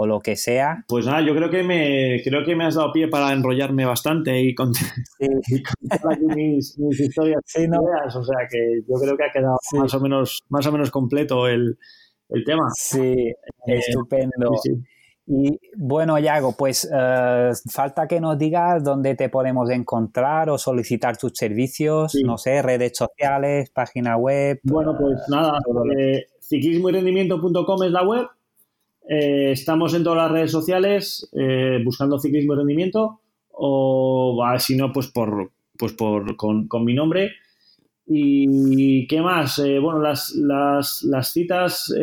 o 0.02 0.08
lo 0.08 0.22
que 0.22 0.38
sea. 0.38 0.86
Pues 0.88 1.06
nada, 1.06 1.20
yo 1.20 1.36
creo 1.36 1.50
que 1.50 1.62
me 1.62 2.22
creo 2.24 2.46
que 2.46 2.56
me 2.56 2.64
has 2.64 2.76
dado 2.76 2.94
pie 2.94 3.10
para 3.10 3.34
enrollarme 3.34 3.84
bastante 3.86 4.40
y, 4.40 4.56
contar 4.56 4.88
mis, 6.34 6.80
historias, 6.80 7.42
sí, 7.46 7.68
no. 7.68 7.80
o 7.82 8.24
sea 8.24 8.48
que 8.50 8.80
yo 8.88 8.96
creo 8.96 9.18
que 9.18 9.26
ha 9.26 9.32
quedado 9.34 9.58
más 9.74 9.94
o 9.94 10.00
menos 10.00 10.40
más 10.48 10.66
o 10.68 10.72
menos 10.72 10.90
completo 10.90 11.50
el, 11.50 11.78
tema. 12.46 12.70
Sí, 12.78 13.02
eh, 13.02 13.36
estupendo. 13.68 14.52
Y 15.28 15.60
bueno, 15.76 16.18
Yago, 16.18 16.56
pues 16.58 16.90
eh, 16.90 17.52
falta 17.70 18.08
que 18.08 18.22
nos 18.22 18.38
digas 18.38 18.82
dónde 18.82 19.16
te 19.16 19.28
podemos 19.28 19.70
encontrar 19.70 20.50
o 20.50 20.58
solicitar 20.58 21.18
tus 21.18 21.34
servicios, 21.36 22.16
no 22.24 22.38
sé, 22.38 22.62
redes 22.62 22.94
sociales, 22.96 23.70
página 23.72 24.16
web. 24.16 24.62
Bueno, 24.64 24.96
pues 24.98 25.20
nada, 25.28 25.60
eh, 25.98 26.26
ciclismoyrendimiento.com 26.40 27.84
es 27.84 27.92
la 27.92 28.04
web 28.04 28.28
eh, 29.12 29.54
estamos 29.54 29.96
en 29.96 30.04
todas 30.04 30.18
las 30.18 30.32
redes 30.32 30.52
sociales 30.52 31.28
eh, 31.34 31.82
buscando 31.84 32.20
ciclismo 32.20 32.54
y 32.54 32.58
rendimiento 32.58 33.22
o 33.50 34.46
si 34.60 34.78
no, 34.78 34.94
pues 34.94 35.08
por 35.08 35.52
pues 35.76 35.94
por 35.94 36.36
con, 36.36 36.68
mi 36.86 36.94
nombre. 36.94 37.32
¿Y 38.06 39.08
qué 39.08 39.22
más? 39.22 39.58
Eh, 39.60 39.80
bueno, 39.80 40.00
las, 40.00 40.34
las, 40.36 41.32
citas 41.32 41.94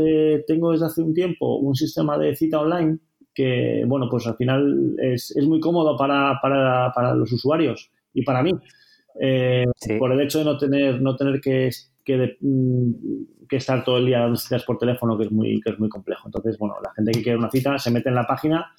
tengo 0.47 0.73
desde 0.73 0.87
hace 0.87 1.03
un 1.03 1.15
tiempo 1.15 1.57
un 1.57 1.75
sistema 1.75 2.19
de 2.19 2.35
cita 2.35 2.61
online 2.61 2.99
que, 3.35 3.85
bueno, 3.87 4.09
pues 4.11 4.27
al 4.27 4.37
final 4.37 4.97
es, 4.99 5.35
muy 5.47 5.61
cómodo 5.61 5.97
para, 5.97 6.41
para, 6.43 7.15
los 7.15 7.31
usuarios 7.33 7.91
y 8.15 8.23
para 8.23 8.43
mí. 8.43 8.51
Por 9.99 10.13
el 10.13 10.21
hecho 10.21 10.39
de 10.39 10.45
no 10.45 10.57
tener, 10.57 11.01
no 11.01 11.17
tener 11.17 11.41
que, 11.41 11.71
que 12.07 12.39
mm, 12.41 13.47
que 13.49 13.57
estar 13.57 13.85
todo 13.85 13.99
el 13.99 14.07
día 14.07 14.21
dando 14.21 14.37
citas 14.37 14.65
por 14.65 14.79
teléfono, 14.79 15.19
que 15.19 15.25
es 15.25 15.33
muy, 15.33 15.61
que 15.61 15.71
es 15.71 15.79
muy 15.79 15.89
complejo. 15.89 16.23
Entonces, 16.27 16.57
bueno, 16.59 16.77
la 16.83 16.93
gente 16.95 17.13
que 17.13 17.23
quiere 17.23 17.39
una 17.39 17.51
cita 17.51 17.79
se 17.79 17.91
mete 17.91 18.09
en 18.09 18.15
la 18.15 18.27
página 18.27 18.73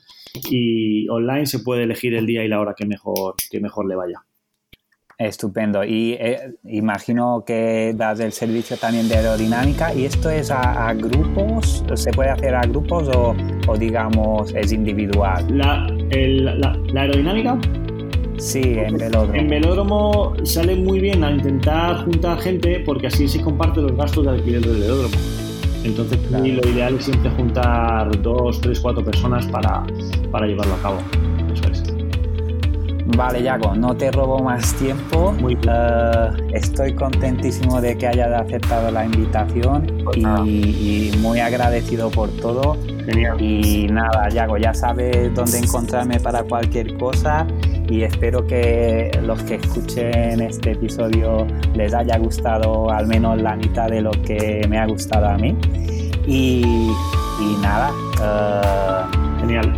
y 0.50 1.08
online 1.10 1.46
se 1.46 1.60
puede 1.60 1.84
elegir 1.84 2.16
el 2.16 2.26
día 2.26 2.44
y 2.44 2.48
la 2.48 2.60
hora 2.60 2.74
que 2.76 2.86
mejor, 2.86 3.36
que 3.50 3.60
mejor 3.60 3.88
le 3.88 3.96
vaya. 3.96 4.24
Estupendo. 5.18 5.84
Y 5.84 6.14
eh, 6.14 6.58
imagino 6.66 7.44
que 7.46 7.94
das 7.96 8.20
el 8.20 8.32
servicio 8.32 8.78
también 8.78 9.10
de 9.10 9.16
aerodinámica. 9.16 9.94
¿Y 9.94 10.06
esto 10.06 10.30
es 10.30 10.52
a, 10.52 10.94
grupos? 10.94 11.84
¿Se 11.96 12.12
puede 12.12 12.30
hacer 12.30 12.54
a 12.54 12.62
grupos 12.62 13.10
o, 13.16 13.78
digamos 13.78 14.54
es 14.54 14.72
individual? 14.72 15.46
La, 15.58 15.88
la 16.94 17.02
aerodinámica 17.02 17.58
Sí, 18.38 18.62
en 18.64 18.98
velódromo. 18.98 19.34
En 19.34 19.48
velódromo 19.48 20.34
sale 20.44 20.76
muy 20.76 21.00
bien 21.00 21.24
a 21.24 21.32
intentar 21.32 22.06
juntar 22.06 22.40
gente 22.40 22.82
porque 22.86 23.08
así 23.08 23.28
se 23.28 23.42
comparte 23.42 23.82
los 23.82 23.96
gastos 23.96 24.26
de 24.26 24.32
alquiler 24.32 24.62
del 24.62 24.82
velódromo. 24.82 25.16
Entonces, 25.84 26.20
lo 26.32 26.70
ideal 26.70 26.96
es 26.96 27.06
siempre 27.06 27.32
juntar 27.32 28.22
dos, 28.22 28.60
tres, 28.62 28.80
cuatro 28.80 29.04
personas 29.04 29.48
para, 29.48 29.86
llevarlo 30.46 30.74
a 30.74 30.82
cabo. 30.82 30.98
Eso 31.54 31.72
es. 31.72 31.84
Vale, 33.16 33.42
Yago, 33.42 33.74
no 33.74 33.96
te 33.96 34.12
robo 34.12 34.40
más 34.40 34.74
tiempo. 34.76 35.32
Muy 35.40 35.56
bien. 35.56 35.74
Eh, 35.74 36.30
estoy 36.54 36.94
contentísimo 36.94 37.80
de 37.80 37.98
que 37.98 38.08
hayas 38.08 38.30
aceptado 38.42 38.92
la 38.92 39.06
invitación 39.06 39.88
pues 40.04 40.18
y, 40.18 41.10
y, 41.14 41.18
muy 41.20 41.40
agradecido 41.40 42.12
por 42.12 42.30
todo. 42.32 42.78
Genial. 43.06 43.42
Y 43.42 43.88
nada, 43.88 44.28
Yago, 44.30 44.58
ya 44.58 44.74
sabes 44.74 45.34
dónde 45.34 45.60
encontrarme 45.60 46.20
para 46.20 46.44
cualquier 46.44 46.98
cosa 46.98 47.48
y 47.90 48.04
espero 48.04 48.46
que 48.46 49.12
los 49.24 49.42
que 49.44 49.56
escuchen 49.56 50.42
este 50.42 50.72
episodio 50.72 51.48
les 51.74 51.94
haya 51.94 52.18
gustado 52.18 52.90
al 52.92 53.08
menos 53.08 53.42
la 53.42 53.56
mitad 53.56 53.88
de 53.88 54.02
lo 54.02 54.12
que 54.12 54.66
me 54.70 54.78
ha 54.78 54.86
gustado 54.86 55.28
a 55.28 55.38
mí. 55.38 55.56
Y, 56.26 56.92
nada, 57.62 57.92
uh, 58.20 59.40
genial. 59.40 59.74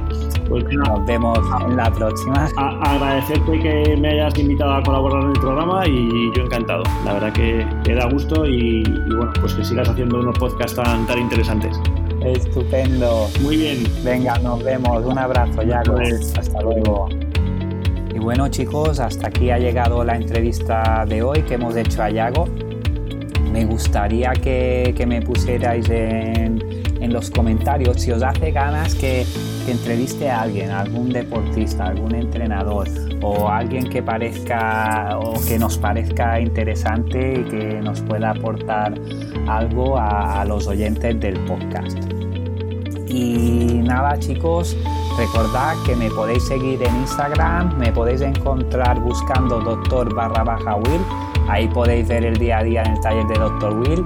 Pues 0.47 0.63
nos 0.63 1.05
vemos 1.05 1.37
en 1.67 1.77
la 1.77 1.91
próxima. 1.93 2.49
agradecerte 2.57 3.59
que 3.59 3.97
me 3.97 4.09
hayas 4.09 4.35
invitado 4.39 4.73
a 4.73 4.83
colaborar 4.83 5.21
en 5.21 5.29
el 5.29 5.39
programa 5.39 5.87
y 5.87 6.31
yo 6.35 6.43
encantado. 6.43 6.81
La 7.05 7.13
verdad 7.13 7.33
que, 7.33 7.67
te 7.83 7.93
da 7.93 8.09
gusto 8.09 8.47
y, 8.47 8.81
bueno, 9.15 9.31
pues 9.39 9.53
que 9.53 9.63
sigas 9.63 9.87
haciendo 9.87 10.19
unos 10.19 10.39
podcasts 10.39 10.75
tan, 10.75 11.05
tan 11.05 11.19
interesantes. 11.19 11.79
Estupendo. 12.25 13.27
Muy 13.41 13.57
bien. 13.57 13.83
Venga, 14.03 14.39
nos 14.39 14.63
vemos. 14.63 15.05
Un 15.05 15.19
abrazo, 15.19 15.61
ya. 15.61 15.83
Hasta 16.35 16.61
luego. 16.61 17.07
Bueno 18.21 18.49
chicos, 18.49 18.99
hasta 18.99 19.29
aquí 19.29 19.49
ha 19.49 19.57
llegado 19.57 20.03
la 20.03 20.17
entrevista 20.17 21.05
de 21.07 21.21
hoy 21.21 21.41
que 21.43 21.53
hemos 21.53 21.75
hecho 21.77 22.03
a 22.03 22.09
Yago. 22.09 22.49
Me 23.49 23.63
gustaría 23.65 24.33
que, 24.33 24.93
me 25.07 25.21
pusierais 25.21 25.89
en, 25.89 26.59
los 26.99 27.31
comentarios 27.31 28.01
si 28.01 28.11
os 28.11 28.21
hace 28.21 28.51
ganas 28.51 28.93
que, 28.93 29.25
que, 29.65 29.71
entreviste 29.71 30.29
a 30.29 30.41
alguien, 30.41 30.69
algún 30.69 31.09
deportista, 31.09 31.85
algún 31.85 32.13
entrenador 32.13 32.87
o 33.21 33.47
alguien 33.47 33.89
que 33.89 34.03
parezca 34.03 35.17
o 35.17 35.33
que 35.47 35.57
nos 35.57 35.77
parezca 35.77 36.39
interesante 36.41 37.39
y 37.39 37.43
que 37.45 37.81
nos 37.81 38.01
pueda 38.01 38.31
aportar 38.31 38.93
algo 39.47 39.97
a 39.97 40.43
los 40.45 40.67
oyentes 40.67 41.19
del 41.19 41.39
podcast. 41.45 41.97
Y 43.07 43.81
nada 43.81 44.19
chicos, 44.19 44.77
Recordad 45.19 45.75
que 45.85 45.97
me 45.97 46.09
podéis 46.09 46.43
seguir 46.43 46.81
en 46.81 46.95
Instagram, 46.95 47.77
me 47.77 47.91
podéis 47.91 48.21
encontrar 48.21 49.01
buscando 49.01 49.59
Doctor 49.59 50.15
barra 50.15 50.45
baja 50.45 50.77
Will. 50.77 51.01
Ahí 51.49 51.67
podéis 51.67 52.07
ver 52.07 52.23
el 52.23 52.37
día 52.37 52.59
a 52.59 52.63
día 52.63 52.83
en 52.83 52.93
el 52.93 53.01
taller 53.01 53.27
de 53.27 53.37
Doctor 53.37 53.77
Will. 53.79 54.05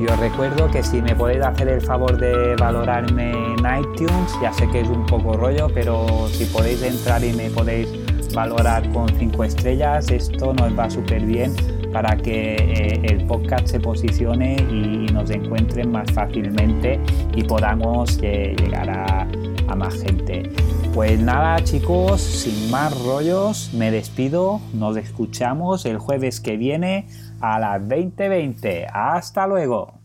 Y 0.00 0.06
os 0.06 0.18
recuerdo 0.18 0.68
que 0.68 0.82
si 0.82 1.00
me 1.00 1.14
podéis 1.14 1.44
hacer 1.44 1.68
el 1.68 1.80
favor 1.80 2.18
de 2.18 2.56
valorarme 2.56 3.30
en 3.30 3.58
iTunes, 3.60 4.36
ya 4.42 4.52
sé 4.52 4.68
que 4.70 4.80
es 4.80 4.88
un 4.88 5.06
poco 5.06 5.34
rollo, 5.34 5.68
pero 5.72 6.26
si 6.32 6.44
podéis 6.46 6.82
entrar 6.82 7.22
y 7.22 7.32
me 7.34 7.48
podéis 7.48 7.88
valorar 8.34 8.90
con 8.90 9.08
5 9.16 9.44
estrellas, 9.44 10.10
esto 10.10 10.52
nos 10.54 10.76
va 10.76 10.90
súper 10.90 11.22
bien 11.22 11.54
para 11.92 12.16
que 12.16 12.56
eh, 12.56 13.00
el 13.04 13.26
podcast 13.26 13.68
se 13.68 13.78
posicione 13.78 14.56
y 14.56 15.06
nos 15.12 15.30
encuentren 15.30 15.92
más 15.92 16.10
fácilmente 16.10 16.98
y 17.32 17.44
podamos 17.44 18.18
eh, 18.22 18.56
llegar 18.58 18.90
a 18.90 19.28
más 19.76 19.94
gente. 20.02 20.50
Pues 20.94 21.18
nada 21.20 21.62
chicos, 21.64 22.20
sin 22.20 22.70
más 22.70 22.98
rollos, 23.02 23.72
me 23.74 23.90
despido, 23.90 24.60
nos 24.74 24.96
escuchamos 24.96 25.86
el 25.86 25.98
jueves 25.98 26.40
que 26.40 26.56
viene 26.56 27.06
a 27.40 27.58
las 27.58 27.80
20:20. 27.86 28.86
Hasta 28.92 29.46
luego. 29.46 30.01